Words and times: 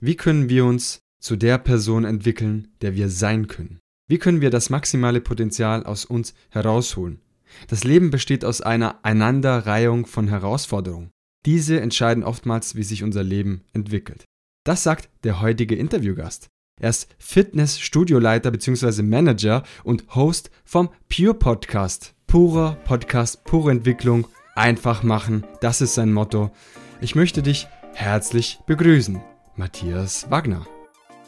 Wie 0.00 0.14
können 0.14 0.48
wir 0.48 0.64
uns 0.64 1.00
zu 1.20 1.34
der 1.34 1.58
Person 1.58 2.04
entwickeln, 2.04 2.68
der 2.82 2.94
wir 2.94 3.08
sein 3.08 3.48
können? 3.48 3.80
Wie 4.06 4.18
können 4.18 4.40
wir 4.40 4.50
das 4.50 4.70
maximale 4.70 5.20
Potenzial 5.20 5.82
aus 5.84 6.04
uns 6.04 6.34
herausholen? 6.50 7.20
Das 7.66 7.82
Leben 7.82 8.10
besteht 8.10 8.44
aus 8.44 8.60
einer 8.60 9.04
Einanderreihung 9.04 10.06
von 10.06 10.28
Herausforderungen. 10.28 11.10
Diese 11.46 11.80
entscheiden 11.80 12.22
oftmals, 12.22 12.76
wie 12.76 12.84
sich 12.84 13.02
unser 13.02 13.24
Leben 13.24 13.64
entwickelt. 13.72 14.24
Das 14.64 14.84
sagt 14.84 15.08
der 15.24 15.40
heutige 15.40 15.74
Interviewgast. 15.74 16.46
Er 16.80 16.90
ist 16.90 17.08
Fitness-Studioleiter 17.18 18.52
bzw. 18.52 19.02
Manager 19.02 19.64
und 19.82 20.14
Host 20.14 20.52
vom 20.64 20.90
Pure 21.08 21.34
Podcast. 21.34 22.14
Purer 22.28 22.76
Podcast, 22.84 23.42
pure 23.42 23.72
Entwicklung, 23.72 24.28
einfach 24.54 25.02
machen, 25.02 25.44
das 25.60 25.80
ist 25.80 25.94
sein 25.94 26.12
Motto. 26.12 26.52
Ich 27.00 27.16
möchte 27.16 27.42
dich 27.42 27.66
herzlich 27.94 28.60
begrüßen, 28.66 29.20
Matthias 29.58 30.30
Wagner. 30.30 30.66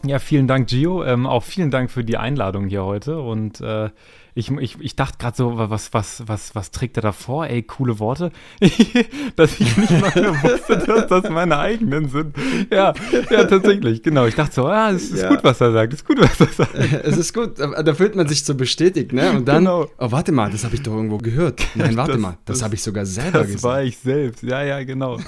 Ja, 0.07 0.19
vielen 0.19 0.47
Dank, 0.47 0.69
Gio. 0.69 1.05
Ähm, 1.05 1.27
auch 1.27 1.43
vielen 1.43 1.71
Dank 1.71 1.91
für 1.91 2.05
die 2.05 2.17
Einladung 2.17 2.69
hier 2.69 2.85
heute. 2.85 3.21
Und 3.21 3.61
äh, 3.61 3.91
ich, 4.35 4.51
ich, 4.51 4.81
ich 4.81 4.97
dachte 4.97 5.19
gerade 5.19 5.37
so, 5.37 5.53
was, 5.57 5.93
was, 5.93 6.23
was, 6.27 6.55
was 6.55 6.71
trägt 6.71 6.97
er 6.97 7.03
da 7.03 7.13
vor? 7.13 7.47
Ey, 7.47 7.63
coole 7.63 7.99
Worte. 7.99 8.31
dass 9.37 9.61
ich 9.61 9.77
nicht 9.77 9.91
mal 9.91 10.43
wusste, 10.43 10.79
dass 10.79 11.07
das 11.09 11.31
meine 11.31 11.59
eigenen 11.59 12.09
sind. 12.09 12.37
Ja, 12.71 12.95
ja, 13.31 13.45
tatsächlich, 13.45 14.03
genau. 14.03 14.27
Ich 14.27 14.35
dachte 14.35 14.55
so, 14.55 14.69
ja, 14.69 14.91
es 14.91 15.11
ist 15.11 15.23
ja. 15.23 15.29
gut, 15.29 15.43
was 15.43 15.61
er 15.61 15.73
sagt. 15.73 15.93
Es 15.93 16.01
ist 16.01 16.07
gut, 16.07 16.21
was 16.21 16.41
er 16.41 16.47
sagt. 16.47 16.75
Es 17.03 17.17
ist 17.17 17.35
gut, 17.35 17.59
da 17.59 17.95
fühlt 17.95 18.15
man 18.15 18.29
sich 18.29 18.45
so 18.45 18.55
bestätigt, 18.55 19.13
ne? 19.13 19.33
Und 19.33 19.49
dann, 19.49 19.65
genau. 19.65 19.87
oh, 19.99 20.13
warte 20.13 20.33
mal, 20.33 20.51
das 20.51 20.65
habe 20.65 20.75
ich 20.75 20.83
doch 20.83 20.93
irgendwo 20.93 21.19
gehört. 21.19 21.61
Nein, 21.75 21.97
warte 21.97 22.13
das, 22.13 22.21
mal, 22.21 22.39
das, 22.45 22.59
das 22.59 22.63
habe 22.63 22.75
ich 22.75 22.83
sogar 22.83 23.07
selber 23.07 23.41
das 23.41 23.47
gesagt. 23.49 23.65
Das 23.65 23.71
war 23.71 23.83
ich 23.83 23.99
selbst, 23.99 24.43
ja, 24.43 24.63
ja, 24.63 24.83
genau. 24.85 25.19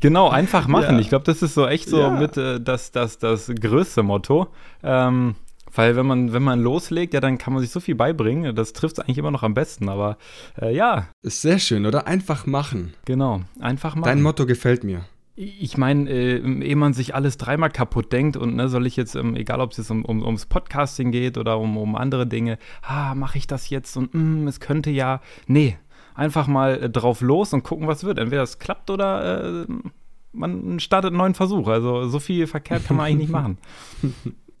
genau, 0.00 0.28
einfach 0.28 0.68
machen. 0.68 0.96
Ja. 0.96 1.00
Ich 1.00 1.08
glaube, 1.08 1.24
das 1.24 1.42
ist 1.42 1.54
so 1.54 1.66
echt 1.66 1.88
so 1.88 2.00
ja. 2.00 2.10
mit 2.10 2.36
äh, 2.36 2.60
das, 2.60 2.90
das, 2.90 3.18
das 3.18 3.50
größte 3.60 4.02
Motto. 4.02 4.48
Ähm, 4.82 5.34
weil 5.74 5.96
wenn 5.96 6.06
man, 6.06 6.32
wenn 6.32 6.42
man 6.42 6.60
loslegt, 6.60 7.14
ja, 7.14 7.20
dann 7.20 7.38
kann 7.38 7.52
man 7.52 7.62
sich 7.62 7.70
so 7.70 7.80
viel 7.80 7.94
beibringen. 7.94 8.54
Das 8.54 8.72
trifft 8.72 8.98
es 8.98 9.04
eigentlich 9.04 9.18
immer 9.18 9.30
noch 9.30 9.42
am 9.42 9.54
besten. 9.54 9.88
Aber 9.88 10.16
äh, 10.60 10.74
ja. 10.74 11.08
Ist 11.22 11.42
sehr 11.42 11.58
schön, 11.58 11.86
oder? 11.86 12.06
Einfach 12.06 12.46
machen. 12.46 12.94
Genau, 13.04 13.42
einfach 13.60 13.94
machen. 13.94 14.06
Dein 14.06 14.22
Motto 14.22 14.46
gefällt 14.46 14.84
mir. 14.84 15.04
Ich 15.36 15.78
meine, 15.78 16.10
äh, 16.10 16.38
ehe 16.38 16.76
man 16.76 16.92
sich 16.92 17.14
alles 17.14 17.38
dreimal 17.38 17.70
kaputt 17.70 18.12
denkt 18.12 18.36
und 18.36 18.56
ne, 18.56 18.68
soll 18.68 18.86
ich 18.86 18.96
jetzt, 18.96 19.14
ähm, 19.14 19.36
egal 19.36 19.60
ob 19.60 19.70
es 19.70 19.78
jetzt 19.78 19.90
um, 19.90 20.04
um, 20.04 20.22
ums 20.22 20.44
Podcasting 20.46 21.12
geht 21.12 21.38
oder 21.38 21.58
um, 21.58 21.78
um 21.78 21.96
andere 21.96 22.26
Dinge, 22.26 22.58
ah, 22.82 23.14
mache 23.14 23.38
ich 23.38 23.46
das 23.46 23.70
jetzt 23.70 23.96
und 23.96 24.12
mm, 24.12 24.46
es 24.48 24.60
könnte 24.60 24.90
ja. 24.90 25.22
Nee, 25.46 25.78
einfach 26.14 26.46
mal 26.46 26.82
äh, 26.82 26.90
drauf 26.90 27.22
los 27.22 27.54
und 27.54 27.62
gucken, 27.62 27.86
was 27.86 28.04
wird. 28.04 28.18
Entweder 28.18 28.42
es 28.42 28.58
klappt 28.58 28.90
oder 28.90 29.62
äh, 29.62 29.66
man 30.32 30.78
startet 30.78 31.08
einen 31.08 31.18
neuen 31.18 31.34
Versuch. 31.34 31.68
Also 31.68 32.08
so 32.08 32.18
viel 32.18 32.46
verkehrt 32.46 32.86
kann 32.86 32.96
man 32.96 33.06
eigentlich 33.06 33.28
nicht 33.28 33.32
machen. 33.32 33.58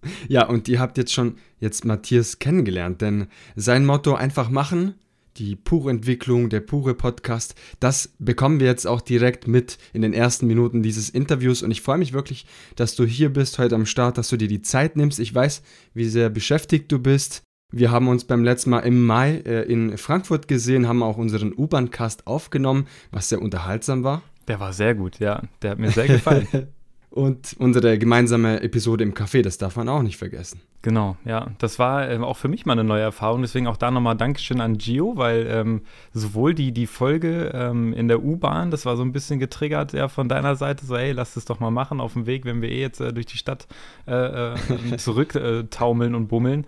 Ja, 0.28 0.46
und 0.46 0.68
ihr 0.68 0.80
habt 0.80 0.98
jetzt 0.98 1.12
schon 1.12 1.36
jetzt 1.58 1.84
Matthias 1.84 2.38
kennengelernt, 2.38 3.00
denn 3.00 3.26
sein 3.56 3.84
Motto 3.84 4.14
einfach 4.14 4.48
machen, 4.48 4.94
die 5.36 5.56
pure 5.56 5.90
Entwicklung, 5.90 6.50
der 6.50 6.60
pure 6.60 6.94
Podcast, 6.94 7.54
das 7.78 8.14
bekommen 8.18 8.60
wir 8.60 8.66
jetzt 8.66 8.86
auch 8.86 9.00
direkt 9.00 9.46
mit 9.46 9.78
in 9.92 10.02
den 10.02 10.12
ersten 10.12 10.46
Minuten 10.46 10.82
dieses 10.82 11.08
Interviews 11.10 11.62
und 11.62 11.70
ich 11.70 11.82
freue 11.82 11.98
mich 11.98 12.12
wirklich, 12.12 12.46
dass 12.76 12.94
du 12.94 13.04
hier 13.04 13.32
bist 13.32 13.58
heute 13.58 13.74
am 13.74 13.86
Start, 13.86 14.18
dass 14.18 14.28
du 14.28 14.36
dir 14.36 14.48
die 14.48 14.62
Zeit 14.62 14.96
nimmst. 14.96 15.20
Ich 15.20 15.34
weiß, 15.34 15.62
wie 15.94 16.08
sehr 16.08 16.30
beschäftigt 16.30 16.90
du 16.92 16.98
bist. 16.98 17.42
Wir 17.72 17.90
haben 17.90 18.08
uns 18.08 18.24
beim 18.24 18.42
letzten 18.42 18.70
Mal 18.70 18.80
im 18.80 19.06
Mai 19.06 19.36
äh, 19.46 19.62
in 19.62 19.96
Frankfurt 19.96 20.48
gesehen, 20.48 20.88
haben 20.88 21.02
auch 21.02 21.16
unseren 21.16 21.54
U-Bahn-Cast 21.56 22.26
aufgenommen, 22.26 22.86
was 23.12 23.28
sehr 23.28 23.40
unterhaltsam 23.40 24.02
war. 24.02 24.22
Der 24.48 24.58
war 24.58 24.72
sehr 24.72 24.96
gut, 24.96 25.20
ja. 25.20 25.42
Der 25.62 25.70
hat 25.70 25.78
mir 25.78 25.90
sehr 25.92 26.08
gefallen. 26.08 26.48
und 27.10 27.56
unsere 27.58 27.98
gemeinsame 27.98 28.62
Episode 28.62 29.02
im 29.02 29.14
Café, 29.14 29.42
das 29.42 29.58
darf 29.58 29.74
man 29.74 29.88
auch 29.88 30.02
nicht 30.02 30.16
vergessen. 30.16 30.60
Genau, 30.82 31.16
ja. 31.24 31.48
Das 31.58 31.78
war 31.78 32.08
ähm, 32.08 32.22
auch 32.22 32.36
für 32.36 32.46
mich 32.46 32.66
mal 32.66 32.72
eine 32.72 32.84
neue 32.84 33.02
Erfahrung. 33.02 33.42
Deswegen 33.42 33.66
auch 33.66 33.76
da 33.76 33.90
nochmal 33.90 34.16
Dankeschön 34.16 34.60
an 34.60 34.78
Gio, 34.78 35.16
weil 35.16 35.46
ähm, 35.50 35.82
sowohl 36.14 36.54
die, 36.54 36.72
die 36.72 36.86
Folge 36.86 37.50
ähm, 37.52 37.92
in 37.92 38.06
der 38.06 38.22
U-Bahn, 38.22 38.70
das 38.70 38.86
war 38.86 38.96
so 38.96 39.02
ein 39.02 39.12
bisschen 39.12 39.40
getriggert 39.40 39.92
ja, 39.92 40.08
von 40.08 40.28
deiner 40.28 40.54
Seite, 40.54 40.86
so, 40.86 40.96
hey, 40.96 41.10
lass 41.10 41.36
es 41.36 41.44
doch 41.44 41.58
mal 41.58 41.72
machen 41.72 42.00
auf 42.00 42.12
dem 42.12 42.26
Weg, 42.26 42.44
wenn 42.44 42.62
wir 42.62 42.70
eh 42.70 42.80
jetzt 42.80 43.00
äh, 43.00 43.12
durch 43.12 43.26
die 43.26 43.38
Stadt 43.38 43.66
äh, 44.06 44.54
äh, 44.54 44.56
zurück 44.96 45.34
äh, 45.34 45.64
und 45.80 46.28
bummeln, 46.28 46.64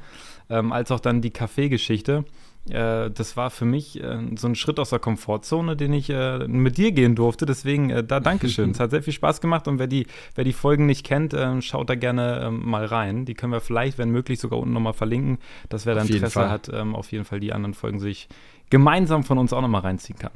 ähm, 0.52 0.72
als 0.72 0.90
auch 0.90 1.00
dann 1.00 1.20
die 1.20 1.30
Kaffeegeschichte. 1.30 2.22
geschichte 2.22 2.42
äh, 2.70 3.10
das 3.10 3.36
war 3.36 3.50
für 3.50 3.64
mich 3.64 4.02
äh, 4.02 4.18
so 4.36 4.46
ein 4.46 4.54
Schritt 4.54 4.78
aus 4.78 4.90
der 4.90 5.00
Komfortzone, 5.00 5.76
den 5.76 5.92
ich 5.92 6.10
äh, 6.10 6.46
mit 6.46 6.78
dir 6.78 6.92
gehen 6.92 7.16
durfte. 7.16 7.44
Deswegen 7.44 7.90
äh, 7.90 8.04
da 8.04 8.20
Dankeschön. 8.20 8.70
es 8.72 8.80
hat 8.80 8.90
sehr 8.90 9.02
viel 9.02 9.12
Spaß 9.12 9.40
gemacht 9.40 9.66
und 9.66 9.78
wer 9.78 9.88
die, 9.88 10.06
wer 10.34 10.44
die 10.44 10.52
Folgen 10.52 10.86
nicht 10.86 11.04
kennt, 11.04 11.34
äh, 11.34 11.60
schaut 11.60 11.90
da 11.90 11.96
gerne 11.96 12.42
ähm, 12.44 12.68
mal 12.68 12.84
rein. 12.84 13.24
Die 13.24 13.34
können 13.34 13.52
wir 13.52 13.60
vielleicht, 13.60 13.98
wenn 13.98 14.10
möglich, 14.10 14.38
sogar 14.38 14.60
unten 14.60 14.74
nochmal 14.74 14.92
verlinken, 14.92 15.38
dass 15.68 15.86
wer 15.86 15.94
da 15.94 16.02
Interesse 16.02 16.50
hat, 16.50 16.70
ähm, 16.72 16.94
auf 16.94 17.10
jeden 17.10 17.24
Fall 17.24 17.40
die 17.40 17.52
anderen 17.52 17.74
Folgen 17.74 17.98
sich 17.98 18.28
gemeinsam 18.70 19.24
von 19.24 19.38
uns 19.38 19.52
auch 19.52 19.60
nochmal 19.60 19.82
reinziehen 19.82 20.18
kann. 20.18 20.32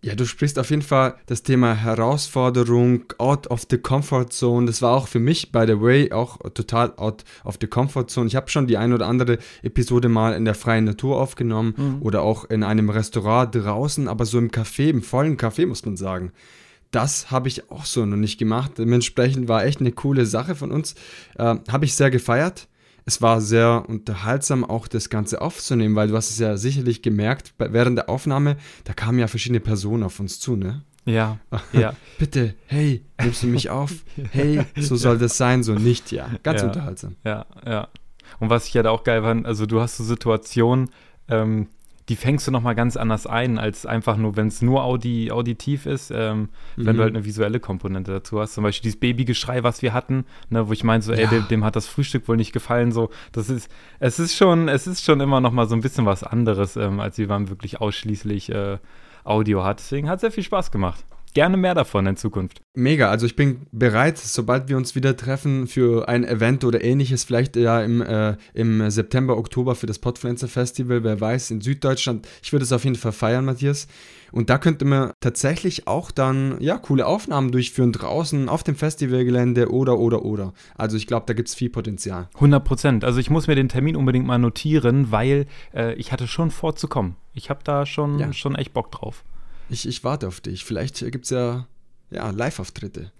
Ja, 0.00 0.14
du 0.14 0.26
sprichst 0.26 0.60
auf 0.60 0.70
jeden 0.70 0.82
Fall 0.82 1.16
das 1.26 1.42
Thema 1.42 1.74
Herausforderung, 1.74 3.02
out 3.18 3.48
of 3.48 3.66
the 3.68 3.78
comfort 3.78 4.26
zone. 4.30 4.66
Das 4.66 4.80
war 4.80 4.96
auch 4.96 5.08
für 5.08 5.18
mich, 5.18 5.50
by 5.50 5.64
the 5.66 5.80
way, 5.80 6.12
auch 6.12 6.38
total 6.54 6.92
out 6.96 7.24
of 7.44 7.58
the 7.60 7.66
comfort 7.66 8.06
zone. 8.06 8.28
Ich 8.28 8.36
habe 8.36 8.48
schon 8.48 8.68
die 8.68 8.76
ein 8.76 8.92
oder 8.92 9.08
andere 9.08 9.38
Episode 9.62 10.08
mal 10.08 10.34
in 10.34 10.44
der 10.44 10.54
freien 10.54 10.84
Natur 10.84 11.20
aufgenommen 11.20 11.74
mhm. 11.76 11.96
oder 12.00 12.22
auch 12.22 12.44
in 12.44 12.62
einem 12.62 12.90
Restaurant 12.90 13.52
draußen, 13.52 14.06
aber 14.06 14.24
so 14.24 14.38
im 14.38 14.52
Café, 14.52 14.88
im 14.88 15.02
vollen 15.02 15.36
Café 15.36 15.66
muss 15.66 15.84
man 15.84 15.96
sagen. 15.96 16.30
Das 16.92 17.32
habe 17.32 17.48
ich 17.48 17.68
auch 17.70 17.84
so 17.84 18.06
noch 18.06 18.16
nicht 18.16 18.38
gemacht. 18.38 18.78
Dementsprechend 18.78 19.48
war 19.48 19.64
echt 19.64 19.80
eine 19.80 19.92
coole 19.92 20.26
Sache 20.26 20.54
von 20.54 20.70
uns. 20.70 20.94
Äh, 21.36 21.56
habe 21.68 21.84
ich 21.84 21.94
sehr 21.94 22.10
gefeiert 22.10 22.68
es 23.08 23.22
war 23.22 23.40
sehr 23.40 23.84
unterhaltsam, 23.88 24.66
auch 24.66 24.86
das 24.86 25.08
Ganze 25.08 25.40
aufzunehmen, 25.40 25.96
weil 25.96 26.08
du 26.08 26.14
hast 26.14 26.28
es 26.28 26.38
ja 26.38 26.58
sicherlich 26.58 27.00
gemerkt, 27.00 27.54
während 27.56 27.96
der 27.96 28.10
Aufnahme, 28.10 28.58
da 28.84 28.92
kamen 28.92 29.18
ja 29.18 29.28
verschiedene 29.28 29.60
Personen 29.60 30.02
auf 30.02 30.20
uns 30.20 30.40
zu, 30.40 30.56
ne? 30.56 30.82
Ja, 31.06 31.38
ja. 31.72 31.94
Bitte, 32.18 32.54
hey, 32.66 33.02
nimmst 33.18 33.42
du 33.42 33.46
mich 33.46 33.70
auf? 33.70 34.04
Hey, 34.30 34.60
so 34.76 34.96
soll 34.96 35.16
das 35.16 35.38
sein, 35.38 35.62
so 35.62 35.72
nicht, 35.72 36.12
ja. 36.12 36.28
Ganz 36.42 36.60
ja, 36.60 36.66
unterhaltsam. 36.66 37.16
Ja, 37.24 37.46
ja. 37.64 37.88
Und 38.40 38.50
was 38.50 38.68
ich 38.68 38.76
halt 38.76 38.86
auch 38.86 39.04
geil 39.04 39.22
fand, 39.22 39.46
also 39.46 39.64
du 39.64 39.80
hast 39.80 39.96
so 39.96 40.04
Situationen, 40.04 40.90
ähm, 41.28 41.68
die 42.08 42.16
fängst 42.16 42.46
du 42.46 42.50
nochmal 42.50 42.74
ganz 42.74 42.96
anders 42.96 43.26
ein, 43.26 43.58
als 43.58 43.84
einfach 43.84 44.16
nur, 44.16 44.36
wenn 44.36 44.48
es 44.48 44.62
nur 44.62 44.82
Audi, 44.82 45.30
auditiv 45.30 45.86
ist, 45.86 46.10
ähm, 46.10 46.40
mhm. 46.40 46.48
wenn 46.76 46.86
du 46.86 46.92
mhm. 46.94 47.00
halt 47.00 47.16
eine 47.16 47.24
visuelle 47.24 47.60
Komponente 47.60 48.12
dazu 48.12 48.40
hast. 48.40 48.54
Zum 48.54 48.64
Beispiel 48.64 48.84
dieses 48.84 49.00
Babygeschrei, 49.00 49.62
was 49.62 49.82
wir 49.82 49.92
hatten, 49.92 50.24
ne, 50.48 50.68
wo 50.68 50.72
ich 50.72 50.84
meinte, 50.84 51.06
so, 51.06 51.12
ey, 51.12 51.26
dem, 51.26 51.46
dem, 51.48 51.64
hat 51.64 51.76
das 51.76 51.86
Frühstück 51.86 52.26
wohl 52.28 52.36
nicht 52.36 52.52
gefallen. 52.52 52.92
So, 52.92 53.10
das 53.32 53.50
ist, 53.50 53.70
es 54.00 54.18
ist 54.18 54.36
schon, 54.36 54.68
es 54.68 54.86
ist 54.86 55.04
schon 55.04 55.20
immer 55.20 55.40
nochmal 55.40 55.68
so 55.68 55.74
ein 55.74 55.80
bisschen 55.80 56.06
was 56.06 56.22
anderes, 56.22 56.76
ähm, 56.76 57.00
als 57.00 57.18
wie 57.18 57.26
man 57.26 57.50
wirklich 57.50 57.80
ausschließlich 57.80 58.50
äh, 58.50 58.78
Audio 59.24 59.64
hat. 59.64 59.80
Deswegen 59.80 60.08
hat 60.08 60.20
sehr 60.20 60.32
viel 60.32 60.44
Spaß 60.44 60.70
gemacht 60.70 61.04
gerne 61.38 61.56
mehr 61.56 61.76
davon 61.76 62.04
in 62.04 62.16
Zukunft. 62.16 62.62
Mega, 62.74 63.10
also 63.10 63.24
ich 63.24 63.36
bin 63.36 63.68
bereit, 63.70 64.18
sobald 64.18 64.68
wir 64.68 64.76
uns 64.76 64.96
wieder 64.96 65.16
treffen 65.16 65.68
für 65.68 66.08
ein 66.08 66.24
Event 66.24 66.64
oder 66.64 66.82
ähnliches, 66.82 67.22
vielleicht 67.22 67.54
ja 67.54 67.80
im, 67.80 68.02
äh, 68.02 68.36
im 68.54 68.90
September, 68.90 69.36
Oktober 69.36 69.76
für 69.76 69.86
das 69.86 70.00
Podfluencer 70.00 70.48
Festival, 70.48 71.04
wer 71.04 71.20
weiß, 71.20 71.52
in 71.52 71.60
Süddeutschland. 71.60 72.26
Ich 72.42 72.50
würde 72.50 72.64
es 72.64 72.72
auf 72.72 72.82
jeden 72.82 72.96
Fall 72.96 73.12
feiern, 73.12 73.44
Matthias. 73.44 73.86
Und 74.32 74.50
da 74.50 74.58
könnte 74.58 74.84
man 74.84 75.12
tatsächlich 75.20 75.86
auch 75.86 76.10
dann, 76.10 76.56
ja, 76.58 76.76
coole 76.76 77.06
Aufnahmen 77.06 77.52
durchführen 77.52 77.92
draußen 77.92 78.48
auf 78.48 78.64
dem 78.64 78.74
Festivalgelände 78.74 79.70
oder, 79.70 80.00
oder, 80.00 80.24
oder. 80.24 80.54
Also 80.74 80.96
ich 80.96 81.06
glaube, 81.06 81.26
da 81.26 81.34
gibt 81.34 81.50
es 81.50 81.54
viel 81.54 81.70
Potenzial. 81.70 82.28
100 82.34 82.64
Prozent. 82.64 83.04
Also 83.04 83.20
ich 83.20 83.30
muss 83.30 83.46
mir 83.46 83.54
den 83.54 83.68
Termin 83.68 83.94
unbedingt 83.94 84.26
mal 84.26 84.38
notieren, 84.38 85.12
weil 85.12 85.46
äh, 85.72 85.94
ich 85.94 86.10
hatte 86.10 86.26
schon 86.26 86.50
vorzukommen. 86.50 87.14
Ich 87.32 87.48
habe 87.48 87.60
da 87.62 87.86
schon, 87.86 88.18
ja. 88.18 88.32
schon 88.32 88.56
echt 88.56 88.72
Bock 88.72 88.90
drauf. 88.90 89.22
Ich, 89.70 89.86
ich 89.86 90.04
warte 90.04 90.28
auf 90.28 90.40
dich. 90.40 90.64
Vielleicht 90.64 90.98
gibt 91.10 91.24
es 91.24 91.30
ja, 91.30 91.66
ja 92.10 92.30
Live-Auftritte. 92.30 93.12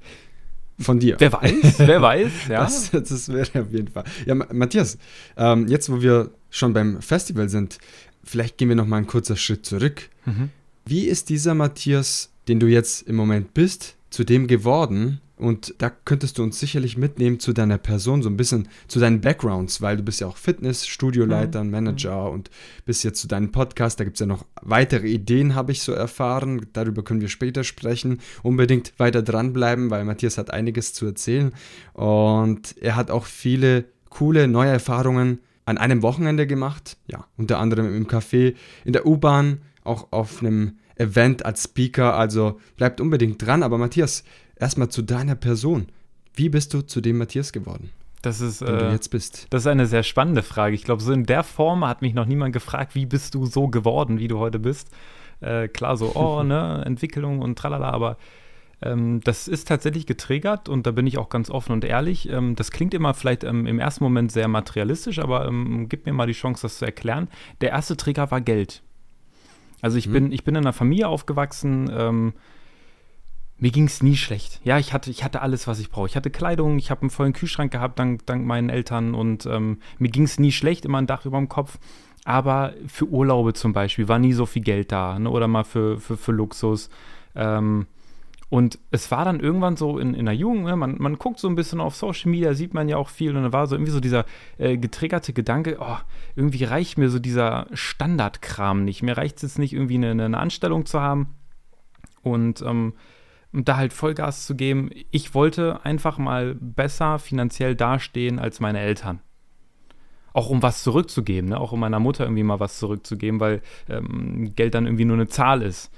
Von 0.80 1.00
dir. 1.00 1.16
Wer 1.18 1.32
weiß, 1.32 1.78
wer 1.78 2.00
weiß, 2.00 2.32
ja. 2.48 2.60
Das, 2.64 2.90
das 2.90 3.28
wäre 3.28 3.62
auf 3.62 3.72
jeden 3.72 3.88
Fall. 3.88 4.04
Ja, 4.26 4.34
Matthias, 4.34 4.96
ähm, 5.36 5.66
jetzt 5.66 5.90
wo 5.90 6.00
wir 6.00 6.30
schon 6.50 6.72
beim 6.72 7.02
Festival 7.02 7.48
sind, 7.48 7.78
vielleicht 8.22 8.58
gehen 8.58 8.68
wir 8.68 8.76
noch 8.76 8.86
mal 8.86 8.98
einen 8.98 9.08
kurzen 9.08 9.36
Schritt 9.36 9.66
zurück. 9.66 10.08
Mhm. 10.24 10.50
Wie 10.84 11.06
ist 11.06 11.30
dieser 11.30 11.54
Matthias, 11.54 12.30
den 12.46 12.60
du 12.60 12.68
jetzt 12.68 13.02
im 13.02 13.16
Moment 13.16 13.54
bist, 13.54 13.96
zu 14.10 14.24
dem 14.24 14.46
geworden, 14.46 15.20
und 15.38 15.74
da 15.78 15.90
könntest 15.90 16.38
du 16.38 16.42
uns 16.42 16.58
sicherlich 16.58 16.96
mitnehmen 16.96 17.38
zu 17.38 17.52
deiner 17.52 17.78
Person, 17.78 18.22
so 18.22 18.28
ein 18.28 18.36
bisschen 18.36 18.68
zu 18.88 18.98
deinen 18.98 19.20
Backgrounds, 19.20 19.80
weil 19.80 19.96
du 19.96 20.02
bist 20.02 20.20
ja 20.20 20.26
auch 20.26 20.36
Fitness, 20.36 20.86
Studioleiter, 20.86 21.62
mhm. 21.62 21.70
Manager 21.70 22.26
mhm. 22.26 22.34
und 22.34 22.50
bist 22.84 23.04
jetzt 23.04 23.20
zu 23.20 23.28
deinem 23.28 23.52
Podcast. 23.52 24.00
Da 24.00 24.04
gibt 24.04 24.16
es 24.16 24.20
ja 24.20 24.26
noch 24.26 24.44
weitere 24.62 25.06
Ideen, 25.06 25.54
habe 25.54 25.72
ich 25.72 25.82
so 25.82 25.92
erfahren. 25.92 26.66
Darüber 26.72 27.04
können 27.04 27.20
wir 27.20 27.28
später 27.28 27.62
sprechen. 27.62 28.20
Unbedingt 28.42 28.92
weiter 28.98 29.22
dranbleiben, 29.22 29.90
weil 29.90 30.04
Matthias 30.04 30.38
hat 30.38 30.50
einiges 30.50 30.92
zu 30.92 31.06
erzählen. 31.06 31.52
Und 31.92 32.76
er 32.80 32.96
hat 32.96 33.10
auch 33.10 33.24
viele 33.24 33.84
coole 34.08 34.48
neue 34.48 34.70
Erfahrungen 34.70 35.38
an 35.66 35.78
einem 35.78 36.02
Wochenende 36.02 36.46
gemacht. 36.46 36.96
Ja, 37.06 37.26
unter 37.36 37.58
anderem 37.58 37.94
im 37.94 38.08
Café, 38.08 38.54
in 38.84 38.92
der 38.92 39.06
U-Bahn, 39.06 39.60
auch 39.84 40.08
auf 40.10 40.40
einem 40.40 40.78
Event 40.96 41.44
als 41.44 41.64
Speaker. 41.64 42.14
Also 42.14 42.60
bleibt 42.76 43.00
unbedingt 43.00 43.44
dran. 43.44 43.62
Aber 43.62 43.78
Matthias, 43.78 44.24
erstmal 44.60 44.88
zu 44.88 45.02
deiner 45.02 45.34
Person. 45.34 45.88
Wie 46.34 46.48
bist 46.48 46.74
du 46.74 46.82
zu 46.82 47.00
dem 47.00 47.18
Matthias 47.18 47.52
geworden? 47.52 47.90
Das 48.22 48.40
ist, 48.40 48.62
du 48.62 48.90
jetzt 48.90 49.10
bist. 49.10 49.46
Das 49.50 49.62
ist 49.62 49.66
eine 49.68 49.86
sehr 49.86 50.02
spannende 50.02 50.42
Frage. 50.42 50.74
Ich 50.74 50.82
glaube, 50.82 51.02
so 51.02 51.12
in 51.12 51.24
der 51.24 51.44
Form 51.44 51.84
hat 51.86 52.02
mich 52.02 52.14
noch 52.14 52.26
niemand 52.26 52.52
gefragt, 52.52 52.94
wie 52.94 53.06
bist 53.06 53.34
du 53.34 53.46
so 53.46 53.68
geworden, 53.68 54.18
wie 54.18 54.28
du 54.28 54.38
heute 54.38 54.58
bist. 54.58 54.90
Äh, 55.40 55.68
klar, 55.68 55.96
so, 55.96 56.14
oh, 56.14 56.42
ne, 56.44 56.82
Entwicklung 56.84 57.40
und 57.40 57.58
tralala, 57.58 57.90
aber 57.90 58.16
ähm, 58.80 59.20
das 59.24 59.48
ist 59.48 59.68
tatsächlich 59.68 60.06
getriggert 60.06 60.68
und 60.68 60.86
da 60.86 60.92
bin 60.92 61.06
ich 61.06 61.18
auch 61.18 61.28
ganz 61.28 61.50
offen 61.50 61.72
und 61.72 61.84
ehrlich. 61.84 62.28
Ähm, 62.28 62.54
das 62.54 62.70
klingt 62.70 62.94
immer 62.94 63.14
vielleicht 63.14 63.44
ähm, 63.44 63.66
im 63.66 63.78
ersten 63.78 64.04
Moment 64.04 64.30
sehr 64.30 64.48
materialistisch, 64.48 65.18
aber 65.18 65.46
ähm, 65.46 65.88
gib 65.88 66.06
mir 66.06 66.12
mal 66.12 66.26
die 66.26 66.32
Chance, 66.32 66.62
das 66.62 66.78
zu 66.78 66.84
erklären. 66.84 67.28
Der 67.60 67.70
erste 67.70 67.96
Trigger 67.96 68.30
war 68.30 68.40
Geld. 68.40 68.82
Also 69.80 69.96
ich, 69.96 70.08
mhm. 70.08 70.12
bin, 70.12 70.32
ich 70.32 70.44
bin 70.44 70.54
in 70.54 70.64
einer 70.64 70.72
Familie 70.72 71.08
aufgewachsen, 71.08 71.90
ähm, 71.92 72.32
mir 73.58 73.70
ging 73.70 73.86
es 73.86 74.02
nie 74.02 74.16
schlecht. 74.16 74.60
Ja, 74.64 74.78
ich 74.78 74.92
hatte, 74.92 75.10
ich 75.10 75.24
hatte 75.24 75.42
alles, 75.42 75.66
was 75.66 75.80
ich 75.80 75.90
brauche. 75.90 76.06
Ich 76.06 76.16
hatte 76.16 76.30
Kleidung, 76.30 76.78
ich 76.78 76.90
habe 76.90 77.02
einen 77.02 77.10
vollen 77.10 77.32
Kühlschrank 77.32 77.72
gehabt, 77.72 77.98
dank, 77.98 78.24
dank 78.26 78.46
meinen 78.46 78.70
Eltern 78.70 79.14
und 79.14 79.46
ähm, 79.46 79.78
mir 79.98 80.10
ging 80.10 80.24
es 80.24 80.38
nie 80.38 80.52
schlecht, 80.52 80.84
immer 80.84 80.98
ein 80.98 81.06
Dach 81.06 81.26
über 81.26 81.38
dem 81.38 81.48
Kopf. 81.48 81.78
Aber 82.24 82.74
für 82.86 83.06
Urlaube 83.06 83.54
zum 83.54 83.72
Beispiel 83.72 84.06
war 84.08 84.18
nie 84.18 84.32
so 84.32 84.46
viel 84.46 84.62
Geld 84.62 84.92
da 84.92 85.18
ne? 85.18 85.30
oder 85.30 85.48
mal 85.48 85.64
für, 85.64 85.98
für, 85.98 86.16
für 86.16 86.32
Luxus. 86.32 86.88
Ähm, 87.34 87.86
und 88.50 88.78
es 88.90 89.10
war 89.10 89.24
dann 89.24 89.40
irgendwann 89.40 89.76
so 89.76 89.98
in, 89.98 90.14
in 90.14 90.24
der 90.24 90.34
Jugend, 90.34 90.64
ne? 90.64 90.76
man, 90.76 90.96
man 90.98 91.18
guckt 91.18 91.38
so 91.38 91.48
ein 91.48 91.54
bisschen 91.54 91.80
auf 91.80 91.96
Social 91.96 92.30
Media, 92.30 92.54
sieht 92.54 92.74
man 92.74 92.88
ja 92.88 92.96
auch 92.96 93.08
viel 93.10 93.36
und 93.36 93.42
dann 93.42 93.52
war 93.52 93.66
so 93.66 93.74
irgendwie 93.74 93.92
so 93.92 94.00
dieser 94.00 94.24
äh, 94.56 94.78
getriggerte 94.78 95.32
Gedanke, 95.32 95.78
oh, 95.80 95.98
irgendwie 96.34 96.64
reicht 96.64 96.96
mir 96.96 97.10
so 97.10 97.18
dieser 97.18 97.66
Standardkram 97.72 98.84
nicht. 98.84 99.02
Mir 99.02 99.18
reicht 99.18 99.36
es 99.36 99.42
jetzt 99.42 99.58
nicht, 99.58 99.74
irgendwie 99.74 99.96
eine, 99.96 100.10
eine 100.10 100.38
Anstellung 100.38 100.86
zu 100.86 101.00
haben 101.00 101.34
und 102.22 102.62
ähm, 102.62 102.94
da 103.52 103.76
halt 103.76 103.92
Vollgas 103.92 104.46
zu 104.46 104.54
geben. 104.54 104.90
Ich 105.10 105.34
wollte 105.34 105.84
einfach 105.84 106.18
mal 106.18 106.54
besser 106.54 107.18
finanziell 107.18 107.74
dastehen 107.74 108.38
als 108.38 108.60
meine 108.60 108.80
Eltern 108.80 109.20
auch 110.38 110.50
um 110.50 110.62
was 110.62 110.84
zurückzugeben, 110.84 111.50
ne? 111.50 111.60
auch 111.60 111.72
um 111.72 111.80
meiner 111.80 111.98
Mutter 111.98 112.24
irgendwie 112.24 112.44
mal 112.44 112.60
was 112.60 112.78
zurückzugeben, 112.78 113.40
weil 113.40 113.60
ähm, 113.88 114.52
Geld 114.54 114.74
dann 114.74 114.86
irgendwie 114.86 115.04
nur 115.04 115.16
eine 115.16 115.26
Zahl 115.26 115.62
ist. 115.62 115.90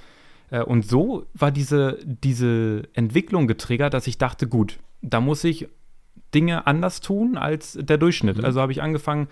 Äh, 0.50 0.62
und 0.62 0.88
so 0.88 1.26
war 1.34 1.50
diese, 1.50 1.98
diese 2.04 2.84
Entwicklung 2.94 3.46
getriggert, 3.46 3.92
dass 3.92 4.06
ich 4.06 4.16
dachte, 4.16 4.46
gut, 4.46 4.78
da 5.02 5.20
muss 5.20 5.44
ich 5.44 5.68
Dinge 6.34 6.66
anders 6.66 7.00
tun 7.00 7.36
als 7.36 7.78
der 7.80 7.98
Durchschnitt. 7.98 8.38
Mhm. 8.38 8.44
Also 8.44 8.60
habe 8.60 8.72
ich 8.72 8.82
angefangen, 8.82 9.28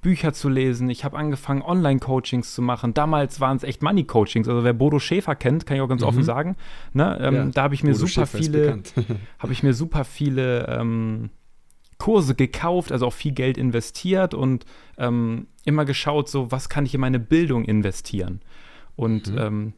Bücher 0.00 0.32
zu 0.32 0.48
lesen, 0.48 0.88
ich 0.88 1.04
habe 1.04 1.16
angefangen, 1.18 1.62
Online-Coachings 1.62 2.54
zu 2.54 2.62
machen. 2.62 2.94
Damals 2.94 3.40
waren 3.40 3.56
es 3.58 3.64
echt 3.64 3.82
Money-Coachings. 3.82 4.48
Also 4.48 4.64
wer 4.64 4.72
Bodo 4.72 4.98
Schäfer 4.98 5.34
kennt, 5.34 5.66
kann 5.66 5.76
ich 5.76 5.82
auch 5.82 5.88
ganz 5.88 6.02
mhm. 6.02 6.08
offen 6.08 6.22
sagen. 6.22 6.56
Ne? 6.94 7.18
Ähm, 7.20 7.34
ja, 7.34 7.44
da 7.46 7.62
habe 7.64 7.74
ich 7.74 7.82
mir 7.82 7.92
Bodo 7.92 8.06
super 8.06 8.26
Schäfer 8.26 8.38
viele, 8.38 8.82
habe 9.38 9.52
ich 9.52 9.62
mir 9.62 9.74
super 9.74 10.04
viele 10.04 10.66
ähm, 10.68 11.30
Kurse 11.98 12.34
gekauft, 12.34 12.92
also 12.92 13.06
auch 13.06 13.12
viel 13.12 13.32
Geld 13.32 13.58
investiert 13.58 14.32
und 14.32 14.64
ähm, 14.96 15.46
immer 15.64 15.84
geschaut, 15.84 16.28
so 16.28 16.50
was 16.50 16.68
kann 16.68 16.86
ich 16.86 16.94
in 16.94 17.00
meine 17.00 17.20
Bildung 17.20 17.64
investieren. 17.64 18.40
Und 18.96 19.30
mhm. 19.30 19.38
ähm, 19.38 19.72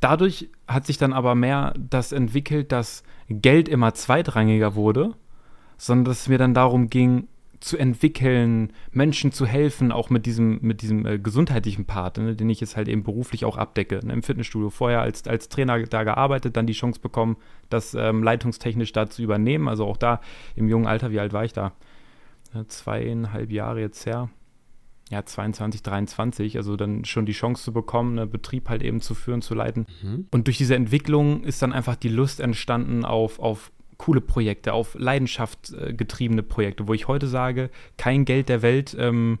dadurch 0.00 0.48
hat 0.66 0.86
sich 0.86 0.96
dann 0.96 1.12
aber 1.12 1.34
mehr 1.34 1.74
das 1.78 2.12
entwickelt, 2.12 2.72
dass 2.72 3.04
Geld 3.28 3.68
immer 3.68 3.92
zweitrangiger 3.94 4.74
wurde, 4.74 5.14
sondern 5.76 6.06
dass 6.06 6.22
es 6.22 6.28
mir 6.28 6.38
dann 6.38 6.54
darum 6.54 6.88
ging, 6.88 7.28
zu 7.66 7.76
entwickeln, 7.76 8.72
Menschen 8.92 9.32
zu 9.32 9.44
helfen, 9.44 9.92
auch 9.92 10.08
mit 10.08 10.24
diesem, 10.24 10.58
mit 10.62 10.82
diesem 10.82 11.04
äh, 11.04 11.18
gesundheitlichen 11.18 11.84
Part, 11.84 12.18
ne, 12.18 12.36
den 12.36 12.48
ich 12.48 12.60
jetzt 12.60 12.76
halt 12.76 12.88
eben 12.88 13.02
beruflich 13.02 13.44
auch 13.44 13.56
abdecke. 13.56 14.00
Ne, 14.04 14.12
Im 14.12 14.22
Fitnessstudio 14.22 14.70
vorher 14.70 15.02
als, 15.02 15.26
als 15.26 15.48
Trainer 15.48 15.82
da 15.82 16.04
gearbeitet, 16.04 16.56
dann 16.56 16.66
die 16.66 16.72
Chance 16.72 17.00
bekommen, 17.00 17.36
das 17.68 17.94
ähm, 17.94 18.22
leitungstechnisch 18.22 18.92
da 18.92 19.08
zu 19.08 19.22
übernehmen. 19.22 19.68
Also 19.68 19.84
auch 19.86 19.96
da 19.96 20.20
im 20.54 20.68
jungen 20.68 20.86
Alter, 20.86 21.10
wie 21.10 21.20
alt 21.20 21.32
war 21.32 21.44
ich 21.44 21.52
da? 21.52 21.72
zweieinhalb 22.68 23.50
Jahre 23.50 23.80
jetzt 23.80 24.06
her 24.06 24.30
ja, 25.10 25.24
22, 25.24 25.82
23, 25.82 26.56
also 26.56 26.76
dann 26.76 27.04
schon 27.04 27.26
die 27.26 27.32
Chance 27.32 27.62
zu 27.62 27.72
bekommen, 27.72 28.18
einen 28.18 28.30
Betrieb 28.30 28.68
halt 28.68 28.82
eben 28.82 29.00
zu 29.00 29.14
führen, 29.14 29.40
zu 29.40 29.54
leiten. 29.54 29.86
Mhm. 30.02 30.26
Und 30.32 30.48
durch 30.48 30.58
diese 30.58 30.74
Entwicklung 30.74 31.44
ist 31.44 31.62
dann 31.62 31.72
einfach 31.72 31.94
die 31.94 32.08
Lust 32.08 32.40
entstanden 32.40 33.04
auf, 33.04 33.38
auf 33.38 33.70
coole 33.98 34.20
Projekte, 34.20 34.72
auf 34.72 34.94
Leidenschaft 34.98 35.72
äh, 35.72 35.92
getriebene 35.92 36.42
Projekte, 36.42 36.88
wo 36.88 36.94
ich 36.94 37.08
heute 37.08 37.26
sage, 37.26 37.70
kein 37.96 38.24
Geld 38.24 38.48
der 38.48 38.62
Welt 38.62 38.96
ähm, 38.98 39.38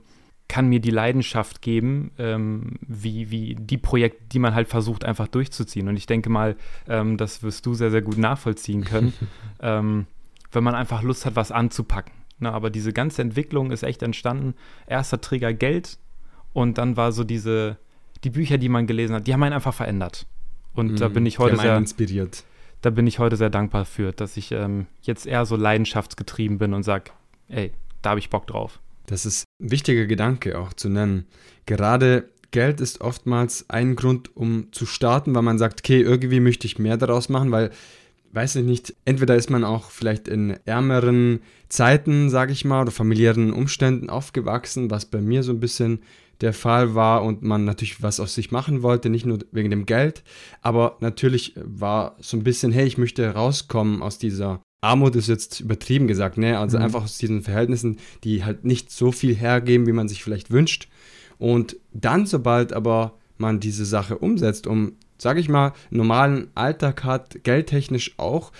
kann 0.48 0.68
mir 0.68 0.80
die 0.80 0.90
Leidenschaft 0.90 1.60
geben, 1.60 2.12
ähm, 2.18 2.76
wie, 2.80 3.30
wie 3.30 3.56
die 3.56 3.78
Projekte, 3.78 4.22
die 4.32 4.38
man 4.38 4.54
halt 4.54 4.68
versucht 4.68 5.04
einfach 5.04 5.26
durchzuziehen. 5.28 5.88
Und 5.88 5.96
ich 5.96 6.06
denke 6.06 6.30
mal, 6.30 6.56
ähm, 6.88 7.16
das 7.16 7.42
wirst 7.42 7.66
du 7.66 7.74
sehr, 7.74 7.90
sehr 7.90 8.02
gut 8.02 8.18
nachvollziehen 8.18 8.84
können, 8.84 9.12
ähm, 9.60 10.06
wenn 10.52 10.64
man 10.64 10.74
einfach 10.74 11.02
Lust 11.02 11.26
hat, 11.26 11.36
was 11.36 11.50
anzupacken. 11.50 12.12
Na, 12.38 12.52
aber 12.52 12.70
diese 12.70 12.92
ganze 12.92 13.22
Entwicklung 13.22 13.70
ist 13.70 13.82
echt 13.82 14.02
entstanden. 14.02 14.54
Erster 14.86 15.20
Trigger 15.20 15.54
Geld 15.54 15.98
und 16.52 16.78
dann 16.78 16.96
war 16.96 17.12
so 17.12 17.24
diese, 17.24 17.78
die 18.24 18.30
Bücher, 18.30 18.58
die 18.58 18.68
man 18.68 18.86
gelesen 18.86 19.14
hat, 19.14 19.26
die 19.26 19.32
haben 19.32 19.42
einen 19.42 19.54
einfach 19.54 19.74
verändert. 19.74 20.26
Und 20.74 20.92
mhm, 20.92 20.96
da 20.96 21.08
bin 21.08 21.26
ich 21.26 21.38
heute 21.38 21.56
sehr 21.56 21.76
inspiriert. 21.76 22.44
Da 22.82 22.90
bin 22.90 23.06
ich 23.06 23.18
heute 23.18 23.36
sehr 23.36 23.50
dankbar 23.50 23.84
für, 23.84 24.12
dass 24.12 24.36
ich 24.36 24.52
ähm, 24.52 24.86
jetzt 25.02 25.26
eher 25.26 25.46
so 25.46 25.56
leidenschaftsgetrieben 25.56 26.58
bin 26.58 26.74
und 26.74 26.82
sage, 26.82 27.10
ey, 27.48 27.72
da 28.02 28.10
habe 28.10 28.20
ich 28.20 28.30
Bock 28.30 28.46
drauf. 28.46 28.80
Das 29.06 29.26
ist 29.26 29.44
ein 29.60 29.70
wichtiger 29.70 30.06
Gedanke 30.06 30.58
auch 30.58 30.72
zu 30.72 30.88
nennen. 30.88 31.26
Gerade 31.64 32.28
Geld 32.50 32.80
ist 32.80 33.00
oftmals 33.00 33.68
ein 33.68 33.96
Grund, 33.96 34.36
um 34.36 34.72
zu 34.72 34.86
starten, 34.86 35.34
weil 35.34 35.42
man 35.42 35.58
sagt, 35.58 35.80
okay, 35.80 36.00
irgendwie 36.00 36.40
möchte 36.40 36.66
ich 36.66 36.78
mehr 36.78 36.96
daraus 36.96 37.28
machen, 37.28 37.50
weil 37.50 37.70
weiß 38.32 38.56
ich 38.56 38.64
nicht, 38.64 38.94
entweder 39.06 39.34
ist 39.34 39.50
man 39.50 39.64
auch 39.64 39.90
vielleicht 39.90 40.28
in 40.28 40.58
ärmeren 40.66 41.40
Zeiten, 41.68 42.28
sage 42.28 42.52
ich 42.52 42.64
mal, 42.64 42.82
oder 42.82 42.90
familiären 42.90 43.52
Umständen 43.52 44.10
aufgewachsen, 44.10 44.90
was 44.90 45.06
bei 45.06 45.20
mir 45.20 45.42
so 45.42 45.52
ein 45.52 45.60
bisschen 45.60 46.00
der 46.40 46.52
Fall 46.52 46.94
war 46.94 47.22
und 47.22 47.42
man 47.42 47.64
natürlich 47.64 48.02
was 48.02 48.20
aus 48.20 48.34
sich 48.34 48.50
machen 48.50 48.82
wollte, 48.82 49.08
nicht 49.08 49.26
nur 49.26 49.38
wegen 49.52 49.70
dem 49.70 49.86
Geld, 49.86 50.22
aber 50.62 50.96
natürlich 51.00 51.54
war 51.56 52.16
so 52.20 52.36
ein 52.36 52.44
bisschen, 52.44 52.72
hey, 52.72 52.86
ich 52.86 52.98
möchte 52.98 53.34
rauskommen 53.34 54.02
aus 54.02 54.18
dieser 54.18 54.60
Armut 54.82 55.16
ist 55.16 55.28
jetzt 55.28 55.60
übertrieben 55.60 56.06
gesagt, 56.06 56.38
ne? 56.38 56.58
Also 56.58 56.78
mhm. 56.78 56.84
einfach 56.84 57.02
aus 57.02 57.18
diesen 57.18 57.42
Verhältnissen, 57.42 57.98
die 58.24 58.44
halt 58.44 58.64
nicht 58.64 58.90
so 58.92 59.10
viel 59.10 59.34
hergeben, 59.34 59.86
wie 59.86 59.92
man 59.92 60.06
sich 60.06 60.22
vielleicht 60.22 60.50
wünscht. 60.50 60.88
Und 61.38 61.76
dann, 61.92 62.26
sobald 62.26 62.72
aber 62.72 63.14
man 63.36 63.58
diese 63.58 63.84
Sache 63.84 64.18
umsetzt, 64.18 64.66
um 64.66 64.92
sage 65.18 65.40
ich 65.40 65.48
mal, 65.48 65.72
normalen 65.90 66.48
Alltag 66.54 67.04
hat, 67.04 67.42
geldtechnisch 67.42 68.14
auch 68.18 68.52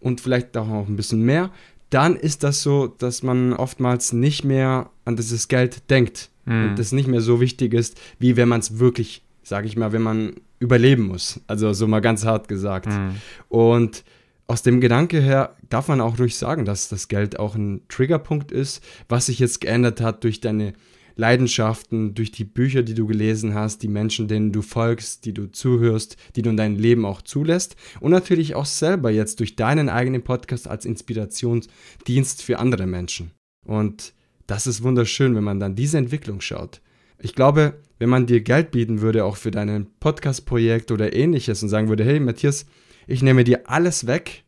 und 0.00 0.20
vielleicht 0.20 0.56
auch 0.56 0.66
noch 0.66 0.86
ein 0.86 0.96
bisschen 0.96 1.22
mehr, 1.22 1.50
dann 1.90 2.16
ist 2.16 2.42
das 2.42 2.62
so, 2.62 2.86
dass 2.86 3.22
man 3.22 3.52
oftmals 3.52 4.12
nicht 4.12 4.44
mehr 4.44 4.90
an 5.04 5.16
dieses 5.16 5.48
Geld 5.48 5.90
denkt 5.90 6.30
mhm. 6.44 6.70
und 6.70 6.78
das 6.78 6.92
nicht 6.92 7.08
mehr 7.08 7.20
so 7.20 7.40
wichtig 7.40 7.74
ist, 7.74 8.00
wie 8.18 8.36
wenn 8.36 8.48
man 8.48 8.60
es 8.60 8.78
wirklich, 8.78 9.22
sage 9.42 9.66
ich 9.66 9.76
mal, 9.76 9.92
wenn 9.92 10.02
man 10.02 10.34
überleben 10.58 11.06
muss. 11.06 11.40
Also 11.46 11.72
so 11.72 11.86
mal 11.86 12.00
ganz 12.00 12.24
hart 12.24 12.48
gesagt. 12.48 12.86
Mhm. 12.86 13.16
Und 13.48 14.04
aus 14.46 14.62
dem 14.62 14.80
Gedanke 14.80 15.20
her 15.20 15.56
darf 15.70 15.88
man 15.88 16.00
auch 16.00 16.18
ruhig 16.18 16.36
sagen, 16.36 16.64
dass 16.64 16.88
das 16.88 17.08
Geld 17.08 17.38
auch 17.38 17.54
ein 17.54 17.82
Triggerpunkt 17.88 18.52
ist, 18.52 18.82
was 19.08 19.26
sich 19.26 19.38
jetzt 19.38 19.60
geändert 19.60 20.00
hat 20.00 20.24
durch 20.24 20.40
deine 20.40 20.74
Leidenschaften, 21.16 22.14
durch 22.14 22.32
die 22.32 22.44
Bücher, 22.44 22.82
die 22.82 22.94
du 22.94 23.06
gelesen 23.06 23.54
hast, 23.54 23.82
die 23.82 23.88
Menschen, 23.88 24.26
denen 24.26 24.52
du 24.52 24.62
folgst, 24.62 25.24
die 25.24 25.32
du 25.32 25.50
zuhörst, 25.50 26.16
die 26.34 26.42
du 26.42 26.50
in 26.50 26.56
dein 26.56 26.76
Leben 26.76 27.04
auch 27.04 27.22
zulässt 27.22 27.76
und 28.00 28.10
natürlich 28.10 28.54
auch 28.54 28.66
selber 28.66 29.10
jetzt 29.10 29.40
durch 29.40 29.54
deinen 29.54 29.88
eigenen 29.88 30.22
Podcast 30.22 30.66
als 30.68 30.84
Inspirationsdienst 30.84 32.42
für 32.42 32.58
andere 32.58 32.86
Menschen. 32.86 33.30
Und 33.64 34.12
das 34.46 34.66
ist 34.66 34.82
wunderschön, 34.82 35.34
wenn 35.34 35.44
man 35.44 35.60
dann 35.60 35.74
diese 35.74 35.98
Entwicklung 35.98 36.40
schaut. 36.40 36.80
Ich 37.18 37.34
glaube, 37.34 37.80
wenn 37.98 38.08
man 38.08 38.26
dir 38.26 38.40
Geld 38.40 38.70
bieten 38.70 39.00
würde, 39.00 39.24
auch 39.24 39.36
für 39.36 39.50
dein 39.50 39.86
Podcast-Projekt 40.00 40.90
oder 40.90 41.14
ähnliches 41.14 41.62
und 41.62 41.68
sagen 41.68 41.88
würde, 41.88 42.04
hey 42.04 42.20
Matthias, 42.20 42.66
ich 43.06 43.22
nehme 43.22 43.44
dir 43.44 43.68
alles 43.70 44.06
weg, 44.06 44.44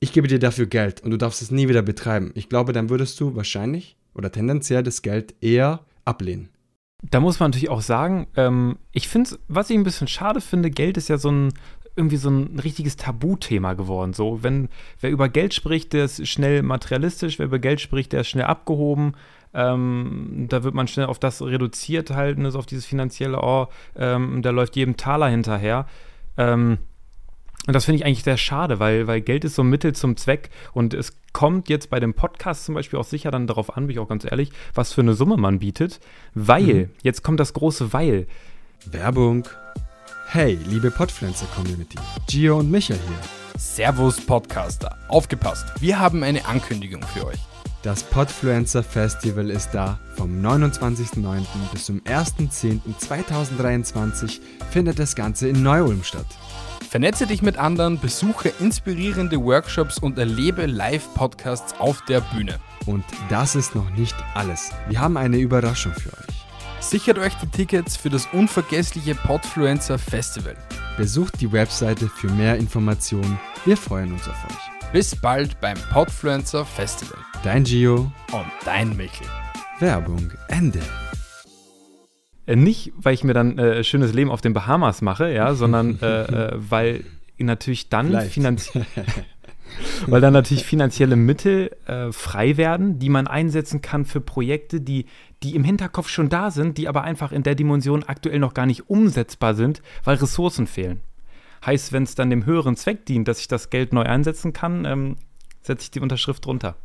ich 0.00 0.12
gebe 0.12 0.28
dir 0.28 0.38
dafür 0.38 0.66
Geld 0.66 1.02
und 1.02 1.10
du 1.10 1.16
darfst 1.16 1.42
es 1.42 1.50
nie 1.50 1.68
wieder 1.68 1.82
betreiben. 1.82 2.32
Ich 2.34 2.48
glaube, 2.48 2.72
dann 2.72 2.90
würdest 2.90 3.20
du 3.20 3.36
wahrscheinlich 3.36 3.96
oder 4.14 4.32
tendenziell 4.32 4.82
das 4.82 5.02
Geld 5.02 5.34
eher 5.40 5.84
ablehnen. 6.04 6.48
Da 7.10 7.20
muss 7.20 7.40
man 7.40 7.50
natürlich 7.50 7.68
auch 7.68 7.82
sagen, 7.82 8.28
ähm, 8.36 8.78
ich 8.92 9.08
finde, 9.08 9.38
was 9.48 9.70
ich 9.70 9.76
ein 9.76 9.82
bisschen 9.82 10.08
schade 10.08 10.40
finde, 10.40 10.70
Geld 10.70 10.96
ist 10.96 11.08
ja 11.08 11.18
so 11.18 11.30
ein 11.30 11.52
irgendwie 11.94 12.16
so 12.16 12.30
ein 12.30 12.58
richtiges 12.58 12.96
Tabuthema 12.96 13.74
geworden. 13.74 14.12
So, 14.14 14.42
wenn 14.42 14.68
wer 15.00 15.10
über 15.10 15.28
Geld 15.28 15.54
spricht, 15.54 15.92
der 15.92 16.06
ist 16.06 16.26
schnell 16.26 16.62
materialistisch, 16.62 17.38
wer 17.38 17.46
über 17.46 17.58
Geld 17.58 17.80
spricht, 17.80 18.12
der 18.12 18.22
ist 18.22 18.28
schnell 18.28 18.46
abgehoben. 18.46 19.14
Ähm, 19.54 20.46
da 20.48 20.64
wird 20.64 20.74
man 20.74 20.88
schnell 20.88 21.06
auf 21.06 21.18
das 21.18 21.42
reduziert 21.42 22.10
halten, 22.10 22.46
ist 22.46 22.56
auf 22.56 22.64
dieses 22.64 22.86
finanzielle, 22.86 23.38
oh, 23.42 23.66
ähm, 23.96 24.40
da 24.40 24.50
läuft 24.50 24.76
jedem 24.76 24.96
Taler 24.96 25.28
hinterher. 25.28 25.86
Ähm, 26.38 26.78
und 27.66 27.74
das 27.74 27.84
finde 27.84 27.96
ich 27.96 28.06
eigentlich 28.06 28.24
sehr 28.24 28.38
schade, 28.38 28.80
weil, 28.80 29.06
weil 29.06 29.20
Geld 29.20 29.44
ist 29.44 29.54
so 29.54 29.62
ein 29.62 29.68
Mittel 29.68 29.94
zum 29.94 30.16
Zweck 30.16 30.50
und 30.72 30.94
es 30.94 31.16
kommt 31.32 31.68
jetzt 31.68 31.90
bei 31.90 32.00
dem 32.00 32.14
Podcast 32.14 32.64
zum 32.64 32.74
Beispiel 32.74 32.98
auch 32.98 33.04
sicher 33.04 33.30
dann 33.30 33.46
darauf 33.46 33.76
an, 33.76 33.86
bin 33.86 33.94
ich 33.94 34.00
auch 34.00 34.08
ganz 34.08 34.24
ehrlich, 34.24 34.50
was 34.74 34.92
für 34.92 35.02
eine 35.02 35.14
Summe 35.14 35.36
man 35.36 35.60
bietet, 35.60 36.00
weil, 36.34 36.74
mhm. 36.74 36.90
jetzt 37.02 37.22
kommt 37.22 37.38
das 37.38 37.52
große 37.52 37.92
Weil. 37.92 38.26
Werbung. 38.86 39.46
Hey, 40.32 40.58
liebe 40.66 40.90
Podpflanzer-Community, 40.90 41.98
Gio 42.26 42.58
und 42.58 42.70
Micha 42.70 42.94
hier. 42.94 43.18
Servus 43.58 44.18
Podcaster, 44.18 44.96
aufgepasst, 45.08 45.66
wir 45.78 45.98
haben 45.98 46.22
eine 46.22 46.46
Ankündigung 46.46 47.02
für 47.02 47.26
euch. 47.26 47.38
Das 47.82 48.02
Podfluencer 48.02 48.82
Festival 48.82 49.50
ist 49.50 49.72
da. 49.72 49.98
Vom 50.16 50.40
29.09. 50.40 51.44
bis 51.70 51.84
zum 51.84 52.00
1.10.2023 52.00 54.40
findet 54.70 54.98
das 54.98 55.14
Ganze 55.14 55.48
in 55.48 55.62
Neu-Ulm 55.62 56.02
statt. 56.02 56.24
Vernetze 56.88 57.26
dich 57.26 57.42
mit 57.42 57.58
anderen, 57.58 58.00
besuche 58.00 58.54
inspirierende 58.58 59.38
Workshops 59.38 59.98
und 59.98 60.16
erlebe 60.16 60.64
Live-Podcasts 60.64 61.74
auf 61.78 62.02
der 62.06 62.22
Bühne. 62.22 62.58
Und 62.86 63.04
das 63.28 63.54
ist 63.54 63.74
noch 63.74 63.90
nicht 63.90 64.16
alles. 64.32 64.70
Wir 64.88 64.98
haben 64.98 65.18
eine 65.18 65.36
Überraschung 65.36 65.92
für 65.92 66.08
euch. 66.08 66.41
Sichert 66.82 67.18
euch 67.18 67.34
die 67.34 67.46
Tickets 67.46 67.96
für 67.96 68.10
das 68.10 68.26
unvergessliche 68.32 69.14
Podfluencer 69.14 69.98
Festival. 69.98 70.56
Besucht 70.98 71.40
die 71.40 71.52
Webseite 71.52 72.08
für 72.08 72.28
mehr 72.28 72.56
Informationen. 72.56 73.38
Wir 73.64 73.76
freuen 73.76 74.12
uns 74.12 74.28
auf 74.28 74.44
euch. 74.50 74.92
Bis 74.92 75.14
bald 75.14 75.58
beim 75.60 75.78
Podfluencer 75.92 76.66
Festival. 76.66 77.18
Dein 77.44 77.62
Gio 77.62 78.12
und 78.32 78.46
dein 78.64 78.96
Michel. 78.96 79.26
Werbung 79.78 80.32
Ende. 80.48 80.80
Äh, 82.46 82.56
nicht, 82.56 82.92
weil 82.96 83.14
ich 83.14 83.22
mir 83.22 83.32
dann 83.32 83.58
äh, 83.58 83.84
schönes 83.84 84.12
Leben 84.12 84.30
auf 84.30 84.40
den 84.40 84.52
Bahamas 84.52 85.02
mache, 85.02 85.32
ja, 85.32 85.54
sondern 85.54 86.00
äh, 86.02 86.22
äh, 86.22 86.52
weil 86.56 87.04
natürlich 87.38 87.90
dann 87.90 88.20
finanziell. 88.22 88.86
weil 90.06 90.20
dann 90.20 90.32
natürlich 90.32 90.64
finanzielle 90.64 91.16
Mittel 91.16 91.70
äh, 91.86 92.12
frei 92.12 92.56
werden, 92.56 92.98
die 92.98 93.08
man 93.08 93.28
einsetzen 93.28 93.80
kann 93.80 94.04
für 94.04 94.20
Projekte, 94.20 94.80
die, 94.80 95.06
die 95.42 95.54
im 95.54 95.64
Hinterkopf 95.64 96.08
schon 96.08 96.28
da 96.28 96.50
sind, 96.50 96.78
die 96.78 96.88
aber 96.88 97.02
einfach 97.02 97.32
in 97.32 97.42
der 97.42 97.54
Dimension 97.54 98.04
aktuell 98.04 98.38
noch 98.38 98.54
gar 98.54 98.66
nicht 98.66 98.88
umsetzbar 98.88 99.54
sind, 99.54 99.82
weil 100.04 100.16
Ressourcen 100.16 100.66
fehlen. 100.66 101.00
Heißt, 101.64 101.92
wenn 101.92 102.02
es 102.02 102.14
dann 102.14 102.30
dem 102.30 102.46
höheren 102.46 102.76
Zweck 102.76 103.06
dient, 103.06 103.28
dass 103.28 103.40
ich 103.40 103.48
das 103.48 103.70
Geld 103.70 103.92
neu 103.92 104.02
einsetzen 104.02 104.52
kann, 104.52 104.84
ähm, 104.84 105.16
setze 105.62 105.84
ich 105.84 105.90
die 105.90 106.00
Unterschrift 106.00 106.44
drunter. 106.44 106.76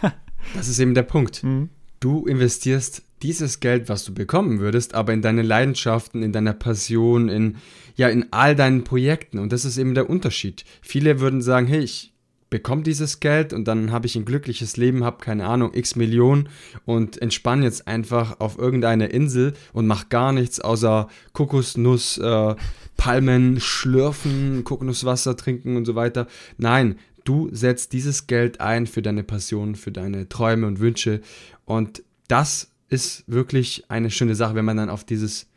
das 0.54 0.68
ist 0.68 0.78
eben 0.78 0.94
der 0.94 1.02
Punkt. 1.02 1.42
Mhm. 1.42 1.68
Du 2.00 2.26
investierst 2.26 3.02
dieses 3.22 3.60
Geld, 3.60 3.88
was 3.88 4.04
du 4.04 4.12
bekommen 4.12 4.58
würdest, 4.58 4.94
aber 4.94 5.12
in 5.12 5.22
deine 5.22 5.42
Leidenschaften, 5.42 6.22
in 6.22 6.32
deiner 6.32 6.54
Passion, 6.54 7.28
in 7.28 7.56
ja, 7.94 8.08
in 8.08 8.32
all 8.32 8.56
deinen 8.56 8.84
Projekten. 8.84 9.38
Und 9.38 9.52
das 9.52 9.64
ist 9.64 9.78
eben 9.78 9.94
der 9.94 10.08
Unterschied. 10.08 10.64
Viele 10.80 11.20
würden 11.20 11.42
sagen, 11.42 11.66
hey, 11.66 11.80
ich 11.80 12.11
bekomme 12.52 12.82
dieses 12.82 13.18
Geld 13.18 13.54
und 13.54 13.66
dann 13.66 13.92
habe 13.92 14.06
ich 14.06 14.14
ein 14.14 14.26
glückliches 14.26 14.76
Leben, 14.76 15.04
habe 15.04 15.24
keine 15.24 15.46
Ahnung, 15.46 15.72
x 15.72 15.96
Millionen 15.96 16.50
und 16.84 17.20
entspanne 17.20 17.64
jetzt 17.64 17.88
einfach 17.88 18.40
auf 18.40 18.58
irgendeiner 18.58 19.10
Insel 19.10 19.54
und 19.72 19.86
mache 19.86 20.08
gar 20.10 20.34
nichts 20.34 20.60
außer 20.60 21.08
Kokosnuss, 21.32 22.18
äh, 22.18 22.54
Palmen 22.98 23.58
schlürfen, 23.58 24.64
Kokosnusswasser 24.64 25.34
trinken 25.34 25.76
und 25.76 25.86
so 25.86 25.94
weiter. 25.94 26.26
Nein, 26.58 26.98
du 27.24 27.48
setzt 27.52 27.94
dieses 27.94 28.26
Geld 28.26 28.60
ein 28.60 28.86
für 28.86 29.00
deine 29.00 29.24
Passion, 29.24 29.74
für 29.74 29.90
deine 29.90 30.28
Träume 30.28 30.66
und 30.66 30.78
Wünsche 30.78 31.22
und 31.64 32.02
das 32.28 32.70
ist 32.90 33.24
wirklich 33.26 33.84
eine 33.88 34.10
schöne 34.10 34.34
Sache, 34.34 34.54
wenn 34.54 34.66
man 34.66 34.76
dann 34.76 34.90
auf 34.90 35.04
dieses 35.04 35.48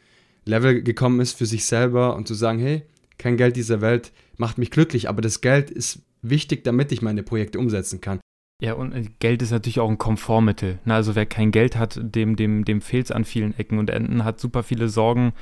Level 0.46 0.82
gekommen 0.82 1.20
ist 1.20 1.34
für 1.34 1.46
sich 1.46 1.66
selber 1.66 2.16
und 2.16 2.26
zu 2.26 2.36
sagen, 2.36 2.60
hey, 2.60 2.84
kein 3.18 3.36
Geld 3.36 3.58
dieser 3.58 3.82
Welt 3.82 4.14
macht 4.38 4.58
mich 4.58 4.72
glücklich, 4.72 5.10
aber 5.10 5.22
das 5.22 5.42
Geld 5.42 5.70
ist 5.70 6.00
wichtig, 6.30 6.64
damit 6.64 6.92
ich 6.92 7.02
meine 7.02 7.24
Projekte 7.24 7.60
umsetzen 7.60 8.02
kann. 8.02 8.20
Ja, 8.62 8.74
und 8.74 8.94
äh, 8.94 9.06
Geld 9.20 9.42
ist 9.42 9.52
natürlich 9.52 9.80
auch 9.80 9.90
ein 9.90 9.98
Komfortmittel. 9.98 10.80
Na, 10.86 10.96
also 10.96 11.16
wer 11.16 11.26
kein 11.26 11.52
Geld 11.52 11.76
hat, 11.76 12.00
dem, 12.02 12.36
dem, 12.36 12.66
dem 12.66 12.82
fehlt 12.82 13.06
es 13.06 13.12
an 13.12 13.26
vielen 13.26 13.58
Ecken 13.58 13.80
und 13.80 13.90
Enden, 13.90 14.24
hat 14.24 14.40
super 14.40 14.64
viele 14.64 14.88
Sorgen, 14.88 15.34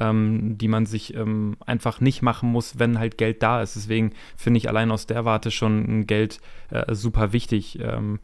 ähm, 0.00 0.56
die 0.56 0.68
man 0.68 0.86
sich 0.86 1.14
ähm, 1.14 1.56
einfach 1.66 2.00
nicht 2.00 2.22
machen 2.22 2.50
muss, 2.50 2.78
wenn 2.78 2.98
halt 2.98 3.18
Geld 3.18 3.42
da 3.42 3.62
ist. 3.62 3.76
Deswegen 3.76 4.12
finde 4.36 4.58
ich 4.58 4.68
allein 4.68 4.90
aus 4.90 5.06
der 5.06 5.24
Warte 5.24 5.50
schon 5.50 6.06
Geld 6.06 6.40
äh, 6.70 6.94
super 6.94 7.32
wichtig. 7.32 7.78
Ähm, 7.80 8.20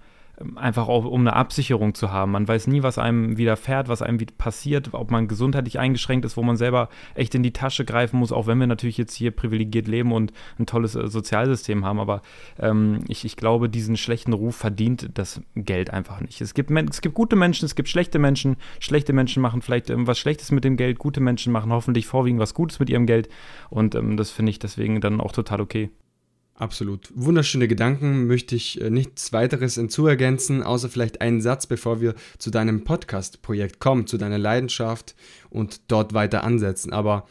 einfach 0.57 0.89
auch 0.89 1.05
um 1.05 1.21
eine 1.23 1.35
Absicherung 1.35 1.95
zu 1.95 2.13
haben. 2.13 2.33
Man 2.33 2.47
weiß 2.47 2.69
nie, 2.69 2.83
was 2.83 2.99
einem 2.99 3.39
widerfährt, 3.39 3.89
was 3.89 4.03
einem 4.03 4.19
passiert, 4.39 4.91
ob 4.93 5.11
man 5.11 5.27
gesundheitlich 5.27 5.79
eingeschränkt 5.79 6.25
ist, 6.25 6.37
wo 6.37 6.43
man 6.43 6.57
selber 6.57 6.89
echt 7.15 7.35
in 7.35 7.43
die 7.43 7.53
Tasche 7.53 7.85
greifen 7.85 8.19
muss, 8.19 8.33
auch 8.33 8.47
wenn 8.47 8.59
wir 8.59 8.67
natürlich 8.67 8.99
jetzt 8.99 9.15
hier 9.15 9.31
privilegiert 9.31 9.89
leben 9.89 10.13
und 10.13 10.33
ein 10.59 10.67
tolles 10.67 10.95
äh, 10.95 11.09
Sozialsystem 11.09 11.85
haben. 11.85 11.99
Aber 11.99 12.23
ähm, 12.59 13.01
ich, 13.09 13.25
ich 13.25 13.37
glaube, 13.37 13.69
diesen 13.69 13.97
schlechten 13.97 14.33
Ruf 14.33 14.57
verdient 14.57 15.11
das 15.15 15.41
Geld 15.55 15.91
einfach 15.91 16.21
nicht. 16.21 16.41
Es 16.41 16.55
gibt, 16.55 16.71
es 16.71 17.01
gibt 17.01 17.15
gute 17.15 17.37
Menschen, 17.37 17.65
es 17.65 17.75
gibt 17.75 17.89
schlechte 17.89 18.19
Menschen. 18.19 18.57
Schlechte 18.79 19.13
Menschen 19.13 19.43
machen 19.43 19.63
vielleicht 19.63 19.91
ähm, 19.91 20.07
was 20.07 20.19
Schlechtes 20.19 20.53
mit 20.53 20.65
dem 20.65 20.77
Geld, 20.77 20.99
gute 20.99 21.21
Menschen 21.21 21.53
machen 21.53 21.73
hoffentlich 21.73 22.07
vorwiegend 22.07 22.41
was 22.41 22.55
Gutes 22.55 22.79
mit 22.79 22.91
ihrem 22.91 23.07
Geld. 23.07 23.29
Und 23.71 23.95
ähm, 23.95 24.17
das 24.17 24.31
finde 24.31 24.51
ich 24.51 24.59
deswegen 24.59 25.01
dann 25.01 25.21
auch 25.21 25.33
total 25.33 25.61
okay. 25.61 25.91
Absolut. 26.59 27.09
Wunderschöne 27.15 27.69
Gedanken 27.69 28.27
möchte 28.27 28.57
ich 28.57 28.81
äh, 28.81 28.91
nichts 28.91 29.33
weiteres 29.33 29.77
hinzuergänzen, 29.77 30.65
außer 30.65 30.89
vielleicht 30.89 31.21
einen 31.21 31.41
Satz, 31.41 31.69
bevor 31.69 32.01
wir 32.01 32.17
zu 32.39 32.51
deinem 32.51 32.83
Podcast-Projekt 32.83 33.79
kommen, 33.79 34.09
zu 34.09 34.19
deiner 34.19 34.39
Leidenschaft 34.39 35.15
und 35.51 35.83
dort 35.87 36.15
weiter 36.15 36.43
ansetzen. 36.43 36.93
Aber 36.93 37.29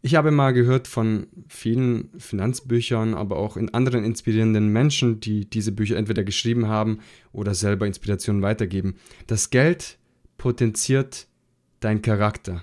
ich 0.00 0.14
habe 0.14 0.30
mal 0.30 0.52
gehört 0.52 0.88
von 0.88 1.26
vielen 1.46 2.08
Finanzbüchern, 2.16 3.12
aber 3.12 3.36
auch 3.36 3.58
in 3.58 3.74
anderen 3.74 4.02
inspirierenden 4.02 4.68
Menschen, 4.68 5.20
die 5.20 5.44
diese 5.44 5.72
Bücher 5.72 5.98
entweder 5.98 6.24
geschrieben 6.24 6.68
haben 6.68 7.00
oder 7.32 7.54
selber 7.54 7.86
Inspirationen 7.86 8.40
weitergeben. 8.40 8.94
Das 9.26 9.50
Geld 9.50 9.98
potenziert 10.38 11.26
dein 11.80 12.00
Charakter. 12.00 12.62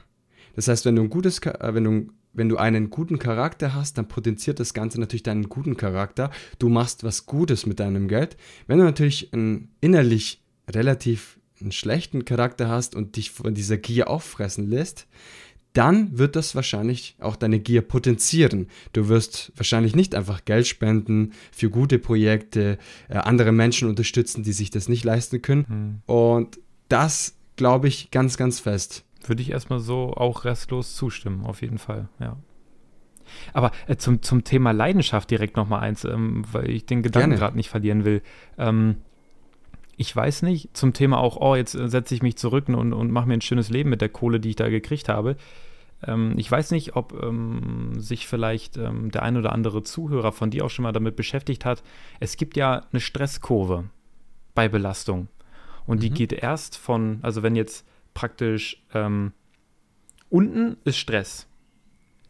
Das 0.56 0.68
heißt, 0.68 0.84
wenn 0.86 0.96
du 0.96 1.04
ein 1.04 1.12
gutes, 1.12 1.38
äh, 1.46 1.76
wenn 1.76 1.84
du 1.84 2.08
wenn 2.38 2.50
du 2.50 2.58
einen 2.58 2.90
guten 2.90 3.20
Charakter 3.20 3.74
hast, 3.74 3.98
dann 3.98 4.08
potenziert 4.08 4.60
das 4.60 4.74
Ganze 4.74 5.00
natürlich 5.00 5.24
deinen 5.24 5.50
guten 5.50 5.76
Charakter. 5.76 6.32
Du 6.60 6.70
machst 6.70 7.04
was 7.04 7.26
Gutes 7.26 7.66
mit 7.66 7.80
deinem 7.80 8.08
Geld. 8.08 8.38
Wenn 8.68 8.78
du 8.78 8.86
natürlich 8.86 9.34
einen 9.34 9.70
innerlich 9.82 10.42
relativ 10.70 11.40
einen 11.60 11.72
schlechten 11.72 12.24
Charakter 12.24 12.70
hast 12.70 12.96
und 12.96 13.16
dich 13.16 13.32
von 13.32 13.56
dieser 13.56 13.78
Gier 13.78 14.10
auffressen 14.10 14.70
lässt, 14.70 15.08
dann 15.74 16.18
wird 16.18 16.36
das 16.36 16.56
wahrscheinlich 16.56 17.16
auch 17.20 17.36
deine 17.36 17.60
Gier 17.60 17.82
potenzieren. 17.82 18.68
Du 18.94 19.10
wirst 19.10 19.52
wahrscheinlich 19.56 19.96
nicht 19.96 20.16
einfach 20.16 20.46
Geld 20.46 20.68
spenden 20.68 21.34
für 21.52 21.70
gute 21.70 22.00
Projekte, 22.00 22.78
äh, 23.10 23.18
andere 23.18 23.52
Menschen 23.52 23.90
unterstützen, 23.90 24.44
die 24.44 24.54
sich 24.54 24.70
das 24.70 24.90
nicht 24.90 25.04
leisten 25.04 25.42
können. 25.42 25.66
Mhm. 26.08 26.14
Und 26.14 26.60
das 26.90 27.36
glaube 27.58 27.88
ich 27.88 28.12
ganz, 28.12 28.38
ganz 28.38 28.60
fest. 28.60 29.04
Würde 29.28 29.42
ich 29.42 29.52
erstmal 29.52 29.80
so 29.80 30.14
auch 30.14 30.46
restlos 30.46 30.96
zustimmen, 30.96 31.46
auf 31.46 31.62
jeden 31.62 31.78
Fall, 31.78 32.10
ja. 32.20 32.38
Aber 33.54 33.72
äh, 33.88 33.98
zum, 33.98 34.22
zum 34.22 34.44
Thema 34.44 34.72
Leidenschaft 34.72 35.30
direkt 35.30 35.58
nochmal 35.58 35.82
eins, 35.82 36.06
ähm, 36.06 36.44
weil 36.52 36.70
ich 36.70 36.86
den 36.86 37.04
Gedanken 37.04 37.36
gerade 37.36 37.58
nicht 37.58 37.70
verlieren 37.70 38.06
will. 38.06 38.22
Ähm, 38.58 38.98
ich 39.98 40.16
weiß 40.16 40.44
nicht, 40.44 40.78
zum 40.78 40.94
Thema 40.94 41.18
auch, 41.20 41.38
oh, 41.38 41.56
jetzt 41.56 41.76
äh, 41.76 41.90
setze 41.90 42.16
ich 42.16 42.22
mich 42.22 42.38
zurück 42.38 42.70
und, 42.70 42.94
und 42.94 43.12
mache 43.12 43.28
mir 43.28 43.34
ein 43.34 43.42
schönes 43.42 43.70
Leben 43.70 43.90
mit 43.90 44.02
der 44.02 44.10
Kohle, 44.10 44.40
die 44.40 44.50
ich 44.50 44.56
da 44.56 44.70
gekriegt 44.70 45.10
habe. 45.10 45.36
Ähm, 46.06 46.36
ich 46.38 46.50
weiß 46.50 46.72
nicht, 46.72 46.96
ob 46.96 47.22
ähm, 47.22 48.00
sich 48.00 48.28
vielleicht 48.28 48.78
ähm, 48.78 49.12
der 49.12 49.24
ein 49.24 49.38
oder 49.38 49.52
andere 49.52 49.84
Zuhörer 49.84 50.32
von 50.32 50.52
dir 50.52 50.66
auch 50.66 50.70
schon 50.70 50.84
mal 50.84 50.92
damit 50.92 51.16
beschäftigt 51.16 51.66
hat. 51.66 51.84
Es 52.20 52.38
gibt 52.38 52.56
ja 52.56 52.86
eine 52.92 53.00
Stresskurve 53.00 53.86
bei 54.54 54.70
Belastung. 54.70 55.28
Und 55.88 55.98
mhm. 55.98 56.02
die 56.02 56.10
geht 56.12 56.34
erst 56.34 56.78
von, 56.78 57.20
also 57.24 57.42
wenn 57.42 57.56
jetzt 57.56 57.86
praktisch 58.18 58.84
ähm, 58.96 59.32
unten 60.30 60.78
ist 60.86 60.98
Stress. 60.98 61.48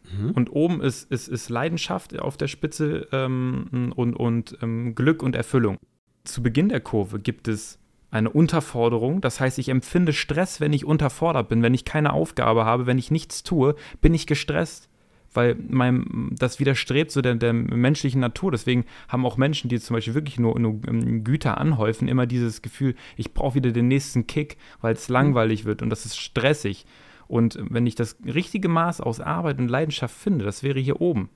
Mhm. 0.04 0.32
Und 0.32 0.52
oben 0.52 0.82
ist, 0.82 1.10
ist, 1.10 1.28
ist 1.28 1.48
Leidenschaft 1.48 2.18
auf 2.18 2.36
der 2.36 2.46
Spitze 2.46 3.08
ähm, 3.10 3.94
und, 3.96 4.12
und 4.12 4.58
ähm, 4.60 4.94
Glück 4.94 5.22
und 5.22 5.34
Erfüllung. 5.34 5.78
Zu 6.24 6.42
Beginn 6.42 6.68
der 6.68 6.80
Kurve 6.80 7.18
gibt 7.20 7.48
es 7.48 7.78
eine 8.10 8.28
Unterforderung. 8.28 9.22
Das 9.22 9.40
heißt, 9.40 9.58
ich 9.58 9.70
empfinde 9.70 10.12
Stress, 10.12 10.60
wenn 10.60 10.74
ich 10.74 10.84
unterfordert 10.84 11.48
bin, 11.48 11.62
wenn 11.62 11.72
ich 11.72 11.86
keine 11.86 12.12
Aufgabe 12.12 12.66
habe, 12.66 12.84
wenn 12.84 12.98
ich 12.98 13.10
nichts 13.10 13.42
tue, 13.42 13.74
bin 14.02 14.12
ich 14.12 14.26
gestresst 14.26 14.90
weil 15.34 15.56
mein, 15.68 16.30
das 16.38 16.58
widerstrebt 16.58 17.10
so 17.10 17.20
der, 17.20 17.34
der, 17.34 17.52
menschlichen 17.52 18.20
Natur. 18.20 18.50
Deswegen 18.50 18.84
haben 19.08 19.26
auch 19.26 19.36
Menschen, 19.36 19.68
die 19.68 19.78
zum 19.78 19.94
Beispiel 19.94 20.14
wirklich 20.14 20.38
nur, 20.38 20.58
nur 20.58 20.80
ähm, 20.86 21.24
Güter 21.24 21.58
anhäufen, 21.58 22.08
immer 22.08 22.26
dieses 22.26 22.62
Gefühl, 22.62 22.94
ich 23.16 23.34
brauche 23.34 23.56
wieder 23.56 23.70
den 23.70 23.88
nächsten 23.88 24.26
Kick, 24.26 24.56
weil 24.80 24.94
es 24.94 25.08
langweilig 25.08 25.64
wird 25.64 25.82
und 25.82 25.90
das 25.90 26.06
ist 26.06 26.18
stressig. 26.18 26.86
Und 27.26 27.58
wenn 27.68 27.86
ich 27.86 27.94
das 27.94 28.16
richtige 28.24 28.68
Maß 28.68 29.00
aus 29.00 29.20
Arbeit 29.20 29.58
und 29.58 29.68
Leidenschaft 29.68 30.16
finde, 30.16 30.44
das 30.44 30.62
wäre 30.62 30.80
hier 30.80 31.00
oben 31.00 31.28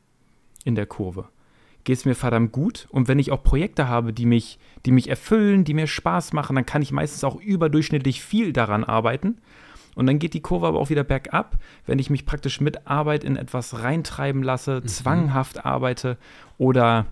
in 0.65 0.75
der 0.75 0.87
Kurve, 0.87 1.29
geht 1.85 1.99
es 1.99 2.05
mir 2.07 2.15
verdammt 2.15 2.53
gut. 2.53 2.87
Und 2.91 3.09
wenn 3.09 3.19
ich 3.19 3.31
auch 3.31 3.43
Projekte 3.43 3.89
habe, 3.89 4.15
die 4.15 4.25
mich, 4.25 4.59
die 4.87 4.93
mich 4.93 5.09
erfüllen, 5.09 5.65
die 5.65 5.75
mir 5.75 5.87
Spaß 5.87 6.33
machen, 6.33 6.57
dann 6.57 6.67
kann 6.67 6.81
ich 6.81 6.93
meistens 6.93 7.25
auch 7.25 7.41
überdurchschnittlich 7.41 8.23
viel 8.23 8.55
daran 8.55 8.85
arbeiten. 8.85 9.39
Und 9.95 10.07
dann 10.07 10.19
geht 10.19 10.35
die 10.35 10.41
Kurve 10.41 10.67
aber 10.67 10.79
auch 10.79 10.91
wieder 10.91 11.05
bergab, 11.05 11.59
wenn 11.87 11.99
ich 11.99 12.11
mich 12.11 12.25
praktisch 12.25 12.61
mit 12.61 12.87
Arbeit 12.87 13.25
in 13.25 13.37
etwas 13.37 13.83
reintreiben 13.83 14.43
lasse, 14.43 14.81
mhm. 14.83 14.87
zwanghaft 14.87 15.65
arbeite 15.65 16.17
oder 16.59 17.07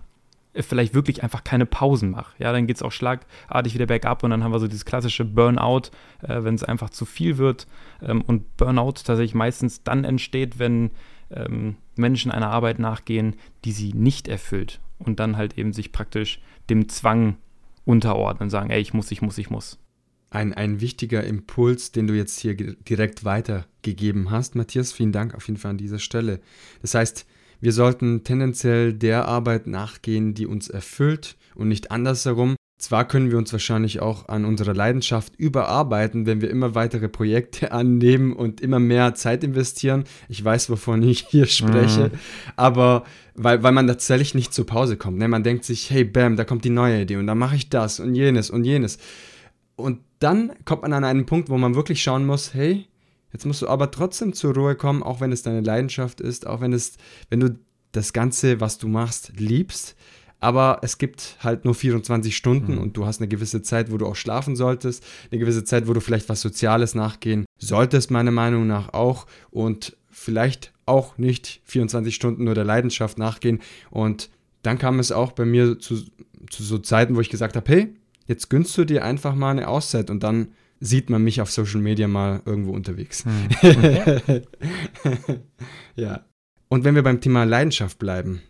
vielleicht 0.53 0.93
wirklich 0.93 1.23
einfach 1.23 1.43
keine 1.43 1.65
Pausen 1.65 2.11
mache. 2.11 2.33
Ja, 2.37 2.51
dann 2.51 2.67
geht 2.67 2.75
es 2.75 2.81
auch 2.81 2.91
schlagartig 2.91 3.73
wieder 3.73 3.85
bergab 3.85 4.23
und 4.23 4.31
dann 4.31 4.43
haben 4.43 4.51
wir 4.51 4.59
so 4.59 4.67
dieses 4.67 4.85
klassische 4.85 5.23
Burnout, 5.23 5.91
äh, 6.21 6.43
wenn 6.43 6.55
es 6.55 6.63
einfach 6.63 6.89
zu 6.89 7.05
viel 7.05 7.37
wird. 7.37 7.67
Ähm, 8.01 8.21
und 8.21 8.57
Burnout 8.57 8.93
tatsächlich 9.03 9.35
meistens 9.35 9.83
dann 9.83 10.03
entsteht, 10.03 10.59
wenn 10.59 10.91
ähm, 11.29 11.77
Menschen 11.95 12.31
einer 12.31 12.49
Arbeit 12.49 12.79
nachgehen, 12.79 13.35
die 13.63 13.71
sie 13.71 13.93
nicht 13.93 14.27
erfüllt 14.27 14.81
und 14.99 15.19
dann 15.19 15.37
halt 15.37 15.57
eben 15.57 15.73
sich 15.73 15.91
praktisch 15.91 16.41
dem 16.69 16.89
Zwang 16.89 17.37
unterordnen, 17.85 18.49
sagen, 18.49 18.69
ey, 18.69 18.81
ich 18.81 18.93
muss, 18.93 19.09
ich 19.11 19.21
muss, 19.21 19.37
ich 19.37 19.49
muss. 19.49 19.79
Ein, 20.31 20.53
ein 20.53 20.79
wichtiger 20.79 21.23
Impuls, 21.25 21.91
den 21.91 22.07
du 22.07 22.13
jetzt 22.15 22.39
hier 22.39 22.55
direkt 22.55 23.25
weitergegeben 23.25 24.31
hast, 24.31 24.55
Matthias. 24.55 24.93
Vielen 24.93 25.11
Dank 25.11 25.35
auf 25.35 25.47
jeden 25.47 25.59
Fall 25.59 25.71
an 25.71 25.77
dieser 25.77 25.99
Stelle. 25.99 26.39
Das 26.81 26.95
heißt, 26.95 27.25
wir 27.59 27.73
sollten 27.73 28.23
tendenziell 28.23 28.93
der 28.93 29.27
Arbeit 29.27 29.67
nachgehen, 29.67 30.33
die 30.33 30.47
uns 30.47 30.69
erfüllt 30.69 31.35
und 31.53 31.67
nicht 31.67 31.91
andersherum. 31.91 32.55
Zwar 32.79 33.07
können 33.07 33.29
wir 33.29 33.37
uns 33.37 33.51
wahrscheinlich 33.51 33.99
auch 33.99 34.27
an 34.29 34.43
unserer 34.43 34.73
Leidenschaft 34.73 35.35
überarbeiten, 35.37 36.25
wenn 36.25 36.41
wir 36.41 36.49
immer 36.49 36.73
weitere 36.73 37.09
Projekte 37.09 37.71
annehmen 37.73 38.33
und 38.33 38.61
immer 38.61 38.79
mehr 38.79 39.13
Zeit 39.13 39.43
investieren. 39.43 40.05
Ich 40.29 40.43
weiß, 40.43 40.69
wovon 40.71 41.03
ich 41.03 41.27
hier 41.29 41.45
spreche, 41.45 42.05
mhm. 42.05 42.19
aber 42.55 43.03
weil, 43.35 43.61
weil 43.61 43.71
man 43.71 43.85
tatsächlich 43.85 44.33
nicht 44.33 44.53
zur 44.53 44.65
Pause 44.65 44.97
kommt. 44.97 45.19
Ne? 45.19 45.27
Man 45.27 45.43
denkt 45.43 45.65
sich, 45.65 45.91
hey, 45.91 46.03
bam, 46.03 46.37
da 46.37 46.43
kommt 46.43 46.65
die 46.65 46.69
neue 46.71 47.01
Idee 47.01 47.17
und 47.17 47.27
dann 47.27 47.37
mache 47.37 47.55
ich 47.55 47.69
das 47.69 47.99
und 47.99 48.15
jenes 48.15 48.49
und 48.49 48.63
jenes. 48.63 48.97
Und 49.81 49.99
dann 50.19 50.51
kommt 50.65 50.83
man 50.83 50.93
an 50.93 51.03
einen 51.03 51.25
Punkt, 51.25 51.49
wo 51.49 51.57
man 51.57 51.75
wirklich 51.75 52.01
schauen 52.01 52.25
muss, 52.25 52.53
hey, 52.53 52.87
jetzt 53.33 53.45
musst 53.45 53.61
du 53.61 53.67
aber 53.67 53.91
trotzdem 53.91 54.33
zur 54.33 54.53
Ruhe 54.53 54.75
kommen, 54.75 55.03
auch 55.03 55.19
wenn 55.19 55.31
es 55.31 55.43
deine 55.43 55.61
Leidenschaft 55.61 56.21
ist, 56.21 56.47
auch 56.47 56.61
wenn 56.61 56.73
es, 56.73 56.97
wenn 57.29 57.39
du 57.39 57.59
das 57.91 58.13
Ganze, 58.13 58.59
was 58.61 58.77
du 58.77 58.87
machst, 58.87 59.33
liebst. 59.37 59.95
Aber 60.39 60.79
es 60.81 60.97
gibt 60.97 61.37
halt 61.41 61.65
nur 61.65 61.75
24 61.75 62.35
Stunden 62.35 62.73
mhm. 62.73 62.77
und 62.79 62.97
du 62.97 63.05
hast 63.05 63.19
eine 63.19 63.27
gewisse 63.27 63.61
Zeit, 63.61 63.91
wo 63.91 63.97
du 63.97 64.07
auch 64.07 64.15
schlafen 64.15 64.55
solltest, 64.55 65.05
eine 65.31 65.39
gewisse 65.39 65.63
Zeit, 65.63 65.87
wo 65.87 65.93
du 65.93 66.01
vielleicht 66.01 66.29
was 66.29 66.41
Soziales 66.41 66.95
nachgehen 66.95 67.45
solltest, 67.59 68.09
meiner 68.09 68.31
Meinung 68.31 68.65
nach 68.65 68.93
auch. 68.93 69.27
Und 69.51 69.95
vielleicht 70.09 70.73
auch 70.85 71.17
nicht 71.17 71.61
24 71.65 72.13
Stunden 72.13 72.43
nur 72.43 72.55
der 72.55 72.65
Leidenschaft 72.65 73.17
nachgehen. 73.19 73.59
Und 73.91 74.29
dann 74.63 74.77
kam 74.77 74.99
es 74.99 75.11
auch 75.11 75.31
bei 75.31 75.45
mir 75.45 75.79
zu, 75.79 75.95
zu 76.49 76.63
so 76.63 76.79
Zeiten, 76.79 77.15
wo 77.15 77.21
ich 77.21 77.29
gesagt 77.29 77.55
habe, 77.55 77.71
hey, 77.71 77.95
jetzt 78.31 78.49
gönnst 78.49 78.77
du 78.77 78.85
dir 78.85 79.03
einfach 79.03 79.35
mal 79.35 79.51
eine 79.51 79.67
Auszeit 79.67 80.09
und 80.09 80.23
dann 80.23 80.53
sieht 80.79 81.09
man 81.09 81.21
mich 81.21 81.41
auf 81.41 81.51
Social 81.51 81.81
Media 81.81 82.07
mal 82.07 82.41
irgendwo 82.45 82.71
unterwegs. 82.71 83.25
Hm. 83.25 84.41
ja. 85.95 86.25
Und 86.69 86.85
wenn 86.85 86.95
wir 86.95 87.03
beim 87.03 87.19
Thema 87.19 87.43
Leidenschaft 87.43 87.99
bleiben, 87.99 88.41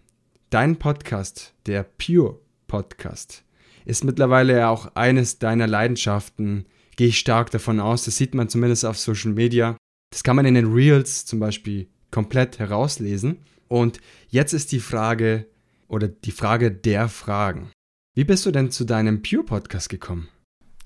dein 0.51 0.77
Podcast, 0.77 1.55
der 1.65 1.83
Pure 1.83 2.39
Podcast, 2.67 3.43
ist 3.85 4.03
mittlerweile 4.03 4.59
ja 4.59 4.69
auch 4.69 4.95
eines 4.95 5.39
deiner 5.39 5.65
Leidenschaften. 5.65 6.67
Gehe 6.95 7.07
ich 7.07 7.17
stark 7.17 7.49
davon 7.49 7.79
aus. 7.79 8.05
Das 8.05 8.17
sieht 8.17 8.35
man 8.35 8.49
zumindest 8.49 8.85
auf 8.85 8.99
Social 8.99 9.31
Media. 9.31 9.75
Das 10.11 10.23
kann 10.23 10.35
man 10.35 10.45
in 10.45 10.53
den 10.53 10.71
Reels 10.71 11.25
zum 11.25 11.39
Beispiel 11.39 11.87
komplett 12.11 12.59
herauslesen. 12.59 13.39
Und 13.67 13.99
jetzt 14.29 14.53
ist 14.53 14.71
die 14.71 14.79
Frage 14.79 15.47
oder 15.87 16.07
die 16.07 16.31
Frage 16.31 16.71
der 16.71 17.09
Fragen. 17.09 17.71
Wie 18.13 18.25
bist 18.25 18.45
du 18.45 18.51
denn 18.51 18.71
zu 18.71 18.83
deinem 18.83 19.21
Pure 19.21 19.43
Podcast 19.43 19.87
gekommen? 19.87 20.27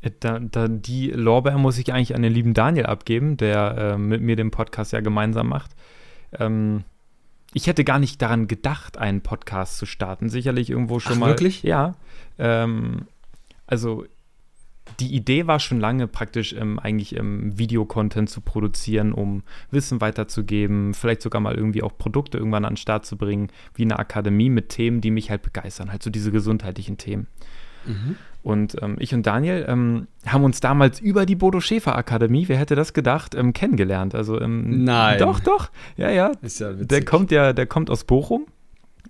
Äh, 0.02 0.12
da, 0.20 0.40
da, 0.40 0.68
die 0.68 1.10
Lorbeer 1.10 1.58
muss 1.58 1.80
ich 1.80 1.92
eigentlich 1.92 2.16
an 2.16 2.22
den 2.22 2.32
lieben 2.32 2.54
Daniel 2.54 2.86
abgeben, 2.86 3.36
der 3.38 3.78
äh, 3.78 3.98
mit 3.98 4.22
mir 4.22 4.36
den 4.36 4.52
Podcast 4.52 4.94
ja 4.94 5.00
gemeinsam 5.00 5.50
macht. 5.50 5.72
Ähm, 6.38 6.84
ich 7.54 7.66
hätte 7.66 7.84
gar 7.84 7.98
nicht 7.98 8.22
daran 8.22 8.48
gedacht, 8.48 9.00
einen 9.00 9.22
Podcast 9.22 9.78
zu 9.78 9.88
starten. 9.88 10.30
Sicherlich 10.30 10.70
irgendwo 10.70 11.00
schon 11.00 11.14
Ach, 11.14 11.20
mal. 11.20 11.30
Wirklich? 11.30 11.64
Ja. 11.64 11.96
Ähm, 12.38 13.08
also 13.66 14.06
die 15.00 15.14
Idee 15.14 15.48
war 15.48 15.60
schon 15.60 15.80
lange 15.80 16.08
praktisch 16.08 16.54
ähm, 16.54 16.80
eigentlich 16.80 17.16
ähm, 17.18 17.58
Videocontent 17.58 18.30
zu 18.30 18.42
produzieren, 18.42 19.14
um 19.14 19.44
Wissen 19.72 20.02
weiterzugeben, 20.02 20.94
vielleicht 20.94 21.22
sogar 21.22 21.42
mal 21.42 21.56
irgendwie 21.56 21.84
auch 21.84 21.98
Produkte 21.98 22.38
irgendwann 22.38 22.66
an 22.66 22.74
den 22.74 22.78
Start 22.78 23.06
zu 23.06 23.18
bringen, 23.18 23.50
wie 23.74 23.84
eine 23.84 24.00
Akademie 24.00 24.50
mit 24.50 24.70
Themen, 24.70 25.02
die 25.02 25.12
mich 25.12 25.30
halt 25.30 25.42
begeistern, 25.42 25.92
halt 25.92 26.04
so 26.04 26.10
diese 26.10 26.32
gesundheitlichen 26.32 26.98
Themen. 26.98 27.28
Mhm. 27.86 28.16
Und 28.44 28.76
ähm, 28.84 28.96
ich 29.00 29.14
und 29.14 29.26
Daniel 29.26 29.66
ähm, 29.68 30.08
haben 30.28 30.44
uns 30.44 30.60
damals 30.60 31.00
über 31.00 31.26
die 31.26 31.36
Bodo 31.36 31.60
Schäfer 31.60 31.96
Akademie, 31.96 32.48
wer 32.48 32.58
hätte 32.58 32.76
das 32.76 32.94
gedacht, 32.94 33.34
ähm, 33.34 33.54
kennengelernt. 33.54 34.14
Also 34.14 34.40
ähm, 34.40 34.84
Nein. 34.84 35.18
Doch, 35.18 35.40
doch. 35.40 35.72
Ja, 35.98 36.12
ja. 36.12 36.32
Ist 36.42 36.60
ja 36.60 36.74
witzig. 36.74 36.88
Der 36.90 37.06
kommt 37.06 37.32
ja, 37.32 37.54
der 37.54 37.66
kommt 37.66 37.90
aus 37.90 38.04
Bochum 38.04 38.46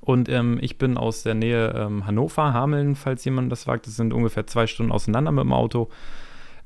und 0.05 0.29
ähm, 0.29 0.59
ich 0.61 0.77
bin 0.77 0.97
aus 0.97 1.23
der 1.23 1.33
Nähe 1.33 1.73
ähm, 1.75 2.05
Hannover, 2.05 2.53
Hameln, 2.53 2.95
falls 2.95 3.25
jemand 3.25 3.51
das 3.51 3.65
wagt. 3.65 3.87
Das 3.87 3.95
sind 3.95 4.13
ungefähr 4.13 4.45
zwei 4.45 4.67
Stunden 4.67 4.91
auseinander 4.91 5.31
mit 5.31 5.43
dem 5.43 5.51
Auto. 5.51 5.89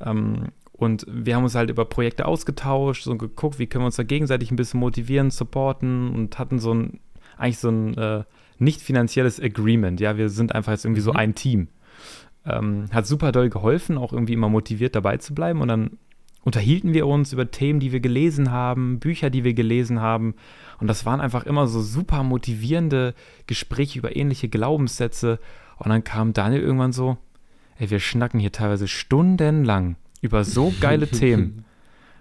Ähm, 0.05 0.49
und 0.73 1.05
wir 1.09 1.35
haben 1.35 1.43
uns 1.43 1.55
halt 1.55 1.69
über 1.69 1.85
Projekte 1.85 2.25
ausgetauscht, 2.25 3.03
so 3.03 3.15
geguckt, 3.17 3.57
wie 3.57 3.67
können 3.67 3.83
wir 3.83 3.87
uns 3.87 3.95
da 3.95 4.03
gegenseitig 4.03 4.51
ein 4.51 4.57
bisschen 4.57 4.81
motivieren, 4.81 5.31
supporten 5.31 6.13
und 6.13 6.37
hatten 6.37 6.59
so 6.59 6.73
ein, 6.73 6.99
eigentlich 7.37 7.59
so 7.59 7.69
ein 7.69 7.97
äh, 7.97 8.23
nicht 8.57 8.81
finanzielles 8.81 9.41
Agreement. 9.41 10.01
Ja, 10.01 10.17
wir 10.17 10.29
sind 10.29 10.53
einfach 10.53 10.73
jetzt 10.73 10.83
irgendwie 10.83 11.01
mhm. 11.01 11.05
so 11.05 11.13
ein 11.13 11.33
Team. 11.33 11.69
Ähm, 12.45 12.85
hat 12.91 13.07
super 13.07 13.31
doll 13.31 13.49
geholfen, 13.49 13.97
auch 13.97 14.11
irgendwie 14.11 14.33
immer 14.33 14.49
motiviert 14.49 14.95
dabei 14.95 15.17
zu 15.17 15.33
bleiben. 15.33 15.61
Und 15.61 15.69
dann 15.69 15.97
unterhielten 16.43 16.93
wir 16.93 17.07
uns 17.07 17.33
über 17.33 17.51
Themen, 17.51 17.79
die 17.79 17.91
wir 17.91 17.99
gelesen 17.99 18.51
haben, 18.51 18.99
Bücher, 18.99 19.29
die 19.29 19.43
wir 19.43 19.53
gelesen 19.53 19.99
haben. 19.99 20.35
Und 20.79 20.87
das 20.87 21.05
waren 21.05 21.21
einfach 21.21 21.45
immer 21.45 21.67
so 21.67 21.81
super 21.81 22.23
motivierende 22.23 23.13
Gespräche 23.47 23.99
über 23.99 24.15
ähnliche 24.15 24.49
Glaubenssätze. 24.49 25.39
Und 25.77 25.89
dann 25.89 26.03
kam 26.03 26.33
Daniel 26.33 26.61
irgendwann 26.61 26.93
so, 26.93 27.17
ey, 27.77 27.89
wir 27.89 27.99
schnacken 27.99 28.39
hier 28.39 28.51
teilweise 28.51 28.87
stundenlang 28.87 29.95
über 30.21 30.43
so 30.43 30.73
geile 30.79 31.07
Themen. 31.11 31.65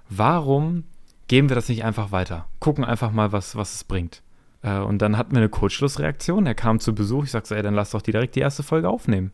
Warum 0.08 0.84
geben 1.28 1.48
wir 1.48 1.56
das 1.56 1.68
nicht 1.68 1.84
einfach 1.84 2.10
weiter? 2.10 2.46
Gucken 2.60 2.84
einfach 2.84 3.12
mal, 3.12 3.32
was, 3.32 3.56
was 3.56 3.74
es 3.74 3.84
bringt. 3.84 4.22
Äh, 4.62 4.78
und 4.78 5.00
dann 5.00 5.16
hatten 5.16 5.32
wir 5.32 5.38
eine 5.38 5.48
Kurzschlussreaktion. 5.48 6.46
Er 6.46 6.54
kam 6.54 6.80
zu 6.80 6.94
Besuch. 6.94 7.24
Ich 7.24 7.30
sagte, 7.30 7.56
ey, 7.56 7.62
dann 7.62 7.74
lass 7.74 7.90
doch 7.90 8.02
direkt 8.02 8.34
die 8.34 8.40
erste 8.40 8.62
Folge 8.62 8.88
aufnehmen. 8.88 9.32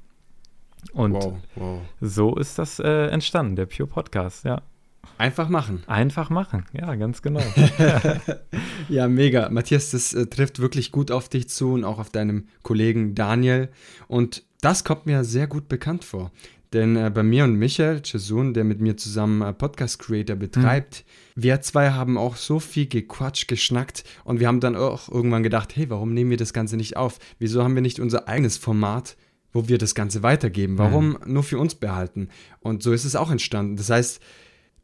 Und 0.92 1.14
wow, 1.14 1.34
wow. 1.54 1.80
so 2.00 2.36
ist 2.36 2.58
das 2.58 2.78
äh, 2.78 3.06
entstanden, 3.06 3.56
der 3.56 3.66
Pure 3.66 3.86
Podcast, 3.86 4.44
ja. 4.44 4.60
Einfach 5.18 5.48
machen. 5.48 5.82
Einfach 5.86 6.30
machen, 6.30 6.64
ja, 6.72 6.94
ganz 6.94 7.22
genau. 7.22 7.42
ja, 8.88 9.08
mega. 9.08 9.48
Matthias, 9.50 9.90
das 9.90 10.12
äh, 10.14 10.26
trifft 10.26 10.60
wirklich 10.60 10.92
gut 10.92 11.10
auf 11.10 11.28
dich 11.28 11.48
zu 11.48 11.72
und 11.72 11.84
auch 11.84 11.98
auf 11.98 12.10
deinem 12.10 12.48
Kollegen 12.62 13.14
Daniel. 13.14 13.68
Und 14.08 14.44
das 14.60 14.84
kommt 14.84 15.06
mir 15.06 15.24
sehr 15.24 15.46
gut 15.46 15.68
bekannt 15.68 16.04
vor. 16.04 16.30
Denn 16.74 16.96
äh, 16.96 17.10
bei 17.14 17.22
mir 17.22 17.44
und 17.44 17.54
Michael 17.54 18.02
Chesun, 18.02 18.52
der 18.52 18.64
mit 18.64 18.80
mir 18.80 18.96
zusammen 18.96 19.42
äh, 19.42 19.52
Podcast 19.52 20.00
Creator 20.00 20.34
betreibt, 20.34 21.04
mhm. 21.36 21.42
wir 21.42 21.60
zwei 21.60 21.90
haben 21.90 22.18
auch 22.18 22.34
so 22.34 22.58
viel 22.58 22.86
gequatscht, 22.86 23.46
geschnackt 23.46 24.02
und 24.24 24.40
wir 24.40 24.48
haben 24.48 24.58
dann 24.58 24.74
auch 24.74 25.08
irgendwann 25.08 25.44
gedacht, 25.44 25.76
hey, 25.76 25.88
warum 25.88 26.12
nehmen 26.12 26.30
wir 26.30 26.36
das 26.36 26.52
Ganze 26.52 26.76
nicht 26.76 26.96
auf? 26.96 27.20
Wieso 27.38 27.62
haben 27.62 27.76
wir 27.76 27.82
nicht 27.82 28.00
unser 28.00 28.26
eigenes 28.26 28.56
Format, 28.56 29.16
wo 29.52 29.68
wir 29.68 29.78
das 29.78 29.94
Ganze 29.94 30.24
weitergeben? 30.24 30.76
Warum 30.76 31.10
mhm. 31.10 31.32
nur 31.32 31.44
für 31.44 31.58
uns 31.58 31.76
behalten? 31.76 32.28
Und 32.58 32.82
so 32.82 32.92
ist 32.92 33.04
es 33.04 33.14
auch 33.14 33.30
entstanden. 33.30 33.76
Das 33.76 33.88
heißt, 33.88 34.20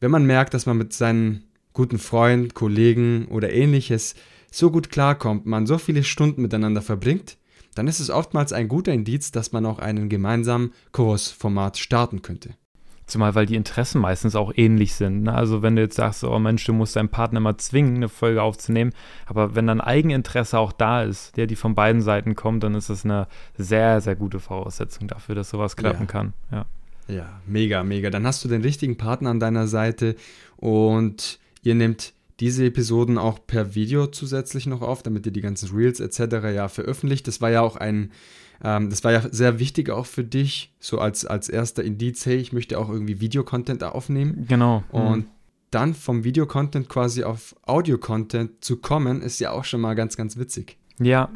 wenn 0.00 0.10
man 0.10 0.26
merkt, 0.26 0.54
dass 0.54 0.66
man 0.66 0.78
mit 0.78 0.92
seinen 0.92 1.44
guten 1.72 1.98
Freund, 1.98 2.54
Kollegen 2.54 3.26
oder 3.26 3.52
ähnliches 3.52 4.14
so 4.50 4.70
gut 4.70 4.90
klarkommt, 4.90 5.46
man 5.46 5.66
so 5.66 5.78
viele 5.78 6.02
Stunden 6.02 6.42
miteinander 6.42 6.82
verbringt, 6.82 7.36
dann 7.74 7.86
ist 7.86 8.00
es 8.00 8.10
oftmals 8.10 8.52
ein 8.52 8.66
guter 8.66 8.92
Indiz, 8.92 9.30
dass 9.30 9.52
man 9.52 9.64
auch 9.64 9.78
einen 9.78 10.08
gemeinsamen 10.08 10.72
Kursformat 10.92 11.78
starten 11.78 12.22
könnte. 12.22 12.50
Zumal, 13.06 13.34
weil 13.34 13.46
die 13.46 13.56
Interessen 13.56 14.00
meistens 14.00 14.36
auch 14.36 14.52
ähnlich 14.54 14.94
sind. 14.94 15.24
Ne? 15.24 15.34
Also 15.34 15.62
wenn 15.62 15.74
du 15.74 15.82
jetzt 15.82 15.96
sagst, 15.96 16.22
oh 16.22 16.38
Mensch, 16.38 16.64
du 16.64 16.72
musst 16.72 16.94
deinen 16.94 17.08
Partner 17.08 17.40
mal 17.40 17.56
zwingen, 17.56 17.96
eine 17.96 18.08
Folge 18.08 18.42
aufzunehmen, 18.42 18.92
aber 19.26 19.54
wenn 19.56 19.66
dann 19.66 19.80
Eigeninteresse 19.80 20.58
auch 20.58 20.72
da 20.72 21.02
ist, 21.02 21.36
der 21.36 21.48
die 21.48 21.56
von 21.56 21.74
beiden 21.74 22.02
Seiten 22.02 22.36
kommt, 22.36 22.62
dann 22.62 22.74
ist 22.74 22.88
das 22.88 23.04
eine 23.04 23.26
sehr, 23.58 24.00
sehr 24.00 24.14
gute 24.14 24.38
Voraussetzung 24.38 25.08
dafür, 25.08 25.34
dass 25.34 25.50
sowas 25.50 25.76
klappen 25.76 26.02
ja. 26.02 26.06
kann. 26.06 26.32
Ja. 26.52 26.66
Ja, 27.10 27.40
mega, 27.46 27.82
mega. 27.82 28.10
Dann 28.10 28.26
hast 28.26 28.44
du 28.44 28.48
den 28.48 28.62
richtigen 28.62 28.96
Partner 28.96 29.30
an 29.30 29.40
deiner 29.40 29.66
Seite 29.66 30.16
und 30.56 31.38
ihr 31.62 31.74
nehmt 31.74 32.12
diese 32.38 32.64
Episoden 32.64 33.18
auch 33.18 33.38
per 33.46 33.74
Video 33.74 34.06
zusätzlich 34.06 34.66
noch 34.66 34.80
auf, 34.80 35.02
damit 35.02 35.26
ihr 35.26 35.32
die 35.32 35.42
ganzen 35.42 35.76
Reels 35.76 36.00
etc. 36.00 36.36
ja 36.54 36.68
veröffentlicht. 36.68 37.26
Das 37.28 37.40
war 37.40 37.50
ja 37.50 37.60
auch 37.60 37.76
ein, 37.76 38.12
ähm, 38.62 38.88
das 38.88 39.04
war 39.04 39.12
ja 39.12 39.22
sehr 39.30 39.58
wichtig 39.58 39.90
auch 39.90 40.06
für 40.06 40.24
dich, 40.24 40.72
so 40.78 40.98
als, 40.98 41.26
als 41.26 41.48
erster 41.48 41.84
Indiz, 41.84 42.24
hey, 42.24 42.36
ich 42.36 42.52
möchte 42.52 42.78
auch 42.78 42.88
irgendwie 42.88 43.20
Videocontent 43.20 43.82
aufnehmen. 43.84 44.46
Genau. 44.48 44.84
Und 44.90 45.18
mhm. 45.18 45.30
dann 45.70 45.94
vom 45.94 46.24
Videocontent 46.24 46.88
quasi 46.88 47.24
auf 47.24 47.54
Audio-Content 47.66 48.64
zu 48.64 48.78
kommen, 48.78 49.20
ist 49.20 49.38
ja 49.38 49.50
auch 49.50 49.64
schon 49.64 49.82
mal 49.82 49.94
ganz, 49.94 50.16
ganz 50.16 50.38
witzig. 50.38 50.78
Ja, 50.98 51.30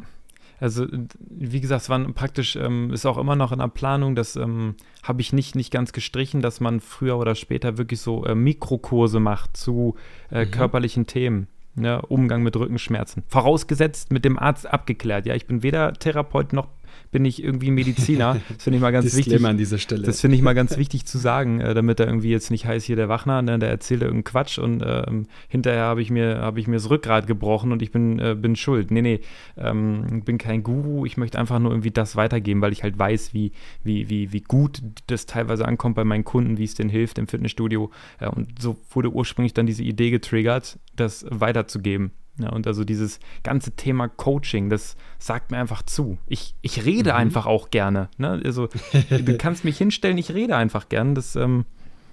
also 0.65 0.87
wie 1.19 1.61
gesagt, 1.61 1.83
es 1.83 1.89
waren 1.89 2.15
praktisch, 2.15 2.55
ähm, 2.55 2.91
ist 2.91 3.05
auch 3.05 3.19
immer 3.19 3.35
noch 3.35 3.51
in 3.51 3.59
der 3.59 3.67
Planung, 3.67 4.15
das 4.15 4.35
ähm, 4.35 4.73
habe 5.03 5.21
ich 5.21 5.31
nicht, 5.31 5.55
nicht 5.55 5.71
ganz 5.71 5.93
gestrichen, 5.93 6.41
dass 6.41 6.59
man 6.59 6.79
früher 6.79 7.19
oder 7.19 7.35
später 7.35 7.77
wirklich 7.77 8.01
so 8.01 8.25
äh, 8.25 8.33
Mikrokurse 8.33 9.19
macht 9.19 9.55
zu 9.55 9.93
äh, 10.31 10.45
mhm. 10.45 10.51
körperlichen 10.51 11.05
Themen. 11.05 11.47
Ne, 11.77 12.01
Umgang 12.01 12.41
mit 12.41 12.55
Rückenschmerzen. 12.55 13.23
Vorausgesetzt 13.27 14.09
mit 14.09 14.23
dem 14.23 14.39
Arzt 14.39 14.65
abgeklärt. 14.65 15.25
Ja, 15.25 15.35
ich 15.35 15.45
bin 15.45 15.61
weder 15.61 15.91
Therapeut 15.91 16.53
noch 16.53 16.69
bin 17.15 17.23
ich 17.23 17.41
irgendwie 17.41 17.71
Mediziner. 17.71 18.41
Das 18.49 18.63
finde 18.65 18.75
ich 18.75 18.81
mal 18.81 18.91
ganz 18.91 19.05
wichtig. 19.15 19.45
an 19.45 19.57
dieser 19.57 19.77
Stelle. 19.77 20.03
Das 20.03 20.19
finde 20.19 20.35
ich 20.35 20.41
mal 20.41 20.53
ganz 20.53 20.75
wichtig 20.75 21.05
zu 21.05 21.17
sagen, 21.17 21.61
äh, 21.61 21.73
damit 21.73 22.01
er 22.01 22.07
irgendwie 22.07 22.29
jetzt 22.29 22.51
nicht 22.51 22.65
heißt, 22.65 22.85
hier 22.85 22.97
der 22.97 23.07
Wachner, 23.07 23.41
ne, 23.41 23.57
der 23.57 23.69
erzählt 23.69 24.01
irgendeinen 24.01 24.25
Quatsch 24.25 24.59
und 24.59 24.83
ähm, 24.85 25.25
hinterher 25.47 25.83
habe 25.83 26.01
ich, 26.01 26.11
mir, 26.11 26.41
hab 26.41 26.57
ich 26.57 26.67
mir 26.67 26.75
das 26.75 26.89
Rückgrat 26.89 27.25
gebrochen 27.25 27.71
und 27.71 27.81
ich 27.81 27.91
bin, 27.91 28.19
äh, 28.19 28.35
bin 28.37 28.57
schuld. 28.57 28.91
Nee, 28.91 29.01
nee, 29.01 29.19
ähm, 29.55 30.23
bin 30.25 30.37
kein 30.37 30.61
Guru, 30.61 31.05
ich 31.05 31.15
möchte 31.15 31.39
einfach 31.39 31.57
nur 31.57 31.71
irgendwie 31.71 31.91
das 31.91 32.17
weitergeben, 32.17 32.59
weil 32.59 32.73
ich 32.73 32.83
halt 32.83 32.99
weiß, 32.99 33.33
wie, 33.33 33.53
wie, 33.81 34.09
wie, 34.09 34.33
wie 34.33 34.41
gut 34.41 34.81
das 35.07 35.25
teilweise 35.25 35.65
ankommt 35.65 35.95
bei 35.95 36.03
meinen 36.03 36.25
Kunden, 36.25 36.57
wie 36.57 36.65
es 36.65 36.75
denen 36.75 36.89
hilft 36.89 37.17
im 37.17 37.29
Fitnessstudio. 37.29 37.91
Äh, 38.19 38.27
und 38.27 38.61
so 38.61 38.75
wurde 38.89 39.09
ursprünglich 39.09 39.53
dann 39.53 39.67
diese 39.67 39.83
Idee 39.83 40.11
getriggert, 40.11 40.79
das 40.97 41.25
weiterzugeben. 41.29 42.11
Ja, 42.37 42.49
und 42.49 42.67
also 42.67 42.83
dieses 42.83 43.19
ganze 43.43 43.71
Thema 43.71 44.09
Coaching, 44.09 44.69
das 44.69 44.95
sagt 45.19 45.51
mir 45.51 45.57
einfach 45.57 45.81
zu. 45.83 46.17
Ich, 46.27 46.53
ich 46.61 46.83
rede 46.85 47.11
Mhm. 47.11 47.17
einfach 47.17 47.45
auch 47.45 47.69
gerne. 47.71 48.09
Ne? 48.17 48.41
Also 48.43 48.67
du 49.09 49.37
kannst 49.37 49.63
mich 49.63 49.77
hinstellen, 49.77 50.17
ich 50.17 50.33
rede 50.33 50.55
einfach 50.57 50.89
gern. 50.89 51.15
Das, 51.15 51.35
ähm, 51.37 51.63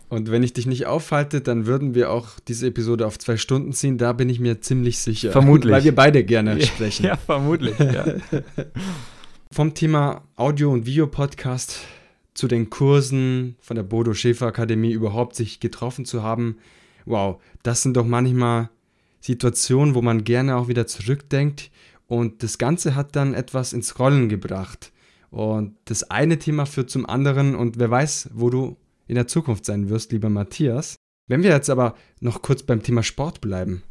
Und 0.09 0.31
wenn 0.31 0.43
ich 0.45 0.53
dich 0.53 0.67
nicht 0.67 0.87
aufhalte, 0.87 1.41
dann 1.41 1.67
würden 1.67 1.95
wir 1.97 2.11
auch 2.13 2.39
diese 2.47 2.69
Episode 2.69 3.07
auf 3.07 3.19
zwei 3.19 3.37
Stunden 3.37 3.73
ziehen. 3.73 3.99
Da 3.99 4.13
bin 4.13 4.29
ich 4.29 4.39
mir 4.39 4.61
ziemlich 4.61 4.99
sicher. 5.01 5.33
Vermutlich. 5.33 5.73
Weil 5.73 5.85
wir 5.85 5.95
beide 5.95 6.23
gerne 6.23 6.61
sprechen. 6.65 7.07
ja, 7.07 7.17
vermutlich. 7.17 7.77
Ja. 7.79 8.05
Vom 9.51 9.75
Thema 9.75 10.23
Audio- 10.37 10.73
und 10.73 10.87
Videopodcast 10.87 11.81
zu 12.35 12.49
den 12.49 12.71
Kursen 12.71 13.57
von 13.61 13.75
der 13.75 13.83
Bodo 13.83 14.15
Schäfer 14.15 14.47
Akademie 14.47 14.93
überhaupt 14.93 15.35
sich 15.37 15.61
getroffen 15.61 16.05
zu 16.07 16.23
haben. 16.23 16.57
Wow, 17.05 17.43
das 17.63 17.83
sind 17.83 17.97
doch 17.97 18.07
manchmal 18.07 18.71
Situationen, 19.23 19.95
wo 19.95 20.03
man 20.03 20.25
gerne 20.25 20.57
auch 20.57 20.69
wieder 20.69 20.87
zurückdenkt. 20.87 21.71
Und 22.07 22.43
das 22.43 22.59
Ganze 22.59 22.95
hat 22.95 23.17
dann 23.17 23.33
etwas 23.33 23.73
ins 23.73 23.99
Rollen 23.99 24.29
gebracht. 24.29 24.93
Und 25.31 25.77
das 25.87 26.11
eine 26.11 26.39
Thema 26.39 26.67
führt 26.67 26.91
zum 26.91 27.07
anderen 27.07 27.55
und 27.55 27.79
wer 27.79 27.91
weiß, 27.91 28.31
wo 28.35 28.51
du 28.51 28.77
in 29.07 29.15
der 29.15 29.27
Zukunft 29.27 29.65
sein 29.65 29.89
wirst, 29.89 30.13
lieber 30.13 30.29
Matthias. 30.29 30.97
Wenn 31.27 31.43
wir 31.43 31.51
jetzt 31.51 31.71
aber 31.71 31.95
noch 32.21 32.43
kurz 32.43 32.63
beim 32.63 32.83
Thema 32.83 33.03
Sport 33.03 33.41
bleiben, 33.41 33.83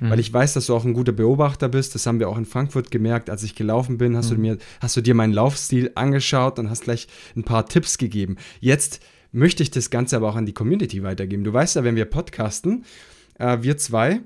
Mhm. 0.00 0.10
weil 0.10 0.20
ich 0.20 0.32
weiß, 0.32 0.54
dass 0.54 0.66
du 0.66 0.74
auch 0.74 0.84
ein 0.84 0.94
guter 0.94 1.12
Beobachter 1.12 1.68
bist. 1.68 1.94
Das 1.94 2.06
haben 2.06 2.18
wir 2.18 2.28
auch 2.28 2.38
in 2.38 2.46
Frankfurt 2.46 2.90
gemerkt, 2.90 3.30
als 3.30 3.42
ich 3.42 3.54
gelaufen 3.54 3.98
bin, 3.98 4.16
hast, 4.16 4.30
du, 4.30 4.36
mir, 4.36 4.58
hast 4.80 4.96
du 4.96 5.00
dir 5.00 5.14
meinen 5.14 5.32
Laufstil 5.32 5.92
angeschaut 5.94 6.58
und 6.58 6.70
hast 6.70 6.84
gleich 6.84 7.06
ein 7.36 7.44
paar 7.44 7.66
Tipps 7.66 7.98
gegeben. 7.98 8.36
Jetzt 8.60 9.00
möchte 9.32 9.62
ich 9.62 9.70
das 9.70 9.90
Ganze 9.90 10.16
aber 10.16 10.30
auch 10.30 10.36
an 10.36 10.46
die 10.46 10.54
Community 10.54 11.02
weitergeben. 11.02 11.44
Du 11.44 11.52
weißt 11.52 11.76
ja, 11.76 11.84
wenn 11.84 11.96
wir 11.96 12.06
podcasten, 12.06 12.84
äh, 13.38 13.58
wir 13.60 13.76
zwei, 13.76 14.20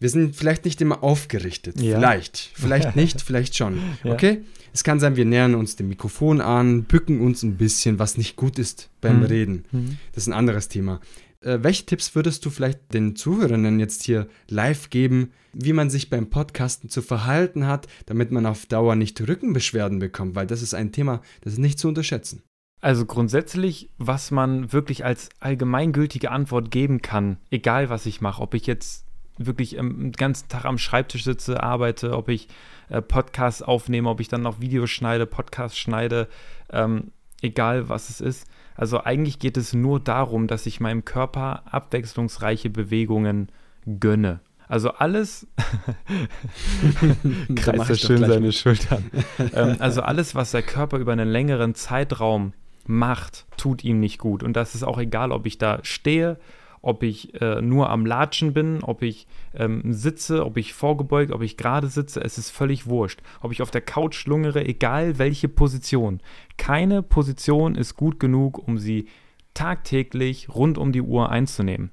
wir 0.00 0.08
sind 0.08 0.34
vielleicht 0.34 0.64
nicht 0.64 0.80
immer 0.80 1.04
aufgerichtet. 1.04 1.80
Ja. 1.80 1.98
Vielleicht, 1.98 2.50
vielleicht 2.54 2.96
nicht, 3.02 3.20
vielleicht 3.20 3.54
schon. 3.56 3.78
Ja. 4.02 4.14
Okay? 4.14 4.40
Es 4.72 4.82
kann 4.84 4.98
sein, 5.00 5.16
wir 5.16 5.24
nähern 5.24 5.54
uns 5.54 5.76
dem 5.76 5.88
Mikrofon 5.88 6.40
an, 6.40 6.84
bücken 6.84 7.20
uns 7.20 7.42
ein 7.42 7.56
bisschen, 7.56 7.98
was 7.98 8.16
nicht 8.16 8.36
gut 8.36 8.58
ist 8.58 8.88
beim 9.00 9.18
Mhm. 9.18 9.24
Reden. 9.24 9.64
Mhm. 9.72 9.98
Das 10.12 10.24
ist 10.24 10.28
ein 10.28 10.32
anderes 10.32 10.68
Thema. 10.68 11.00
Äh, 11.42 11.58
welche 11.62 11.86
Tipps 11.86 12.14
würdest 12.14 12.44
du 12.44 12.50
vielleicht 12.50 12.92
den 12.92 13.16
Zuhörenden 13.16 13.80
jetzt 13.80 14.02
hier 14.04 14.28
live 14.48 14.90
geben, 14.90 15.30
wie 15.52 15.72
man 15.72 15.90
sich 15.90 16.10
beim 16.10 16.28
Podcasten 16.30 16.88
zu 16.90 17.02
verhalten 17.02 17.66
hat, 17.66 17.86
damit 18.06 18.30
man 18.30 18.46
auf 18.46 18.66
Dauer 18.66 18.94
nicht 18.94 19.20
Rückenbeschwerden 19.26 19.98
bekommt? 19.98 20.34
Weil 20.34 20.46
das 20.46 20.62
ist 20.62 20.74
ein 20.74 20.92
Thema, 20.92 21.20
das 21.40 21.54
ist 21.54 21.58
nicht 21.58 21.78
zu 21.78 21.88
unterschätzen. 21.88 22.42
Also 22.82 23.04
grundsätzlich, 23.04 23.90
was 23.98 24.30
man 24.30 24.72
wirklich 24.72 25.04
als 25.04 25.28
allgemeingültige 25.40 26.30
Antwort 26.30 26.70
geben 26.70 27.02
kann, 27.02 27.36
egal 27.50 27.90
was 27.90 28.06
ich 28.06 28.20
mache, 28.20 28.42
ob 28.42 28.54
ich 28.54 28.66
jetzt 28.66 29.04
wirklich 29.46 29.76
ähm, 29.76 29.98
den 29.98 30.12
ganzen 30.12 30.48
Tag 30.48 30.64
am 30.64 30.78
Schreibtisch 30.78 31.24
sitze, 31.24 31.62
arbeite, 31.62 32.16
ob 32.16 32.28
ich 32.28 32.48
äh, 32.88 33.02
Podcasts 33.02 33.62
aufnehme, 33.62 34.08
ob 34.08 34.20
ich 34.20 34.28
dann 34.28 34.42
noch 34.42 34.60
Videos 34.60 34.90
schneide, 34.90 35.26
Podcasts 35.26 35.78
schneide, 35.78 36.28
ähm, 36.70 37.12
egal 37.42 37.88
was 37.88 38.10
es 38.10 38.20
ist. 38.20 38.46
Also 38.76 39.02
eigentlich 39.02 39.38
geht 39.38 39.56
es 39.56 39.72
nur 39.72 40.00
darum, 40.00 40.46
dass 40.46 40.66
ich 40.66 40.80
meinem 40.80 41.04
Körper 41.04 41.64
abwechslungsreiche 41.70 42.70
Bewegungen 42.70 43.50
gönne. 43.98 44.40
Also 44.68 44.92
alles, 44.92 45.48
kreist 47.56 47.90
er 47.90 47.96
schön 47.96 48.20
seine 48.20 48.46
mit. 48.46 48.54
Schultern. 48.54 49.10
ähm, 49.54 49.76
also 49.80 50.02
alles, 50.02 50.36
was 50.36 50.52
der 50.52 50.62
Körper 50.62 50.98
über 50.98 51.12
einen 51.12 51.28
längeren 51.28 51.74
Zeitraum 51.74 52.52
macht, 52.86 53.46
tut 53.56 53.82
ihm 53.82 53.98
nicht 53.98 54.18
gut. 54.18 54.42
Und 54.42 54.54
das 54.54 54.76
ist 54.76 54.84
auch 54.84 54.98
egal, 54.98 55.32
ob 55.32 55.46
ich 55.46 55.58
da 55.58 55.80
stehe, 55.82 56.38
ob 56.82 57.02
ich 57.02 57.40
äh, 57.40 57.60
nur 57.60 57.90
am 57.90 58.06
Latschen 58.06 58.52
bin, 58.54 58.82
ob 58.82 59.02
ich 59.02 59.26
ähm, 59.54 59.92
sitze, 59.92 60.44
ob 60.46 60.56
ich 60.56 60.72
vorgebeugt, 60.72 61.30
ob 61.30 61.42
ich 61.42 61.56
gerade 61.56 61.88
sitze, 61.88 62.22
es 62.22 62.38
ist 62.38 62.50
völlig 62.50 62.86
wurscht. 62.86 63.20
Ob 63.42 63.52
ich 63.52 63.60
auf 63.60 63.70
der 63.70 63.82
Couch 63.82 64.26
lungere, 64.26 64.64
egal 64.64 65.18
welche 65.18 65.48
Position. 65.48 66.20
Keine 66.56 67.02
Position 67.02 67.74
ist 67.74 67.96
gut 67.96 68.18
genug, 68.18 68.66
um 68.66 68.78
sie 68.78 69.08
tagtäglich 69.52 70.48
rund 70.48 70.78
um 70.78 70.92
die 70.92 71.02
Uhr 71.02 71.30
einzunehmen. 71.30 71.90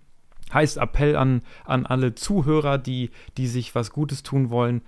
Heißt 0.54 0.78
Appell 0.78 1.18
an, 1.18 1.42
an 1.66 1.86
alle 1.86 2.16
Zuhörer, 2.16 2.78
die, 2.78 3.10
die 3.36 3.48
sich 3.48 3.76
was 3.76 3.92
Gutes 3.92 4.24
tun 4.24 4.50
wollen, 4.50 4.82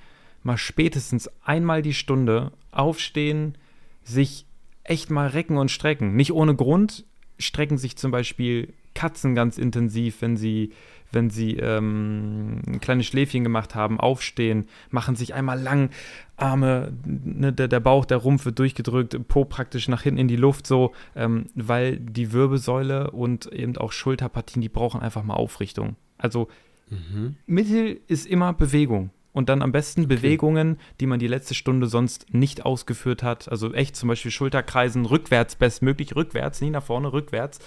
mal 0.43 0.57
spätestens 0.57 1.29
einmal 1.43 1.81
die 1.81 1.93
Stunde 1.93 2.53
aufstehen, 2.71 3.57
sich 4.03 4.45
echt 4.85 5.09
mal 5.09 5.27
recken 5.27 5.57
und 5.57 5.69
strecken. 5.69 6.15
Nicht 6.15 6.31
ohne 6.31 6.55
Grund 6.55 7.05
strecken 7.37 7.77
sich 7.77 7.97
zum 7.97 8.11
Beispiel 8.11 8.73
Katzen 8.99 9.35
ganz 9.35 9.57
intensiv, 9.57 10.21
wenn 10.21 10.37
sie, 10.37 10.71
wenn 11.11 11.29
sie 11.29 11.55
ähm, 11.55 12.61
ein 12.67 12.79
kleines 12.79 13.07
Schläfchen 13.07 13.43
gemacht 13.43 13.75
haben, 13.75 13.99
aufstehen, 13.99 14.67
machen 14.89 15.15
sich 15.15 15.33
einmal 15.33 15.59
lang, 15.59 15.89
Arme, 16.35 16.93
ne, 17.05 17.53
der, 17.53 17.67
der 17.67 17.79
Bauch, 17.79 18.05
der 18.05 18.17
Rumpf 18.17 18.45
wird 18.45 18.59
durchgedrückt, 18.59 19.27
Po 19.27 19.45
praktisch 19.45 19.87
nach 19.87 20.03
hinten 20.03 20.19
in 20.19 20.27
die 20.27 20.35
Luft, 20.35 20.67
so, 20.67 20.93
ähm, 21.15 21.47
weil 21.55 21.97
die 21.97 22.31
Wirbelsäule 22.33 23.11
und 23.11 23.47
eben 23.51 23.75
auch 23.77 23.91
Schulterpartien, 23.91 24.61
die 24.61 24.69
brauchen 24.69 25.01
einfach 25.01 25.23
mal 25.23 25.35
Aufrichtung. 25.35 25.95
Also 26.17 26.47
Mhm. 26.89 27.35
Mittel 27.45 27.99
ist 28.07 28.25
immer 28.25 28.53
Bewegung. 28.53 29.11
Und 29.31 29.47
dann 29.47 29.61
am 29.61 29.71
besten 29.71 30.07
Bewegungen, 30.07 30.77
die 30.99 31.05
man 31.05 31.19
die 31.19 31.27
letzte 31.27 31.53
Stunde 31.53 31.87
sonst 31.87 32.33
nicht 32.33 32.65
ausgeführt 32.65 33.21
hat. 33.21 33.49
Also 33.49 33.71
echt 33.73 33.95
zum 33.95 34.09
Beispiel 34.09 34.31
Schulterkreisen 34.31 35.05
rückwärts, 35.05 35.55
bestmöglich 35.55 36.15
rückwärts, 36.15 36.61
nie 36.61 36.71
nach 36.71 36.83
vorne, 36.83 37.13
rückwärts. 37.13 37.59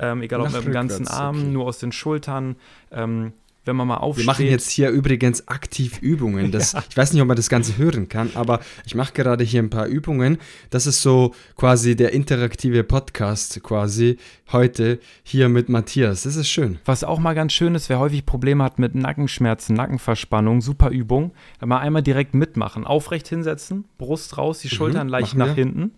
Ähm, 0.00 0.22
egal 0.22 0.40
ob 0.40 0.52
mit 0.52 0.64
dem 0.64 0.72
ganzen 0.72 1.06
Arm, 1.06 1.38
okay. 1.38 1.46
nur 1.48 1.66
aus 1.66 1.78
den 1.78 1.92
Schultern. 1.92 2.56
Ähm, 2.90 3.32
wenn 3.66 3.76
man 3.76 3.86
mal 3.86 3.96
Wir 3.96 4.02
aufsteht. 4.02 4.26
machen 4.26 4.46
jetzt 4.46 4.70
hier 4.70 4.88
übrigens 4.90 5.46
aktiv 5.46 5.98
Übungen. 6.00 6.50
Das, 6.50 6.74
Ich 6.90 6.96
weiß 6.96 7.12
nicht, 7.12 7.20
ob 7.20 7.28
man 7.28 7.36
das 7.36 7.48
Ganze 7.48 7.76
hören 7.76 8.08
kann, 8.08 8.30
aber 8.34 8.60
ich 8.86 8.94
mache 8.94 9.12
gerade 9.12 9.44
hier 9.44 9.62
ein 9.62 9.70
paar 9.70 9.86
Übungen. 9.86 10.38
Das 10.70 10.86
ist 10.86 11.02
so 11.02 11.34
quasi 11.56 11.94
der 11.94 12.12
interaktive 12.12 12.84
Podcast 12.84 13.62
quasi 13.62 14.16
heute 14.50 14.98
hier 15.22 15.48
mit 15.48 15.68
Matthias. 15.68 16.22
Das 16.22 16.36
ist 16.36 16.48
schön. 16.48 16.78
Was 16.84 17.04
auch 17.04 17.18
mal 17.18 17.34
ganz 17.34 17.52
schön 17.52 17.74
ist, 17.74 17.88
wer 17.90 17.98
häufig 17.98 18.24
Probleme 18.24 18.64
hat 18.64 18.78
mit 18.78 18.94
Nackenschmerzen, 18.94 19.76
Nackenverspannung, 19.76 20.62
super 20.62 20.88
Übung. 20.88 21.32
Mal 21.64 21.78
einmal 21.78 22.02
direkt 22.02 22.34
mitmachen. 22.34 22.86
Aufrecht 22.86 23.28
hinsetzen, 23.28 23.84
Brust 23.98 24.38
raus, 24.38 24.60
die 24.60 24.70
Schultern 24.70 25.08
leicht 25.08 25.36
machen 25.36 25.50
nach 25.50 25.56
wir. 25.56 25.64
hinten. 25.64 25.92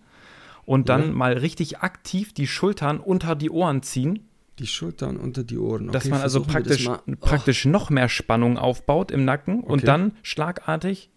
Und 0.65 0.89
dann 0.89 1.07
Ja. 1.07 1.11
mal 1.13 1.33
richtig 1.33 1.79
aktiv 1.79 2.33
die 2.33 2.47
Schultern 2.47 2.99
unter 2.99 3.35
die 3.35 3.49
Ohren 3.49 3.81
ziehen. 3.83 4.27
Die 4.59 4.67
Schultern 4.67 5.17
unter 5.17 5.43
die 5.43 5.57
Ohren. 5.57 5.87
dass 5.87 6.03
Okay, 6.03 6.11
man 6.11 6.21
also 6.21 6.41
praktisch. 6.43 6.87
Oh. 6.87 6.97
praktisch 7.19 7.65
noch 7.65 7.89
mehr 7.89 8.07
Spannung 8.07 8.57
aufbaut 8.57 9.11
im 9.11 9.25
Nacken 9.25 9.61
und 9.61 9.79
Okay. 9.79 9.85
dann 9.85 10.11
schlagartig 10.21 11.09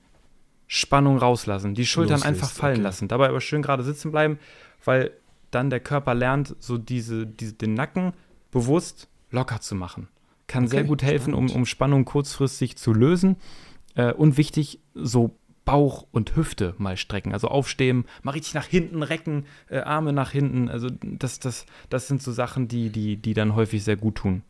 Spannung 0.66 1.18
rauslassen. 1.18 1.74
Die 1.74 1.86
Schultern 1.86 2.16
Loslässt, 2.20 2.26
einfach 2.42 2.50
fallen 2.50 2.76
okay. 2.76 2.82
lassen. 2.82 3.08
Dabei 3.08 3.28
aber 3.28 3.40
schön 3.40 3.62
gerade 3.62 3.82
sitzen 3.84 4.10
bleiben, 4.10 4.38
weil 4.84 5.12
dann 5.52 5.70
der 5.70 5.80
Körper 5.80 6.14
lernt, 6.14 6.56
so 6.58 6.76
diese, 6.76 7.26
diese, 7.26 7.52
den 7.52 7.74
Nacken 7.74 8.14
bewusst 8.50 9.08
locker 9.30 9.60
zu 9.60 9.74
machen. 9.76 10.08
Kann 10.48 10.66
sehr 10.66 10.84
gut 10.84 11.02
helfen, 11.02 11.34
um, 11.34 11.50
um 11.50 11.66
Spannung 11.66 12.04
kurzfristig 12.04 12.76
zu 12.76 12.92
lösen. 12.92 13.36
Äh, 13.94 14.12
und 14.12 14.36
wichtig, 14.38 14.80
so 14.94 15.36
Bauch 15.66 16.06
und 16.12 16.34
Hüfte 16.36 16.74
mal 16.78 16.96
strecken. 16.96 17.34
Also 17.34 17.48
aufstehen, 17.48 18.06
mal 18.22 18.30
richtig 18.30 18.54
nach 18.54 18.64
hinten 18.64 19.02
recken, 19.02 19.44
äh, 19.68 19.80
Arme 19.80 20.14
nach 20.14 20.30
hinten. 20.30 20.70
Also 20.70 20.88
das, 21.02 21.38
das, 21.40 21.66
das 21.90 22.08
sind 22.08 22.22
so 22.22 22.32
Sachen, 22.32 22.68
die, 22.68 22.88
die, 22.88 23.18
die 23.18 23.34
dann 23.34 23.54
häufig 23.54 23.84
sehr 23.84 23.96
gut 23.96 24.14
tun. 24.14 24.42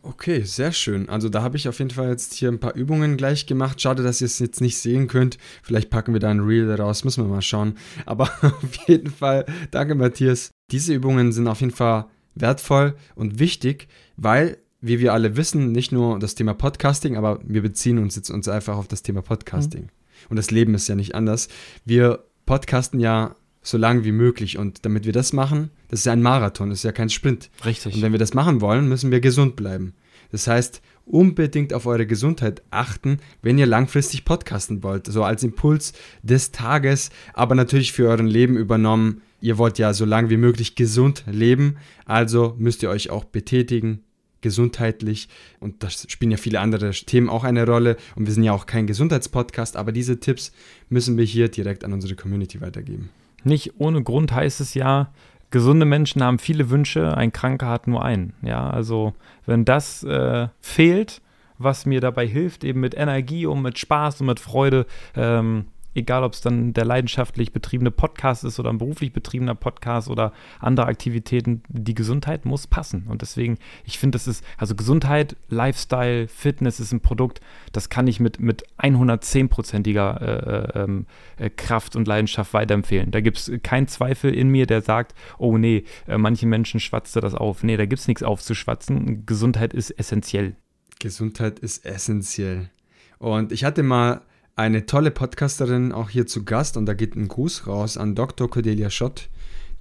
Okay, 0.00 0.42
sehr 0.42 0.72
schön. 0.72 1.08
Also 1.08 1.28
da 1.28 1.42
habe 1.42 1.56
ich 1.56 1.66
auf 1.66 1.78
jeden 1.78 1.90
Fall 1.90 2.08
jetzt 2.08 2.34
hier 2.34 2.50
ein 2.50 2.60
paar 2.60 2.74
Übungen 2.74 3.16
gleich 3.16 3.46
gemacht. 3.46 3.80
Schade, 3.80 4.02
dass 4.02 4.20
ihr 4.20 4.26
es 4.26 4.38
jetzt 4.38 4.60
nicht 4.60 4.78
sehen 4.78 5.08
könnt. 5.08 5.38
Vielleicht 5.62 5.90
packen 5.90 6.12
wir 6.12 6.20
da 6.20 6.30
ein 6.30 6.40
Reel 6.40 6.70
raus, 6.70 7.04
müssen 7.04 7.24
wir 7.24 7.28
mal 7.28 7.42
schauen. 7.42 7.76
Aber 8.06 8.30
auf 8.42 8.74
jeden 8.86 9.10
Fall, 9.10 9.46
danke 9.70 9.94
Matthias. 9.94 10.50
Diese 10.70 10.94
Übungen 10.94 11.32
sind 11.32 11.48
auf 11.48 11.60
jeden 11.60 11.72
Fall 11.72 12.06
wertvoll 12.34 12.94
und 13.14 13.38
wichtig, 13.38 13.88
weil, 14.16 14.58
wie 14.80 15.00
wir 15.00 15.14
alle 15.14 15.36
wissen, 15.36 15.72
nicht 15.72 15.90
nur 15.90 16.18
das 16.18 16.34
Thema 16.34 16.54
Podcasting, 16.54 17.16
aber 17.16 17.40
wir 17.42 17.62
beziehen 17.62 17.98
uns 17.98 18.14
jetzt 18.16 18.30
uns 18.30 18.46
einfach 18.46 18.76
auf 18.76 18.88
das 18.88 19.02
Thema 19.02 19.22
Podcasting. 19.22 19.88
Und 20.28 20.36
das 20.36 20.50
Leben 20.50 20.74
ist 20.74 20.88
ja 20.88 20.94
nicht 20.94 21.14
anders. 21.14 21.48
Wir 21.84 22.24
podcasten 22.46 23.00
ja 23.00 23.36
so 23.62 23.78
lange 23.78 24.04
wie 24.04 24.12
möglich 24.12 24.58
und 24.58 24.84
damit 24.84 25.06
wir 25.06 25.12
das 25.12 25.32
machen, 25.32 25.70
das 25.88 26.00
ist 26.00 26.06
ja 26.06 26.12
ein 26.12 26.22
Marathon, 26.22 26.68
das 26.68 26.80
ist 26.80 26.84
ja 26.84 26.92
kein 26.92 27.08
Sprint. 27.08 27.50
Richtig. 27.64 27.94
Und 27.94 28.02
wenn 28.02 28.12
wir 28.12 28.18
das 28.18 28.34
machen 28.34 28.60
wollen, 28.60 28.88
müssen 28.88 29.10
wir 29.10 29.20
gesund 29.20 29.56
bleiben. 29.56 29.94
Das 30.30 30.46
heißt, 30.46 30.82
unbedingt 31.06 31.72
auf 31.72 31.86
eure 31.86 32.06
Gesundheit 32.06 32.62
achten, 32.70 33.18
wenn 33.42 33.58
ihr 33.58 33.66
langfristig 33.66 34.24
podcasten 34.24 34.82
wollt. 34.82 35.06
So 35.06 35.24
als 35.24 35.42
Impuls 35.42 35.92
des 36.22 36.50
Tages, 36.52 37.10
aber 37.32 37.54
natürlich 37.54 37.92
für 37.92 38.08
euren 38.08 38.26
Leben 38.26 38.56
übernommen. 38.56 39.22
Ihr 39.40 39.58
wollt 39.58 39.78
ja 39.78 39.92
so 39.92 40.04
lange 40.04 40.30
wie 40.30 40.36
möglich 40.36 40.74
gesund 40.74 41.24
leben, 41.30 41.76
also 42.06 42.54
müsst 42.58 42.82
ihr 42.82 42.90
euch 42.90 43.10
auch 43.10 43.24
betätigen, 43.24 44.02
gesundheitlich. 44.44 45.28
Und 45.58 45.82
das 45.82 46.06
spielen 46.08 46.30
ja 46.30 46.36
viele 46.36 46.60
andere 46.60 46.90
Themen 46.90 47.30
auch 47.30 47.44
eine 47.44 47.66
Rolle. 47.66 47.96
Und 48.14 48.26
wir 48.26 48.34
sind 48.34 48.44
ja 48.44 48.52
auch 48.52 48.66
kein 48.66 48.86
Gesundheitspodcast, 48.86 49.76
aber 49.76 49.90
diese 49.90 50.20
Tipps 50.20 50.52
müssen 50.90 51.16
wir 51.16 51.24
hier 51.24 51.48
direkt 51.48 51.82
an 51.82 51.94
unsere 51.94 52.14
Community 52.14 52.60
weitergeben. 52.60 53.08
Nicht 53.42 53.72
ohne 53.78 54.02
Grund 54.02 54.32
heißt 54.32 54.60
es 54.60 54.74
ja, 54.74 55.12
gesunde 55.50 55.86
Menschen 55.86 56.22
haben 56.22 56.38
viele 56.38 56.68
Wünsche, 56.68 57.16
ein 57.16 57.32
Kranker 57.32 57.68
hat 57.68 57.86
nur 57.86 58.04
einen. 58.04 58.34
Ja, 58.42 58.68
also 58.68 59.14
wenn 59.46 59.64
das 59.64 60.04
äh, 60.04 60.48
fehlt, 60.60 61.22
was 61.56 61.86
mir 61.86 62.00
dabei 62.00 62.26
hilft, 62.26 62.64
eben 62.64 62.80
mit 62.80 62.94
Energie 62.94 63.46
und 63.46 63.62
mit 63.62 63.78
Spaß 63.78 64.20
und 64.20 64.26
mit 64.26 64.40
Freude, 64.40 64.86
ähm, 65.16 65.66
egal 65.94 66.24
ob 66.24 66.32
es 66.32 66.40
dann 66.40 66.72
der 66.72 66.84
leidenschaftlich 66.84 67.52
betriebene 67.52 67.90
Podcast 67.90 68.44
ist 68.44 68.58
oder 68.58 68.70
ein 68.70 68.78
beruflich 68.78 69.12
betriebener 69.12 69.54
Podcast 69.54 70.08
oder 70.08 70.32
andere 70.60 70.86
Aktivitäten, 70.86 71.62
die 71.68 71.94
Gesundheit 71.94 72.44
muss 72.44 72.66
passen. 72.66 73.06
Und 73.08 73.22
deswegen, 73.22 73.58
ich 73.84 73.98
finde, 73.98 74.16
das 74.16 74.26
ist, 74.26 74.44
also 74.58 74.74
Gesundheit, 74.74 75.36
Lifestyle, 75.48 76.28
Fitness 76.28 76.80
ist 76.80 76.92
ein 76.92 77.00
Produkt, 77.00 77.40
das 77.72 77.88
kann 77.88 78.06
ich 78.06 78.20
mit, 78.20 78.40
mit 78.40 78.64
110-prozentiger 78.78 80.20
äh, 80.20 80.80
äh, 80.80 80.82
ähm, 80.84 81.06
äh, 81.36 81.50
Kraft 81.50 81.96
und 81.96 82.08
Leidenschaft 82.08 82.54
weiterempfehlen. 82.54 83.10
Da 83.10 83.20
gibt 83.20 83.38
es 83.38 83.52
keinen 83.62 83.88
Zweifel 83.88 84.34
in 84.34 84.48
mir, 84.48 84.66
der 84.66 84.82
sagt, 84.82 85.14
oh 85.38 85.58
nee, 85.58 85.84
äh, 86.06 86.18
manche 86.18 86.46
Menschen 86.46 86.80
schwatzte 86.80 87.20
das 87.20 87.34
auf. 87.34 87.62
Nee, 87.62 87.76
da 87.76 87.86
gibt 87.86 88.00
es 88.00 88.08
nichts 88.08 88.22
aufzuschwatzen. 88.22 89.26
Gesundheit 89.26 89.72
ist 89.72 89.90
essentiell. 89.90 90.56
Gesundheit 90.98 91.58
ist 91.58 91.84
essentiell. 91.84 92.70
Und 93.18 93.52
ich 93.52 93.64
hatte 93.64 93.82
mal 93.82 94.22
eine 94.56 94.86
tolle 94.86 95.10
Podcasterin 95.10 95.92
auch 95.92 96.10
hier 96.10 96.26
zu 96.26 96.44
Gast 96.44 96.76
und 96.76 96.86
da 96.86 96.94
geht 96.94 97.16
ein 97.16 97.28
Gruß 97.28 97.66
raus 97.66 97.96
an 97.96 98.14
Dr. 98.14 98.48
Cordelia 98.48 98.88
Schott, 98.88 99.28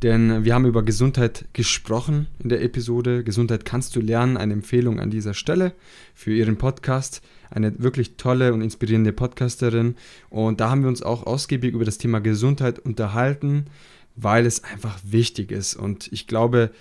denn 0.01 0.43
wir 0.43 0.55
haben 0.55 0.65
über 0.65 0.83
Gesundheit 0.83 1.45
gesprochen 1.53 2.27
in 2.39 2.49
der 2.49 2.62
Episode. 2.63 3.23
Gesundheit 3.23 3.65
kannst 3.65 3.95
du 3.95 4.01
lernen, 4.01 4.36
eine 4.36 4.53
Empfehlung 4.53 4.99
an 4.99 5.12
dieser 5.12 5.33
Stelle 5.33 5.73
für 6.15 6.33
ihren 6.33 6.57
Podcast. 6.57 7.21
Eine 7.51 7.79
wirklich 7.83 8.17
tolle 8.17 8.51
und 8.51 8.62
inspirierende 8.62 9.13
Podcasterin 9.13 9.95
und 10.29 10.59
da 10.59 10.71
haben 10.71 10.81
wir 10.81 10.89
uns 10.89 11.03
auch 11.03 11.27
ausgiebig 11.27 11.73
über 11.73 11.86
das 11.86 11.99
Thema 11.99 12.19
Gesundheit 12.19 12.79
unterhalten, 12.79 13.67
weil 14.15 14.47
es 14.47 14.63
einfach 14.63 14.99
wichtig 15.03 15.51
ist 15.51 15.75
und 15.75 16.12
ich 16.12 16.25
glaube, 16.25 16.71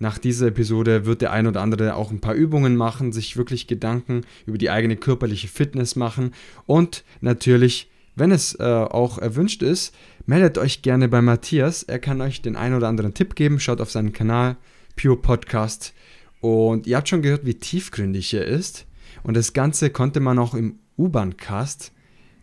nach 0.00 0.18
dieser 0.18 0.48
Episode 0.48 1.04
wird 1.04 1.20
der 1.20 1.30
ein 1.30 1.46
oder 1.46 1.60
andere 1.60 1.94
auch 1.94 2.10
ein 2.10 2.20
paar 2.20 2.34
Übungen 2.34 2.74
machen, 2.74 3.12
sich 3.12 3.36
wirklich 3.36 3.66
Gedanken 3.66 4.22
über 4.46 4.58
die 4.58 4.70
eigene 4.70 4.96
körperliche 4.96 5.46
Fitness 5.46 5.94
machen 5.94 6.32
und 6.66 7.04
natürlich, 7.20 7.90
wenn 8.16 8.32
es 8.32 8.58
äh, 8.58 8.64
auch 8.64 9.18
erwünscht 9.18 9.62
ist, 9.62 9.94
meldet 10.26 10.58
euch 10.58 10.82
gerne 10.82 11.08
bei 11.08 11.22
Matthias. 11.22 11.82
Er 11.82 11.98
kann 11.98 12.20
euch 12.20 12.42
den 12.42 12.56
ein 12.56 12.74
oder 12.74 12.88
anderen 12.88 13.14
Tipp 13.14 13.34
geben. 13.34 13.60
Schaut 13.60 13.80
auf 13.80 13.90
seinen 13.90 14.12
Kanal 14.12 14.56
Pure 15.00 15.16
Podcast 15.16 15.92
und 16.40 16.86
ihr 16.86 16.96
habt 16.96 17.08
schon 17.08 17.22
gehört, 17.22 17.44
wie 17.44 17.54
tiefgründig 17.54 18.32
er 18.34 18.46
ist 18.46 18.86
und 19.22 19.36
das 19.36 19.52
Ganze 19.52 19.90
konnte 19.90 20.20
man 20.20 20.38
auch 20.38 20.54
im 20.54 20.78
U-Bahn-Cast 20.96 21.92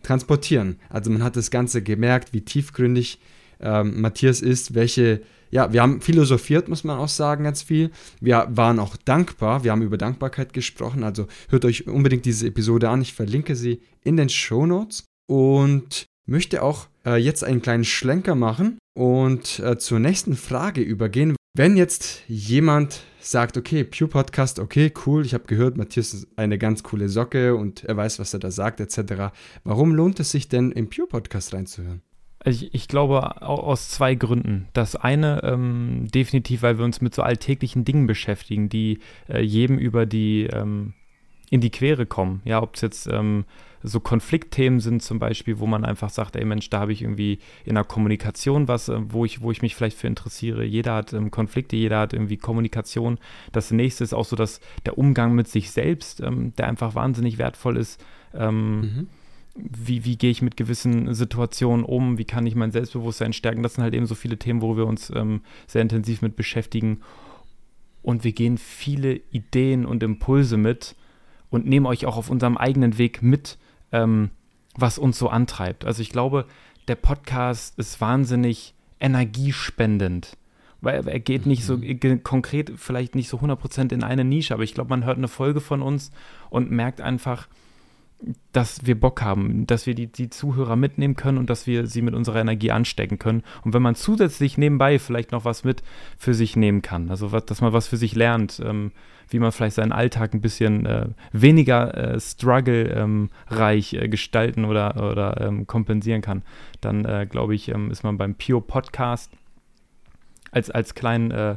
transportieren. 0.04 0.76
Also 0.88 1.10
man 1.10 1.24
hat 1.24 1.34
das 1.34 1.50
Ganze 1.50 1.82
gemerkt, 1.82 2.32
wie 2.32 2.42
tiefgründig 2.42 3.18
ähm, 3.60 4.00
Matthias 4.00 4.40
ist, 4.40 4.74
welche 4.74 5.22
ja, 5.50 5.72
wir 5.72 5.82
haben 5.82 6.00
philosophiert, 6.00 6.68
muss 6.68 6.84
man 6.84 6.98
auch 6.98 7.08
sagen, 7.08 7.44
ganz 7.44 7.62
viel. 7.62 7.90
Wir 8.20 8.46
waren 8.50 8.78
auch 8.78 8.96
dankbar. 8.96 9.64
Wir 9.64 9.72
haben 9.72 9.82
über 9.82 9.96
Dankbarkeit 9.96 10.52
gesprochen. 10.52 11.04
Also 11.04 11.26
hört 11.48 11.64
euch 11.64 11.86
unbedingt 11.86 12.24
diese 12.24 12.46
Episode 12.46 12.88
an. 12.90 13.02
Ich 13.02 13.14
verlinke 13.14 13.56
sie 13.56 13.80
in 14.02 14.16
den 14.16 14.28
Show 14.28 14.66
Notes 14.66 15.04
und 15.28 16.06
möchte 16.26 16.62
auch 16.62 16.88
äh, 17.06 17.16
jetzt 17.16 17.44
einen 17.44 17.62
kleinen 17.62 17.84
Schlenker 17.84 18.34
machen 18.34 18.78
und 18.94 19.60
äh, 19.60 19.78
zur 19.78 19.98
nächsten 19.98 20.36
Frage 20.36 20.82
übergehen. 20.82 21.36
Wenn 21.56 21.76
jetzt 21.76 22.22
jemand 22.28 23.02
sagt, 23.20 23.56
okay, 23.56 23.82
Pew 23.82 24.06
Podcast, 24.06 24.58
okay, 24.58 24.92
cool, 25.06 25.24
ich 25.24 25.34
habe 25.34 25.44
gehört, 25.46 25.76
Matthias 25.76 26.14
ist 26.14 26.28
eine 26.36 26.58
ganz 26.58 26.82
coole 26.82 27.08
Socke 27.08 27.56
und 27.56 27.84
er 27.84 27.96
weiß, 27.96 28.18
was 28.18 28.32
er 28.32 28.40
da 28.40 28.50
sagt, 28.50 28.80
etc. 28.80 29.34
Warum 29.64 29.94
lohnt 29.94 30.20
es 30.20 30.30
sich 30.30 30.48
denn, 30.48 30.70
im 30.70 30.88
Pew 30.88 31.06
Podcast 31.06 31.52
reinzuhören? 31.54 32.02
Ich, 32.44 32.72
ich, 32.72 32.86
glaube 32.86 33.42
aus 33.42 33.88
zwei 33.88 34.14
Gründen. 34.14 34.68
Das 34.72 34.94
eine 34.94 35.42
ähm, 35.42 36.08
definitiv, 36.14 36.62
weil 36.62 36.78
wir 36.78 36.84
uns 36.84 37.00
mit 37.00 37.14
so 37.14 37.22
alltäglichen 37.22 37.84
Dingen 37.84 38.06
beschäftigen, 38.06 38.68
die 38.68 39.00
äh, 39.28 39.40
jedem 39.40 39.76
über 39.78 40.06
die 40.06 40.44
ähm, 40.44 40.94
in 41.50 41.60
die 41.60 41.70
Quere 41.70 42.06
kommen. 42.06 42.40
Ja, 42.44 42.62
ob 42.62 42.76
es 42.76 42.82
jetzt 42.82 43.08
ähm, 43.08 43.44
so 43.82 44.00
Konfliktthemen 44.00 44.80
sind 44.80 45.02
zum 45.02 45.18
Beispiel, 45.18 45.58
wo 45.58 45.66
man 45.66 45.84
einfach 45.84 46.10
sagt, 46.10 46.36
ey 46.36 46.44
Mensch, 46.44 46.68
da 46.70 46.80
habe 46.80 46.92
ich 46.92 47.02
irgendwie 47.02 47.38
in 47.64 47.74
der 47.74 47.84
Kommunikation 47.84 48.68
was, 48.68 48.88
äh, 48.88 48.98
wo 49.08 49.24
ich, 49.24 49.40
wo 49.40 49.50
ich 49.50 49.62
mich 49.62 49.74
vielleicht 49.74 49.98
für 49.98 50.06
interessiere. 50.06 50.64
Jeder 50.64 50.94
hat 50.94 51.12
ähm, 51.12 51.30
Konflikte, 51.30 51.76
jeder 51.76 52.00
hat 52.00 52.12
irgendwie 52.12 52.36
Kommunikation. 52.36 53.18
Das 53.52 53.70
nächste 53.70 54.04
ist 54.04 54.14
auch 54.14 54.24
so, 54.24 54.36
dass 54.36 54.60
der 54.86 54.96
Umgang 54.96 55.34
mit 55.34 55.48
sich 55.48 55.70
selbst, 55.70 56.20
ähm, 56.20 56.54
der 56.56 56.68
einfach 56.68 56.94
wahnsinnig 56.94 57.38
wertvoll 57.38 57.76
ist. 57.76 58.02
Ähm, 58.32 58.80
mhm 58.80 59.06
wie, 59.54 60.04
wie 60.04 60.16
gehe 60.16 60.30
ich 60.30 60.42
mit 60.42 60.56
gewissen 60.56 61.14
Situationen 61.14 61.84
um, 61.84 62.18
wie 62.18 62.24
kann 62.24 62.46
ich 62.46 62.54
mein 62.54 62.70
Selbstbewusstsein 62.70 63.32
stärken. 63.32 63.62
Das 63.62 63.74
sind 63.74 63.82
halt 63.82 63.94
eben 63.94 64.06
so 64.06 64.14
viele 64.14 64.38
Themen, 64.38 64.62
wo 64.62 64.76
wir 64.76 64.86
uns 64.86 65.10
ähm, 65.10 65.40
sehr 65.66 65.82
intensiv 65.82 66.22
mit 66.22 66.36
beschäftigen. 66.36 67.00
Und 68.02 68.24
wir 68.24 68.32
gehen 68.32 68.58
viele 68.58 69.20
Ideen 69.30 69.84
und 69.84 70.02
Impulse 70.02 70.56
mit 70.56 70.94
und 71.50 71.66
nehmen 71.66 71.86
euch 71.86 72.06
auch 72.06 72.16
auf 72.16 72.30
unserem 72.30 72.56
eigenen 72.56 72.98
Weg 72.98 73.22
mit, 73.22 73.58
ähm, 73.92 74.30
was 74.74 74.98
uns 74.98 75.18
so 75.18 75.28
antreibt. 75.28 75.84
Also 75.84 76.02
ich 76.02 76.10
glaube, 76.10 76.46
der 76.86 76.94
Podcast 76.94 77.78
ist 77.78 78.00
wahnsinnig 78.00 78.74
energiespendend. 79.00 80.36
Weil 80.80 81.08
er 81.08 81.18
geht 81.18 81.44
nicht 81.44 81.64
so 81.64 81.76
mhm. 81.76 82.22
konkret, 82.22 82.72
vielleicht 82.76 83.16
nicht 83.16 83.28
so 83.28 83.38
100% 83.38 83.92
in 83.92 84.04
eine 84.04 84.24
Nische, 84.24 84.54
aber 84.54 84.62
ich 84.62 84.74
glaube, 84.74 84.90
man 84.90 85.04
hört 85.04 85.18
eine 85.18 85.26
Folge 85.26 85.60
von 85.60 85.82
uns 85.82 86.12
und 86.50 86.70
merkt 86.70 87.00
einfach, 87.00 87.48
dass 88.52 88.84
wir 88.84 88.98
Bock 88.98 89.22
haben, 89.22 89.66
dass 89.66 89.86
wir 89.86 89.94
die, 89.94 90.08
die 90.08 90.28
Zuhörer 90.28 90.74
mitnehmen 90.74 91.14
können 91.14 91.38
und 91.38 91.48
dass 91.48 91.66
wir 91.66 91.86
sie 91.86 92.02
mit 92.02 92.14
unserer 92.14 92.40
Energie 92.40 92.72
anstecken 92.72 93.18
können. 93.18 93.44
Und 93.62 93.74
wenn 93.74 93.82
man 93.82 93.94
zusätzlich 93.94 94.58
nebenbei 94.58 94.98
vielleicht 94.98 95.30
noch 95.30 95.44
was 95.44 95.62
mit 95.62 95.82
für 96.16 96.34
sich 96.34 96.56
nehmen 96.56 96.82
kann, 96.82 97.10
also 97.10 97.30
was, 97.30 97.46
dass 97.46 97.60
man 97.60 97.72
was 97.72 97.86
für 97.86 97.96
sich 97.96 98.16
lernt, 98.16 98.60
ähm, 98.64 98.90
wie 99.30 99.38
man 99.38 99.52
vielleicht 99.52 99.76
seinen 99.76 99.92
Alltag 99.92 100.34
ein 100.34 100.40
bisschen 100.40 100.86
äh, 100.86 101.06
weniger 101.32 101.94
äh, 101.96 102.18
struggle-reich 102.20 103.92
ähm, 103.92 104.02
äh, 104.02 104.08
gestalten 104.08 104.64
oder, 104.64 104.96
oder 104.96 105.40
ähm, 105.40 105.66
kompensieren 105.66 106.22
kann, 106.22 106.42
dann 106.80 107.04
äh, 107.04 107.26
glaube 107.30 107.54
ich, 107.54 107.68
ähm, 107.68 107.90
ist 107.90 108.02
man 108.02 108.18
beim 108.18 108.34
Pure 108.34 108.62
Podcast 108.62 109.30
als, 110.50 110.70
als 110.70 110.94
kleinen, 110.94 111.30
äh, 111.30 111.56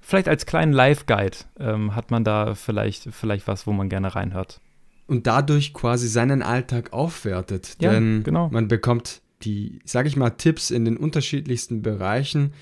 vielleicht 0.00 0.28
als 0.28 0.46
kleinen 0.46 0.72
Live-Guide 0.72 1.38
ähm, 1.58 1.94
hat 1.94 2.10
man 2.10 2.24
da 2.24 2.54
vielleicht, 2.54 3.08
vielleicht 3.12 3.46
was, 3.46 3.66
wo 3.66 3.72
man 3.72 3.88
gerne 3.88 4.14
reinhört 4.14 4.60
und 5.06 5.26
dadurch 5.26 5.74
quasi 5.74 6.08
seinen 6.08 6.42
Alltag 6.42 6.92
aufwertet. 6.92 7.76
Ja, 7.80 7.92
Denn 7.92 8.22
genau. 8.22 8.48
man 8.50 8.68
bekommt 8.68 9.22
die, 9.42 9.80
sage 9.84 10.08
ich 10.08 10.16
mal, 10.16 10.30
Tipps 10.30 10.70
in 10.70 10.84
den 10.84 10.96
unterschiedlichsten 10.96 11.82
Bereichen. 11.82 12.52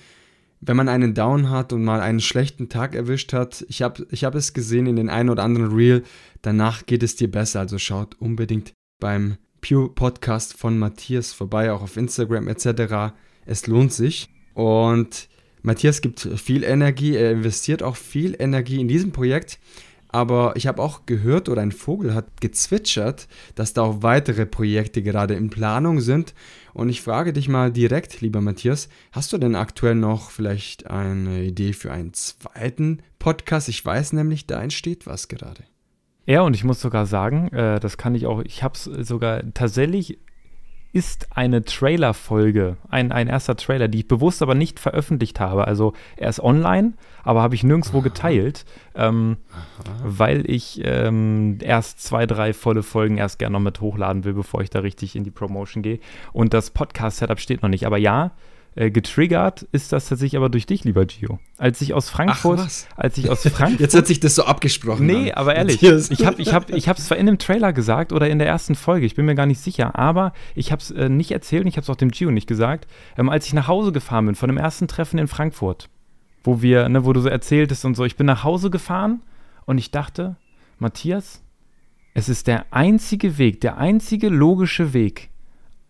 Wenn 0.60 0.76
man 0.76 0.88
einen 0.88 1.14
Down 1.14 1.50
hat 1.50 1.72
und 1.72 1.84
mal 1.84 2.00
einen 2.00 2.20
schlechten 2.20 2.68
Tag 2.68 2.94
erwischt 2.94 3.32
hat, 3.32 3.64
ich 3.68 3.82
habe 3.82 4.06
ich 4.10 4.24
hab 4.24 4.34
es 4.34 4.52
gesehen 4.52 4.86
in 4.86 4.96
den 4.96 5.08
einen 5.08 5.30
oder 5.30 5.42
anderen 5.42 5.74
Reel, 5.74 6.02
danach 6.42 6.84
geht 6.86 7.02
es 7.02 7.16
dir 7.16 7.30
besser. 7.30 7.60
Also 7.60 7.78
schaut 7.78 8.16
unbedingt 8.20 8.72
beim 8.98 9.36
Pure 9.60 9.90
Podcast 9.90 10.56
von 10.56 10.78
Matthias 10.78 11.32
vorbei, 11.32 11.72
auch 11.72 11.82
auf 11.82 11.96
Instagram 11.96 12.48
etc. 12.48 13.14
Es 13.46 13.66
lohnt 13.66 13.92
sich. 13.92 14.28
Und 14.54 15.28
Matthias 15.62 16.00
gibt 16.00 16.20
viel 16.20 16.64
Energie, 16.64 17.16
er 17.16 17.32
investiert 17.32 17.82
auch 17.82 17.96
viel 17.96 18.36
Energie 18.38 18.80
in 18.80 18.88
diesem 18.88 19.12
Projekt. 19.12 19.58
Aber 20.12 20.54
ich 20.56 20.66
habe 20.66 20.82
auch 20.82 21.06
gehört 21.06 21.48
oder 21.48 21.62
ein 21.62 21.72
Vogel 21.72 22.14
hat 22.14 22.40
gezwitschert, 22.40 23.28
dass 23.54 23.72
da 23.72 23.82
auch 23.82 24.02
weitere 24.02 24.44
Projekte 24.44 25.02
gerade 25.02 25.34
in 25.34 25.50
Planung 25.50 26.00
sind. 26.00 26.34
Und 26.72 26.88
ich 26.88 27.00
frage 27.00 27.32
dich 27.32 27.48
mal 27.48 27.70
direkt, 27.72 28.20
lieber 28.20 28.40
Matthias, 28.40 28.88
hast 29.12 29.32
du 29.32 29.38
denn 29.38 29.54
aktuell 29.54 29.94
noch 29.94 30.30
vielleicht 30.30 30.88
eine 30.88 31.42
Idee 31.42 31.72
für 31.72 31.92
einen 31.92 32.12
zweiten 32.12 33.02
Podcast? 33.18 33.68
Ich 33.68 33.84
weiß 33.84 34.12
nämlich, 34.12 34.46
da 34.46 34.60
entsteht 34.60 35.06
was 35.06 35.28
gerade. 35.28 35.62
Ja, 36.26 36.42
und 36.42 36.54
ich 36.54 36.64
muss 36.64 36.80
sogar 36.80 37.06
sagen, 37.06 37.48
äh, 37.48 37.80
das 37.80 37.96
kann 37.96 38.14
ich 38.14 38.26
auch, 38.26 38.42
ich 38.42 38.62
habe 38.62 38.74
es 38.74 38.84
sogar 38.84 39.42
tatsächlich 39.54 40.18
ist 40.92 41.28
eine 41.36 41.64
Trailer-Folge, 41.64 42.76
ein, 42.88 43.12
ein 43.12 43.28
erster 43.28 43.56
Trailer, 43.56 43.86
die 43.86 44.00
ich 44.00 44.08
bewusst 44.08 44.42
aber 44.42 44.56
nicht 44.56 44.80
veröffentlicht 44.80 45.38
habe. 45.38 45.66
Also 45.66 45.92
er 46.16 46.28
ist 46.28 46.40
online, 46.40 46.94
aber 47.22 47.42
habe 47.42 47.54
ich 47.54 47.62
nirgendwo 47.62 47.98
Aha. 47.98 48.04
geteilt, 48.04 48.64
ähm, 48.96 49.36
weil 50.02 50.50
ich 50.50 50.80
ähm, 50.84 51.58
erst 51.62 52.02
zwei, 52.02 52.26
drei 52.26 52.52
volle 52.52 52.82
Folgen 52.82 53.18
erst 53.18 53.38
gerne 53.38 53.52
noch 53.52 53.60
mit 53.60 53.80
hochladen 53.80 54.24
will, 54.24 54.34
bevor 54.34 54.62
ich 54.62 54.70
da 54.70 54.80
richtig 54.80 55.14
in 55.14 55.22
die 55.22 55.30
Promotion 55.30 55.82
gehe. 55.82 56.00
Und 56.32 56.54
das 56.54 56.70
Podcast-Setup 56.70 57.38
steht 57.38 57.62
noch 57.62 57.70
nicht. 57.70 57.86
Aber 57.86 57.98
ja, 57.98 58.32
äh, 58.76 58.90
getriggert 58.90 59.62
ist 59.72 59.92
das 59.92 60.08
tatsächlich 60.08 60.36
aber 60.36 60.48
durch 60.48 60.64
dich, 60.64 60.84
lieber 60.84 61.04
Gio. 61.04 61.40
Als 61.58 61.80
ich 61.80 61.92
aus 61.92 62.08
Frankfurt, 62.08 62.60
Ach, 62.60 62.96
als 62.96 63.18
ich 63.18 63.28
aus 63.28 63.42
Frankfurt. 63.48 63.80
Jetzt 63.80 63.94
hat 63.96 64.06
sich 64.06 64.20
das 64.20 64.36
so 64.36 64.44
abgesprochen. 64.44 65.06
Nee, 65.06 65.32
an. 65.32 65.38
aber 65.38 65.56
ehrlich, 65.56 65.82
ich 65.82 66.24
habe 66.24 66.40
ich 66.40 66.54
hab, 66.54 66.70
ich 66.70 66.88
hab's 66.88 67.06
zwar 67.06 67.18
in 67.18 67.26
dem 67.26 67.38
Trailer 67.38 67.72
gesagt 67.72 68.12
oder 68.12 68.28
in 68.28 68.38
der 68.38 68.46
ersten 68.46 68.76
Folge, 68.76 69.06
ich 69.06 69.16
bin 69.16 69.26
mir 69.26 69.34
gar 69.34 69.46
nicht 69.46 69.60
sicher, 69.60 69.98
aber 69.98 70.32
ich 70.54 70.70
habe 70.70 70.80
es 70.80 70.90
äh, 70.92 71.08
nicht 71.08 71.32
erzählt 71.32 71.62
und 71.62 71.68
ich 71.68 71.76
habe 71.76 71.82
es 71.82 71.90
auch 71.90 71.96
dem 71.96 72.10
Gio 72.10 72.30
nicht 72.30 72.46
gesagt, 72.46 72.86
ähm, 73.18 73.28
als 73.28 73.46
ich 73.46 73.54
nach 73.54 73.66
Hause 73.66 73.90
gefahren 73.90 74.26
bin 74.26 74.34
von 74.36 74.48
dem 74.48 74.58
ersten 74.58 74.86
Treffen 74.86 75.18
in 75.18 75.26
Frankfurt, 75.26 75.88
wo 76.44 76.62
wir, 76.62 76.88
ne, 76.88 77.04
wo 77.04 77.12
du 77.12 77.20
so 77.20 77.28
erzähltest 77.28 77.84
und 77.84 77.96
so, 77.96 78.04
ich 78.04 78.16
bin 78.16 78.26
nach 78.26 78.44
Hause 78.44 78.70
gefahren 78.70 79.22
und 79.66 79.78
ich 79.78 79.90
dachte, 79.90 80.36
Matthias, 80.78 81.42
es 82.14 82.28
ist 82.28 82.46
der 82.46 82.66
einzige 82.70 83.36
Weg, 83.36 83.60
der 83.60 83.78
einzige 83.78 84.28
logische 84.28 84.92
Weg, 84.92 85.30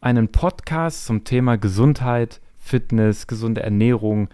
einen 0.00 0.28
Podcast 0.28 1.04
zum 1.04 1.24
Thema 1.24 1.56
Gesundheit, 1.56 2.40
Fitness, 2.60 3.26
gesunde 3.26 3.62
Ernährung, 3.62 4.28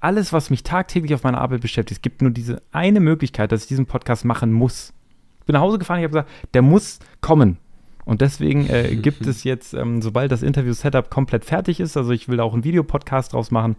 alles, 0.00 0.32
was 0.32 0.50
mich 0.50 0.62
tagtäglich 0.62 1.14
auf 1.14 1.22
meiner 1.22 1.40
Arbeit 1.40 1.60
beschäftigt. 1.60 1.98
Es 1.98 2.02
gibt 2.02 2.22
nur 2.22 2.30
diese 2.30 2.62
eine 2.72 3.00
Möglichkeit, 3.00 3.52
dass 3.52 3.62
ich 3.62 3.68
diesen 3.68 3.86
Podcast 3.86 4.24
machen 4.24 4.52
muss. 4.52 4.92
Ich 5.40 5.46
bin 5.46 5.54
nach 5.54 5.60
Hause 5.60 5.78
gefahren, 5.78 5.98
ich 5.98 6.04
habe 6.04 6.12
gesagt, 6.12 6.30
der 6.54 6.62
muss 6.62 6.98
kommen. 7.20 7.58
Und 8.04 8.20
deswegen 8.20 8.68
äh, 8.68 8.94
gibt 9.02 9.26
es 9.26 9.42
jetzt, 9.44 9.74
ähm, 9.74 10.00
sobald 10.02 10.30
das 10.32 10.42
Interview-Setup 10.42 11.10
komplett 11.10 11.44
fertig 11.44 11.80
ist, 11.80 11.96
also 11.96 12.12
ich 12.12 12.28
will 12.28 12.40
auch 12.40 12.52
einen 12.54 12.64
Videopodcast 12.64 13.32
draus 13.32 13.50
machen, 13.50 13.76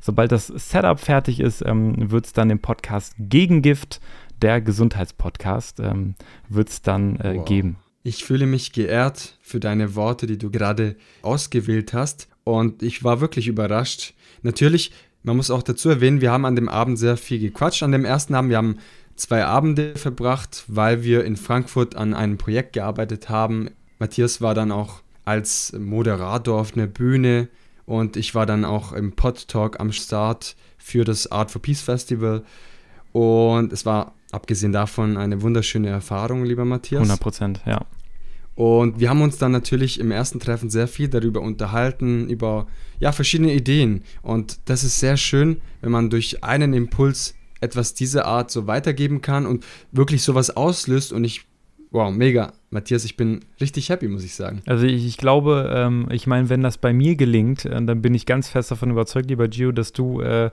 sobald 0.00 0.32
das 0.32 0.48
Setup 0.48 0.98
fertig 1.00 1.40
ist, 1.40 1.62
ähm, 1.64 2.10
wird 2.10 2.26
es 2.26 2.32
dann 2.32 2.48
den 2.48 2.58
Podcast 2.58 3.14
Gegengift, 3.18 4.00
der 4.42 4.60
Gesundheitspodcast, 4.60 5.80
ähm, 5.80 6.14
wird 6.48 6.68
es 6.70 6.82
dann 6.82 7.16
äh, 7.20 7.36
Wow. 7.36 7.44
geben. 7.44 7.76
Ich 8.02 8.24
fühle 8.24 8.46
mich 8.46 8.72
geehrt 8.72 9.36
für 9.42 9.60
deine 9.60 9.94
Worte, 9.94 10.26
die 10.26 10.38
du 10.38 10.50
gerade 10.50 10.96
ausgewählt 11.20 11.92
hast. 11.92 12.28
Und 12.44 12.82
ich 12.82 13.04
war 13.04 13.20
wirklich 13.20 13.48
überrascht. 13.48 14.14
Natürlich, 14.42 14.92
man 15.22 15.36
muss 15.36 15.50
auch 15.50 15.62
dazu 15.62 15.88
erwähnen, 15.88 16.20
wir 16.20 16.32
haben 16.32 16.44
an 16.44 16.56
dem 16.56 16.68
Abend 16.68 16.98
sehr 16.98 17.16
viel 17.16 17.38
gequatscht. 17.38 17.82
An 17.82 17.92
dem 17.92 18.04
ersten 18.04 18.34
Abend, 18.34 18.50
wir 18.50 18.56
haben 18.56 18.78
zwei 19.16 19.44
Abende 19.44 19.94
verbracht, 19.96 20.64
weil 20.66 21.02
wir 21.02 21.24
in 21.24 21.36
Frankfurt 21.36 21.94
an 21.94 22.14
einem 22.14 22.38
Projekt 22.38 22.72
gearbeitet 22.72 23.28
haben. 23.28 23.70
Matthias 23.98 24.40
war 24.40 24.54
dann 24.54 24.72
auch 24.72 25.02
als 25.24 25.72
Moderator 25.78 26.60
auf 26.60 26.74
einer 26.74 26.86
Bühne 26.86 27.48
und 27.86 28.16
ich 28.16 28.34
war 28.34 28.46
dann 28.46 28.64
auch 28.64 28.92
im 28.92 29.12
Pod 29.12 29.48
Talk 29.48 29.78
am 29.78 29.92
Start 29.92 30.56
für 30.78 31.04
das 31.04 31.30
Art 31.30 31.50
for 31.50 31.60
Peace 31.60 31.82
Festival. 31.82 32.42
Und 33.12 33.72
es 33.72 33.84
war 33.84 34.14
abgesehen 34.32 34.72
davon 34.72 35.16
eine 35.16 35.42
wunderschöne 35.42 35.88
Erfahrung, 35.88 36.44
lieber 36.44 36.64
Matthias. 36.64 37.00
100 37.00 37.20
Prozent, 37.20 37.60
ja. 37.66 37.84
Und 38.54 39.00
wir 39.00 39.08
haben 39.08 39.22
uns 39.22 39.38
dann 39.38 39.52
natürlich 39.52 39.98
im 40.00 40.10
ersten 40.10 40.40
Treffen 40.40 40.70
sehr 40.70 40.88
viel 40.88 41.08
darüber 41.08 41.40
unterhalten, 41.40 42.28
über 42.28 42.66
ja, 42.98 43.12
verschiedene 43.12 43.54
Ideen. 43.54 44.02
Und 44.22 44.58
das 44.66 44.84
ist 44.84 45.00
sehr 45.00 45.16
schön, 45.16 45.60
wenn 45.80 45.92
man 45.92 46.10
durch 46.10 46.44
einen 46.44 46.74
Impuls 46.74 47.34
etwas 47.60 47.94
dieser 47.94 48.26
Art 48.26 48.50
so 48.50 48.66
weitergeben 48.66 49.22
kann 49.22 49.46
und 49.46 49.64
wirklich 49.92 50.22
sowas 50.22 50.54
auslöst. 50.56 51.12
Und 51.12 51.24
ich, 51.24 51.46
wow, 51.90 52.12
mega. 52.12 52.52
Matthias, 52.70 53.04
ich 53.04 53.16
bin 53.16 53.40
richtig 53.60 53.88
happy, 53.88 54.08
muss 54.08 54.24
ich 54.24 54.34
sagen. 54.34 54.62
Also 54.66 54.86
ich, 54.86 55.06
ich 55.06 55.16
glaube, 55.16 55.72
ähm, 55.74 56.06
ich 56.10 56.26
meine, 56.26 56.48
wenn 56.48 56.62
das 56.62 56.78
bei 56.78 56.92
mir 56.92 57.16
gelingt, 57.16 57.64
äh, 57.64 57.82
dann 57.82 58.02
bin 58.02 58.14
ich 58.14 58.26
ganz 58.26 58.48
fest 58.48 58.70
davon 58.70 58.90
überzeugt, 58.90 59.28
lieber 59.28 59.48
Gio, 59.48 59.72
dass 59.72 59.92
du 59.92 60.20
äh, 60.20 60.50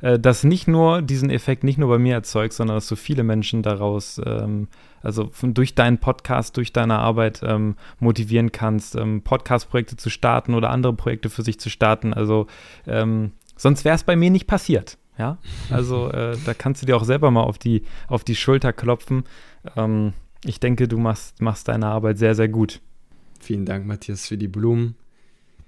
äh, 0.00 0.18
das 0.18 0.44
nicht 0.44 0.68
nur, 0.68 1.02
diesen 1.02 1.30
Effekt 1.30 1.64
nicht 1.64 1.78
nur 1.78 1.88
bei 1.88 1.98
mir 1.98 2.14
erzeugst, 2.14 2.58
sondern 2.58 2.76
dass 2.76 2.88
du 2.88 2.96
viele 2.96 3.22
Menschen 3.22 3.62
daraus, 3.62 4.20
ähm, 4.24 4.68
also 5.02 5.28
von, 5.32 5.54
durch 5.54 5.74
deinen 5.74 5.98
Podcast, 5.98 6.56
durch 6.56 6.72
deine 6.72 6.98
Arbeit 6.98 7.40
ähm, 7.42 7.76
motivieren 8.00 8.52
kannst, 8.52 8.96
ähm, 8.96 9.22
Podcast-Projekte 9.22 9.96
zu 9.96 10.10
starten 10.10 10.54
oder 10.54 10.70
andere 10.70 10.92
Projekte 10.92 11.30
für 11.30 11.42
sich 11.42 11.60
zu 11.60 11.70
starten. 11.70 12.12
Also 12.12 12.46
ähm, 12.86 13.32
sonst 13.56 13.84
wäre 13.84 13.96
es 13.96 14.04
bei 14.04 14.16
mir 14.16 14.30
nicht 14.30 14.46
passiert. 14.46 14.98
Ja, 15.18 15.38
also 15.70 16.08
äh, 16.12 16.36
da 16.44 16.54
kannst 16.54 16.82
du 16.82 16.86
dir 16.86 16.96
auch 16.96 17.04
selber 17.04 17.30
mal 17.30 17.42
auf 17.42 17.58
die, 17.58 17.82
auf 18.06 18.24
die 18.24 18.36
Schulter 18.36 18.72
klopfen. 18.72 19.24
Ähm, 19.76 20.12
ich 20.44 20.60
denke, 20.60 20.88
du 20.88 20.98
machst, 20.98 21.40
machst 21.42 21.68
deine 21.68 21.86
Arbeit 21.86 22.18
sehr, 22.18 22.34
sehr 22.34 22.48
gut. 22.48 22.80
Vielen 23.40 23.66
Dank, 23.66 23.86
Matthias, 23.86 24.26
für 24.26 24.36
die 24.36 24.48
Blumen. 24.48 24.94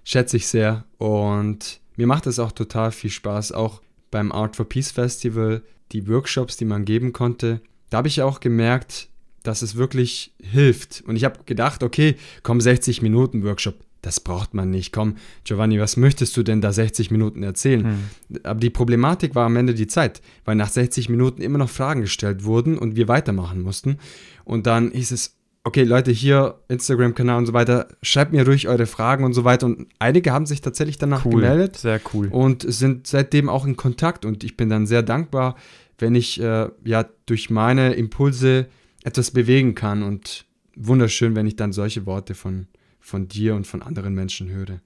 Schätze 0.05 0.37
ich 0.37 0.47
sehr. 0.47 0.85
Und 0.99 1.81
mir 1.97 2.07
macht 2.07 2.27
es 2.27 2.39
auch 2.39 2.53
total 2.53 2.93
viel 2.93 3.11
Spaß, 3.11 3.53
auch 3.53 3.83
beim 4.11 4.33
Art 4.33 4.57
for 4.57 4.69
Peace 4.69 4.91
Festival, 4.91 5.63
die 5.93 6.09
Workshops, 6.09 6.57
die 6.57 6.65
man 6.65 6.85
geben 6.85 7.13
konnte. 7.13 7.61
Da 7.91 7.99
habe 7.99 8.09
ich 8.09 8.23
auch 8.23 8.41
gemerkt, 8.41 9.09
dass 9.43 9.63
es 9.63 9.77
wirklich 9.77 10.35
hilft. 10.43 11.03
Und 11.07 11.17
ich 11.17 11.25
habe 11.25 11.41
gedacht, 11.47 11.83
okay, 11.83 12.17
komm, 12.43 12.61
60 12.61 13.03
Minuten 13.03 13.45
Workshop, 13.45 13.77
das 14.03 14.21
braucht 14.21 14.55
man 14.55 14.71
nicht. 14.71 14.93
Komm, 14.93 15.17
Giovanni, 15.45 15.79
was 15.79 15.97
möchtest 15.97 16.37
du 16.37 16.43
denn 16.43 16.61
da 16.61 16.73
60 16.73 17.11
Minuten 17.11 17.43
erzählen? 17.43 17.85
Hm. 17.85 18.41
Aber 18.45 18.61
die 18.61 18.71
Problematik 18.71 19.35
war 19.35 19.47
am 19.47 19.57
Ende 19.57 19.75
die 19.75 19.87
Zeit, 19.87 20.23
weil 20.45 20.57
nach 20.57 20.71
60 20.71 21.09
Minuten 21.09 21.43
immer 21.43 21.59
noch 21.59 21.71
Fragen 21.71 22.03
gestellt 22.03 22.45
wurden 22.45 22.79
und 22.79 22.97
wir 22.97 23.09
weitermachen 23.09 23.63
mussten. 23.63 23.99
Und 24.45 24.67
dann 24.67 24.91
hieß 24.93 25.11
es, 25.11 25.37
okay, 25.65 25.85
Leute, 25.85 26.11
hier 26.11 26.61
Instagram-Kanal 26.69 27.39
und 27.39 27.47
so 27.47 27.53
weiter, 27.53 27.89
schreibt 28.03 28.33
mir 28.33 28.47
ruhig 28.47 28.69
eure 28.69 28.87
Fragen 28.87 29.25
und 29.25 29.35
so 29.35 29.45
weiter. 29.45 29.67
Und 29.67 29.89
einige 29.99 30.33
haben 30.33 30.47
sich 30.47 30.63
tatsächlich 30.63 30.99
danach 30.99 31.25
Cool, 31.27 31.43
gemeldet 31.43 31.77
sehr 31.77 32.01
cool. 32.15 32.29
und 32.29 32.65
sind 32.67 33.07
seitdem 33.07 33.49
auch 33.49 33.67
in 33.67 33.77
Kontakt. 33.77 34.25
Und 34.25 34.45
ich 34.45 34.57
bin 34.57 34.71
dann 34.71 34.87
sehr 34.87 35.03
dankbar, 35.03 35.57
wenn 35.99 36.15
ich 36.15 36.41
äh, 36.41 36.69
ja 36.85 37.05
durch 37.27 37.51
meine 37.51 37.93
Impulse 37.93 38.69
etwas 39.05 39.31
bewegen 39.31 39.75
kann. 39.75 40.03
Und 40.03 40.47
wunderschön, 40.77 41.35
wenn 41.35 41.47
ich 41.47 41.57
dann 41.57 41.73
solche 41.73 42.07
Worte 42.07 42.35
von, 42.35 42.67
von 43.01 43.29
dir 43.29 43.55
und 43.55 43.67
von 43.67 43.83
anderen 43.83 44.15
Menschen 44.15 44.51
höre. 44.51 44.81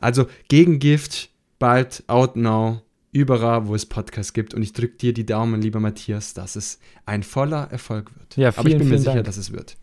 Also 0.00 0.26
Gegengift, 0.48 1.30
bald, 1.58 2.04
out 2.08 2.36
now, 2.36 2.82
überall, 3.12 3.66
wo 3.66 3.74
es 3.74 3.86
Podcasts 3.86 4.32
gibt. 4.32 4.54
Und 4.54 4.62
ich 4.62 4.72
drücke 4.72 4.96
dir 4.96 5.12
die 5.12 5.26
Daumen, 5.26 5.60
lieber 5.60 5.80
Matthias, 5.80 6.34
dass 6.34 6.56
es 6.56 6.78
ein 7.06 7.22
voller 7.22 7.70
Erfolg 7.70 8.16
wird. 8.16 8.36
Ja, 8.36 8.48
Aber 8.48 8.60
ich 8.60 8.64
vielen, 8.66 8.78
bin 8.78 8.88
mir 8.88 8.94
vielen 8.94 9.00
sicher, 9.00 9.14
Dank. 9.14 9.26
dass 9.26 9.36
es 9.36 9.52
wird. 9.52 9.76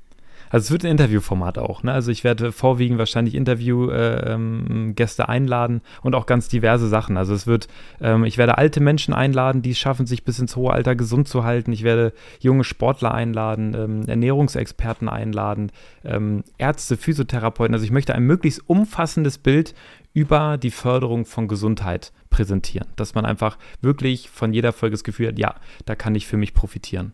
Also 0.50 0.66
es 0.66 0.72
wird 0.72 0.86
ein 0.86 0.92
Interviewformat 0.92 1.58
auch, 1.58 1.84
ne? 1.84 1.92
Also 1.92 2.12
ich 2.12 2.24
werde 2.24 2.52
vorwiegend 2.52 3.00
wahrscheinlich 3.00 3.36
Interviewgäste 3.36 5.30
einladen 5.30 5.82
und 6.02 6.16
auch 6.16 6.26
ganz 6.26 6.48
diverse 6.48 6.88
Sachen. 6.88 7.18
Also 7.18 7.34
es 7.34 7.48
wird, 7.48 7.68
ähm, 8.02 8.24
ich 8.24 8.38
werde 8.38 8.58
alte 8.58 8.80
Menschen 8.80 9.14
einladen, 9.14 9.62
die 9.62 9.72
es 9.72 9.80
schaffen, 9.80 10.06
sich 10.06 10.24
bis 10.24 10.40
ins 10.40 10.56
hohe 10.56 10.72
Alter 10.72 10.96
gesund 10.96 11.28
zu 11.28 11.44
halten. 11.44 11.72
Ich 11.72 11.84
werde 11.84 12.14
junge 12.40 12.64
Sportler 12.64 13.14
einladen, 13.14 13.76
ähm, 13.76 14.08
Ernährungsexperten 14.08 15.10
einladen, 15.10 15.72
ähm, 16.04 16.44
Ärzte, 16.58 16.98
Physiotherapeuten. 16.98 17.74
Also 17.74 17.86
ich 17.86 17.92
möchte 17.92 18.16
ein 18.16 18.24
möglichst 18.24 18.70
umfassendes 18.70 19.38
Bild 19.38 19.74
über 20.14 20.58
die 20.58 20.72
Förderung 20.72 21.26
von 21.26 21.48
Gesundheit 21.48 22.12
präsentieren. 22.30 22.88
Dass 22.96 23.14
man 23.14 23.26
einfach 23.26 23.58
wirklich 23.82 24.30
von 24.30 24.54
jeder 24.54 24.74
Folge 24.74 24.96
das 24.96 25.04
Gefühl 25.04 25.28
hat, 25.28 25.38
ja, 25.40 25.56
da 25.86 25.96
kann 25.96 26.16
ich 26.16 26.26
für 26.26 26.38
mich 26.38 26.54
profitieren. 26.54 27.14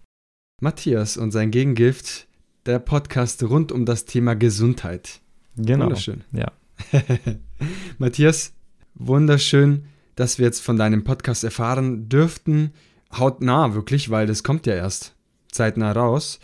Matthias 0.61 1.17
und 1.17 1.31
sein 1.31 1.51
Gegengift, 1.51 2.27
der 2.65 2.79
Podcast 2.79 3.43
rund 3.43 3.71
um 3.71 3.85
das 3.85 4.05
Thema 4.05 4.35
Gesundheit. 4.35 5.21
Genau. 5.55 5.85
Wunderschön. 5.85 6.23
Ja. 6.31 6.51
Matthias, 7.97 8.53
wunderschön, 8.95 9.85
dass 10.15 10.37
wir 10.37 10.45
jetzt 10.45 10.61
von 10.61 10.77
deinem 10.77 11.03
Podcast 11.03 11.43
erfahren 11.43 12.09
dürften. 12.09 12.71
Hautnah 13.11 13.73
wirklich, 13.73 14.09
weil 14.09 14.27
das 14.27 14.43
kommt 14.43 14.65
ja 14.65 14.73
erst 14.73 15.15
zeitnah 15.51 15.91
raus. 15.91 16.39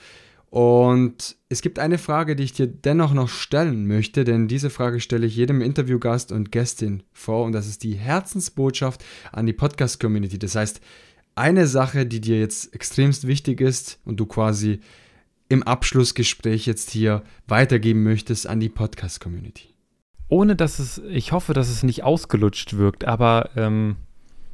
Und 0.50 1.38
es 1.48 1.62
gibt 1.62 1.78
eine 1.78 2.00
Frage, 2.00 2.36
die 2.36 2.44
ich 2.44 2.54
dir 2.54 2.68
dennoch 2.68 3.14
noch 3.14 3.30
stellen 3.30 3.88
möchte, 3.88 4.24
denn 4.24 4.48
diese 4.48 4.72
Frage 4.72 5.00
stelle 5.00 5.28
ich 5.28 5.36
jedem 5.36 5.62
Interviewgast 5.62 6.32
und 6.32 6.52
Gästin 6.52 7.04
vor 7.14 7.46
und 7.46 7.52
das 7.52 7.68
ist 7.68 7.84
die 7.84 7.94
Herzensbotschaft 7.94 9.06
an 9.32 9.46
die 9.46 9.54
Podcast-Community. 9.54 10.40
Das 10.40 10.56
heißt, 10.56 10.82
eine 11.36 11.68
Sache, 11.68 12.08
die 12.08 12.20
dir 12.20 12.40
jetzt 12.40 12.74
extremst 12.74 13.28
wichtig 13.28 13.62
ist 13.62 14.00
und 14.06 14.20
du 14.20 14.26
quasi 14.26 14.80
im 15.50 15.64
Abschlussgespräch 15.64 16.66
jetzt 16.66 16.92
hier 16.92 17.24
weitergeben 17.48 18.04
möchtest 18.04 18.48
an 18.48 18.60
die 18.60 18.70
Podcast-Community. 18.70 19.74
ohne 20.30 20.56
dass 20.56 20.78
es, 20.78 21.00
ich 21.10 21.32
hoffe, 21.32 21.54
dass 21.54 21.70
es 21.70 21.84
nicht 21.84 22.04
ausgelutscht 22.04 22.78
wirkt, 22.78 23.06
aber 23.06 23.50
ähm, 23.56 23.96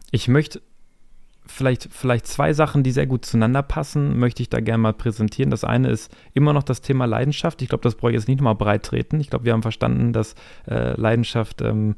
ich 0.09 0.29
möchte 0.29 0.61
vielleicht, 1.45 1.89
vielleicht 1.91 2.27
zwei 2.27 2.53
Sachen, 2.53 2.81
die 2.81 2.91
sehr 2.91 3.07
gut 3.07 3.25
zueinander 3.25 3.61
passen, 3.61 4.17
möchte 4.17 4.41
ich 4.41 4.49
da 4.49 4.61
gerne 4.61 4.81
mal 4.81 4.93
präsentieren. 4.93 5.51
Das 5.51 5.63
eine 5.63 5.89
ist 5.89 6.15
immer 6.33 6.53
noch 6.53 6.63
das 6.63 6.81
Thema 6.81 7.05
Leidenschaft. 7.05 7.61
Ich 7.61 7.69
glaube, 7.69 7.83
das 7.83 7.95
brauche 7.95 8.11
ich 8.11 8.15
jetzt 8.15 8.27
nicht 8.27 8.37
nochmal 8.37 8.55
breit 8.55 8.83
treten. 8.83 9.19
Ich 9.19 9.29
glaube, 9.29 9.45
wir 9.45 9.53
haben 9.53 9.61
verstanden, 9.61 10.13
dass 10.13 10.35
äh, 10.67 10.99
Leidenschaft 10.99 11.61
ähm, 11.61 11.95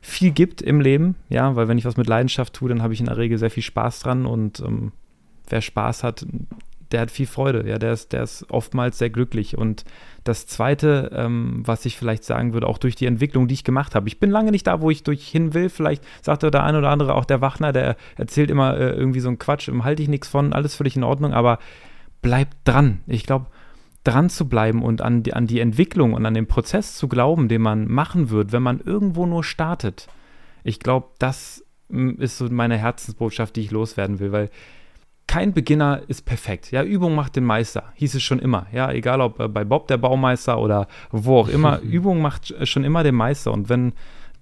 viel 0.00 0.32
gibt 0.32 0.60
im 0.60 0.80
Leben, 0.80 1.14
ja, 1.28 1.56
weil 1.56 1.68
wenn 1.68 1.78
ich 1.78 1.84
was 1.84 1.96
mit 1.96 2.08
Leidenschaft 2.08 2.52
tue, 2.54 2.68
dann 2.68 2.82
habe 2.82 2.92
ich 2.92 3.00
in 3.00 3.06
der 3.06 3.16
Regel 3.16 3.38
sehr 3.38 3.50
viel 3.50 3.62
Spaß 3.62 4.00
dran 4.00 4.26
und 4.26 4.60
ähm, 4.60 4.92
wer 5.48 5.60
Spaß 5.60 6.04
hat, 6.04 6.26
der 6.92 7.00
hat 7.00 7.10
viel 7.10 7.26
Freude, 7.26 7.68
ja, 7.68 7.78
der 7.78 7.92
ist, 7.92 8.12
der 8.12 8.22
ist 8.22 8.46
oftmals 8.50 8.98
sehr 8.98 9.10
glücklich. 9.10 9.58
Und 9.58 9.84
das 10.24 10.46
Zweite, 10.46 11.10
ähm, 11.14 11.62
was 11.64 11.84
ich 11.84 11.96
vielleicht 11.96 12.24
sagen 12.24 12.52
würde, 12.52 12.66
auch 12.66 12.78
durch 12.78 12.94
die 12.94 13.06
Entwicklung, 13.06 13.48
die 13.48 13.54
ich 13.54 13.64
gemacht 13.64 13.94
habe. 13.94 14.08
Ich 14.08 14.20
bin 14.20 14.30
lange 14.30 14.50
nicht 14.50 14.66
da, 14.66 14.80
wo 14.80 14.90
ich 14.90 15.02
durch 15.02 15.26
hin 15.26 15.54
will. 15.54 15.68
Vielleicht 15.68 16.04
sagte 16.22 16.50
der 16.50 16.64
ein 16.64 16.76
oder 16.76 16.90
andere, 16.90 17.14
auch 17.14 17.24
der 17.24 17.40
Wachner, 17.40 17.72
der 17.72 17.96
erzählt 18.16 18.50
immer 18.50 18.76
äh, 18.76 18.90
irgendwie 18.90 19.20
so 19.20 19.28
einen 19.28 19.38
Quatsch, 19.38 19.68
ähm, 19.68 19.84
halte 19.84 20.02
ich 20.02 20.08
nichts 20.08 20.28
von, 20.28 20.52
alles 20.52 20.74
völlig 20.74 20.96
in 20.96 21.04
Ordnung, 21.04 21.32
aber 21.32 21.58
bleibt 22.22 22.56
dran. 22.64 23.00
Ich 23.06 23.24
glaube, 23.24 23.46
dran 24.04 24.30
zu 24.30 24.48
bleiben 24.48 24.82
und 24.82 25.02
an 25.02 25.22
die, 25.22 25.34
an 25.34 25.46
die 25.46 25.60
Entwicklung 25.60 26.14
und 26.14 26.24
an 26.24 26.34
den 26.34 26.46
Prozess 26.46 26.96
zu 26.96 27.08
glauben, 27.08 27.48
den 27.48 27.62
man 27.62 27.88
machen 27.88 28.30
wird, 28.30 28.52
wenn 28.52 28.62
man 28.62 28.80
irgendwo 28.80 29.26
nur 29.26 29.44
startet. 29.44 30.08
Ich 30.64 30.80
glaube, 30.80 31.08
das 31.18 31.64
mm, 31.88 32.20
ist 32.20 32.38
so 32.38 32.48
meine 32.50 32.78
Herzensbotschaft, 32.78 33.56
die 33.56 33.62
ich 33.62 33.70
loswerden 33.70 34.18
will, 34.18 34.32
weil 34.32 34.50
kein 35.28 35.52
Beginner 35.52 36.02
ist 36.08 36.24
perfekt. 36.24 36.72
Ja, 36.72 36.82
Übung 36.82 37.14
macht 37.14 37.36
den 37.36 37.44
Meister, 37.44 37.92
hieß 37.94 38.14
es 38.14 38.22
schon 38.22 38.40
immer. 38.40 38.66
Ja, 38.72 38.90
egal 38.90 39.20
ob 39.20 39.38
äh, 39.38 39.46
bei 39.46 39.62
Bob 39.62 39.86
der 39.86 39.98
Baumeister 39.98 40.58
oder 40.58 40.88
wo 41.12 41.38
auch 41.38 41.48
immer, 41.48 41.78
Übung 41.82 42.20
macht 42.20 42.54
schon 42.66 42.82
immer 42.82 43.04
den 43.04 43.14
Meister. 43.14 43.52
Und 43.52 43.68
wenn 43.68 43.92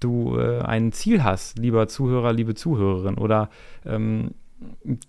du 0.01 0.39
äh, 0.39 0.61
ein 0.63 0.93
Ziel 0.93 1.25
hast, 1.25 1.59
lieber 1.59 1.89
Zuhörer, 1.89 2.33
liebe 2.33 2.55
Zuhörerin, 2.55 3.19
oder 3.19 3.51
ähm, 3.85 4.31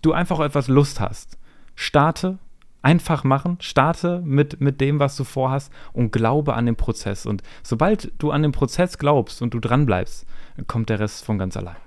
du 0.01 0.11
einfach 0.13 0.39
etwas 0.39 0.67
Lust 0.67 0.99
hast, 0.99 1.37
starte, 1.75 2.39
einfach 2.81 3.23
machen, 3.23 3.57
starte 3.61 4.21
mit, 4.25 4.59
mit 4.59 4.81
dem, 4.81 4.99
was 4.99 5.15
du 5.15 5.23
vorhast 5.23 5.71
und 5.93 6.11
glaube 6.11 6.55
an 6.55 6.65
den 6.65 6.75
Prozess. 6.75 7.27
Und 7.27 7.43
sobald 7.61 8.11
du 8.17 8.31
an 8.31 8.41
den 8.41 8.51
Prozess 8.51 8.97
glaubst 8.97 9.43
und 9.43 9.53
du 9.53 9.59
dranbleibst, 9.59 10.25
kommt 10.65 10.89
der 10.89 10.99
Rest 10.99 11.23
von 11.23 11.37
ganz 11.37 11.55
allein. 11.55 11.86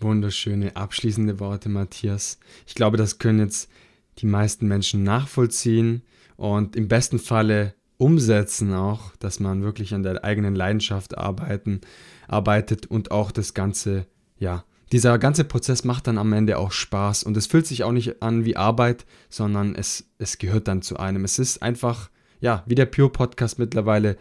Wunderschöne 0.00 0.76
abschließende 0.76 1.40
Worte, 1.40 1.68
Matthias. 1.68 2.38
Ich 2.66 2.74
glaube, 2.74 2.96
das 2.96 3.18
können 3.18 3.38
jetzt 3.38 3.70
die 4.18 4.26
meisten 4.26 4.66
Menschen 4.66 5.02
nachvollziehen 5.02 6.02
und 6.36 6.76
im 6.76 6.88
besten 6.88 7.18
Falle 7.18 7.74
umsetzen 7.96 8.72
auch, 8.74 9.14
dass 9.16 9.40
man 9.40 9.62
wirklich 9.62 9.94
an 9.94 10.02
der 10.02 10.24
eigenen 10.24 10.54
Leidenschaft 10.54 11.16
arbeiten, 11.16 11.80
arbeitet 12.26 12.86
und 12.86 13.10
auch 13.10 13.30
das 13.30 13.54
Ganze, 13.54 14.06
ja, 14.38 14.64
dieser 14.92 15.18
ganze 15.18 15.44
Prozess 15.44 15.84
macht 15.84 16.06
dann 16.06 16.18
am 16.18 16.32
Ende 16.32 16.58
auch 16.58 16.70
Spaß 16.70 17.24
und 17.24 17.36
es 17.36 17.46
fühlt 17.46 17.66
sich 17.66 17.84
auch 17.84 17.92
nicht 17.92 18.22
an 18.22 18.44
wie 18.44 18.56
Arbeit, 18.56 19.06
sondern 19.28 19.74
es, 19.74 20.04
es 20.18 20.38
gehört 20.38 20.68
dann 20.68 20.82
zu 20.82 20.98
einem. 20.98 21.24
Es 21.24 21.38
ist 21.38 21.62
einfach, 21.62 22.10
ja, 22.40 22.62
wie 22.66 22.74
der 22.74 22.86
Pure 22.86 23.10
Podcast 23.10 23.58
mittlerweile 23.58 24.16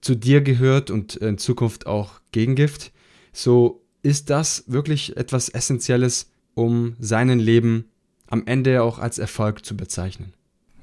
zu 0.00 0.14
dir 0.14 0.40
gehört 0.40 0.90
und 0.90 1.16
in 1.16 1.38
Zukunft 1.38 1.86
auch 1.86 2.20
Gegengift. 2.32 2.92
So 3.32 3.85
ist 4.02 4.30
das 4.30 4.64
wirklich 4.66 5.16
etwas 5.16 5.48
Essentielles, 5.48 6.30
um 6.54 6.96
seinen 6.98 7.38
Leben 7.38 7.86
am 8.28 8.46
Ende 8.46 8.82
auch 8.82 8.98
als 8.98 9.18
Erfolg 9.18 9.64
zu 9.64 9.76
bezeichnen. 9.76 10.32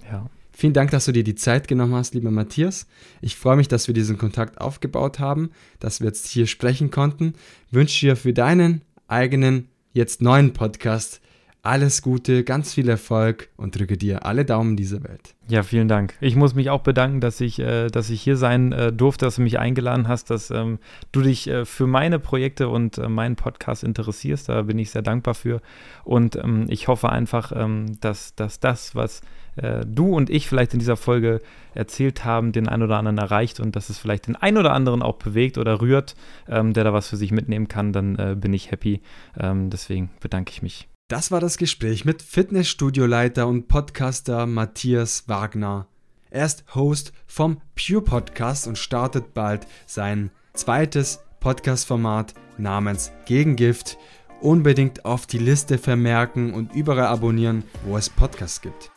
Ja. 0.10 0.30
Vielen 0.56 0.74
Dank, 0.74 0.92
dass 0.92 1.06
du 1.06 1.12
dir 1.12 1.24
die 1.24 1.36
Zeit 1.36 1.68
genommen 1.68 1.96
hast, 1.96 2.14
lieber 2.14 2.30
Matthias. 2.30 2.86
Ich 3.22 3.36
freue 3.36 3.56
mich, 3.56 3.68
dass 3.68 3.88
wir 3.88 3.96
diesen 3.96 4.20
Kontakt 4.20 4.62
aufgebaut 4.62 5.18
haben, 5.18 5.50
dass 5.80 6.00
wir 6.00 6.08
jetzt 6.08 6.28
hier 6.28 6.46
sprechen 6.46 6.92
konnten. 6.92 7.34
Wünsche 7.72 8.06
dir 8.06 8.16
für 8.16 8.34
deinen 8.34 8.82
eigenen, 9.08 9.68
jetzt 9.94 10.22
neuen 10.22 10.54
Podcast 10.54 11.22
alles 11.64 12.02
Gute, 12.02 12.44
ganz 12.44 12.74
viel 12.74 12.90
Erfolg 12.90 13.48
und 13.56 13.80
drücke 13.80 13.96
dir 13.96 14.26
alle 14.26 14.44
Daumen 14.44 14.76
dieser 14.76 15.02
Welt. 15.06 15.34
Ja, 15.48 15.64
vielen 15.64 15.88
Dank. 15.88 16.14
Ich 16.20 16.36
muss 16.36 16.56
mich 16.56 16.70
auch 16.70 16.82
bedanken, 16.82 17.22
dass 17.22 17.40
ich, 17.40 17.58
äh, 17.58 17.88
dass 17.88 18.10
ich 18.10 18.22
hier 18.22 18.36
sein 18.36 18.74
äh, 18.74 18.92
durfte, 18.92 19.26
dass 19.26 19.38
du 19.38 19.44
mich 19.44 19.60
eingeladen 19.60 20.10
hast, 20.10 20.30
dass 20.30 20.52
ähm, 20.52 20.78
du 21.14 21.22
dich 21.22 21.48
äh, 21.48 21.64
für 21.64 21.88
meine 21.88 22.20
Projekte 22.20 22.68
und 22.68 22.98
äh, 22.98 23.08
meinen 23.08 23.38
Podcast 23.38 23.86
interessierst. 23.86 24.50
Da 24.50 24.64
bin 24.64 24.78
ich 24.78 24.90
sehr 24.90 25.04
dankbar 25.04 25.36
für. 25.36 25.62
Und 26.04 26.36
ähm, 26.36 26.66
ich 26.68 26.90
hoffe 26.90 27.10
einfach, 27.10 27.54
ähm, 27.56 27.98
dass, 28.02 28.36
dass 28.36 28.60
das, 28.60 28.94
was 28.94 29.22
äh, 29.56 29.86
du 29.86 30.14
und 30.14 30.30
ich 30.30 30.50
vielleicht 30.50 30.74
in 30.74 30.80
dieser 30.80 30.98
Folge 30.98 31.42
erzählt 31.76 32.26
haben, 32.26 32.52
den 32.52 32.68
einen 32.68 32.84
oder 32.84 32.98
anderen 32.98 33.18
erreicht 33.20 33.62
und 33.62 33.78
dass 33.78 33.90
es 33.90 33.98
vielleicht 33.98 34.28
den 34.28 34.36
einen 34.36 34.58
oder 34.58 34.74
anderen 34.74 35.02
auch 35.02 35.16
bewegt 35.16 35.58
oder 35.58 35.80
rührt, 35.80 36.16
ähm, 36.50 36.74
der 36.74 36.84
da 36.84 36.92
was 36.92 37.08
für 37.08 37.18
sich 37.18 37.32
mitnehmen 37.32 37.70
kann, 37.70 37.94
dann 37.94 38.16
äh, 38.18 38.36
bin 38.38 38.52
ich 38.52 38.70
happy. 38.70 39.02
Ähm, 39.40 39.70
deswegen 39.70 40.10
bedanke 40.20 40.52
ich 40.52 40.62
mich. 40.62 40.90
Das 41.14 41.30
war 41.30 41.40
das 41.40 41.60
Gespräch 41.60 42.06
mit 42.06 42.24
Fitnessstudioleiter 42.24 43.46
und 43.46 43.68
Podcaster 43.68 44.48
Matthias 44.48 45.26
Wagner. 45.28 45.86
Er 46.32 46.44
ist 46.44 46.66
Host 46.74 47.14
vom 47.28 47.62
Pure 47.76 48.02
Podcast 48.02 48.66
und 48.66 48.80
startet 48.80 49.36
bald 49.36 49.68
sein 49.86 50.32
zweites 50.56 51.20
Podcast-Format 51.40 52.34
namens 52.58 53.12
Gegengift. 53.28 54.00
Unbedingt 54.42 55.06
auf 55.06 55.28
die 55.28 55.38
Liste 55.38 55.78
vermerken 55.78 56.52
und 56.52 56.74
überall 56.74 57.06
abonnieren, 57.06 57.64
wo 57.86 57.96
es 57.96 58.10
Podcasts 58.10 58.60
gibt. 58.62 58.90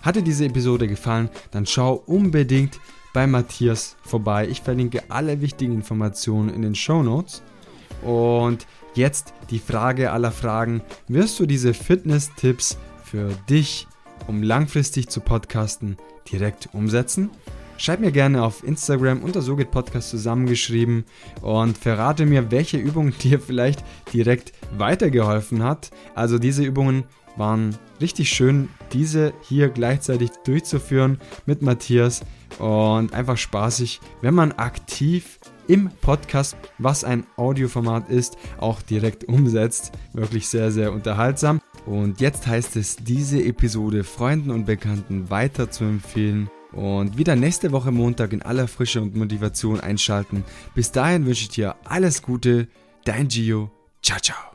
Hat 0.00 0.14
dir 0.14 0.22
diese 0.22 0.44
Episode 0.44 0.86
gefallen, 0.86 1.28
dann 1.50 1.66
schau 1.66 1.94
unbedingt 1.94 2.78
bei 3.12 3.26
Matthias 3.26 3.96
vorbei. 4.04 4.46
Ich 4.46 4.60
verlinke 4.60 5.02
alle 5.08 5.40
wichtigen 5.40 5.74
Informationen 5.74 6.50
in 6.50 6.62
den 6.62 6.76
Show 6.76 7.02
Notes. 7.02 7.42
Und 8.00 8.64
jetzt 8.96 9.34
die 9.50 9.58
Frage 9.58 10.12
aller 10.12 10.32
Fragen. 10.32 10.82
Wirst 11.08 11.38
du 11.40 11.46
diese 11.46 11.74
Fitness-Tipps 11.74 12.78
für 13.04 13.30
dich, 13.48 13.86
um 14.26 14.42
langfristig 14.42 15.08
zu 15.08 15.20
podcasten, 15.20 15.96
direkt 16.30 16.68
umsetzen? 16.72 17.30
Schreib 17.76 18.00
mir 18.00 18.12
gerne 18.12 18.42
auf 18.42 18.62
Instagram 18.62 19.22
unter 19.22 19.42
So 19.42 19.56
geht 19.56 19.72
Podcast 19.72 20.10
zusammengeschrieben 20.10 21.04
und 21.42 21.76
verrate 21.76 22.24
mir, 22.24 22.50
welche 22.50 22.76
Übung 22.78 23.12
dir 23.22 23.40
vielleicht 23.40 23.84
direkt 24.12 24.52
weitergeholfen 24.78 25.62
hat. 25.62 25.90
Also 26.14 26.38
diese 26.38 26.62
Übungen 26.62 27.04
waren 27.36 27.76
richtig 28.00 28.30
schön, 28.30 28.68
diese 28.92 29.32
hier 29.42 29.68
gleichzeitig 29.68 30.30
durchzuführen 30.44 31.18
mit 31.46 31.62
Matthias 31.62 32.22
und 32.58 33.12
einfach 33.12 33.36
spaßig, 33.36 34.00
wenn 34.22 34.34
man 34.34 34.52
aktiv 34.52 35.40
im 35.68 35.90
Podcast, 36.00 36.56
was 36.78 37.04
ein 37.04 37.26
Audioformat 37.36 38.08
ist, 38.10 38.36
auch 38.58 38.82
direkt 38.82 39.24
umsetzt. 39.24 39.92
Wirklich 40.12 40.48
sehr, 40.48 40.70
sehr 40.70 40.92
unterhaltsam. 40.92 41.60
Und 41.86 42.20
jetzt 42.20 42.46
heißt 42.46 42.76
es, 42.76 42.96
diese 42.96 43.42
Episode 43.42 44.04
Freunden 44.04 44.50
und 44.50 44.66
Bekannten 44.66 45.30
weiter 45.30 45.70
zu 45.70 45.84
empfehlen 45.84 46.50
und 46.72 47.18
wieder 47.18 47.36
nächste 47.36 47.72
Woche 47.72 47.92
Montag 47.92 48.32
in 48.32 48.42
aller 48.42 48.68
Frische 48.68 49.00
und 49.00 49.16
Motivation 49.16 49.80
einschalten. 49.80 50.44
Bis 50.74 50.92
dahin 50.92 51.26
wünsche 51.26 51.42
ich 51.42 51.50
dir 51.50 51.76
alles 51.84 52.22
Gute, 52.22 52.68
dein 53.04 53.28
Gio. 53.28 53.70
Ciao, 54.02 54.18
ciao. 54.18 54.53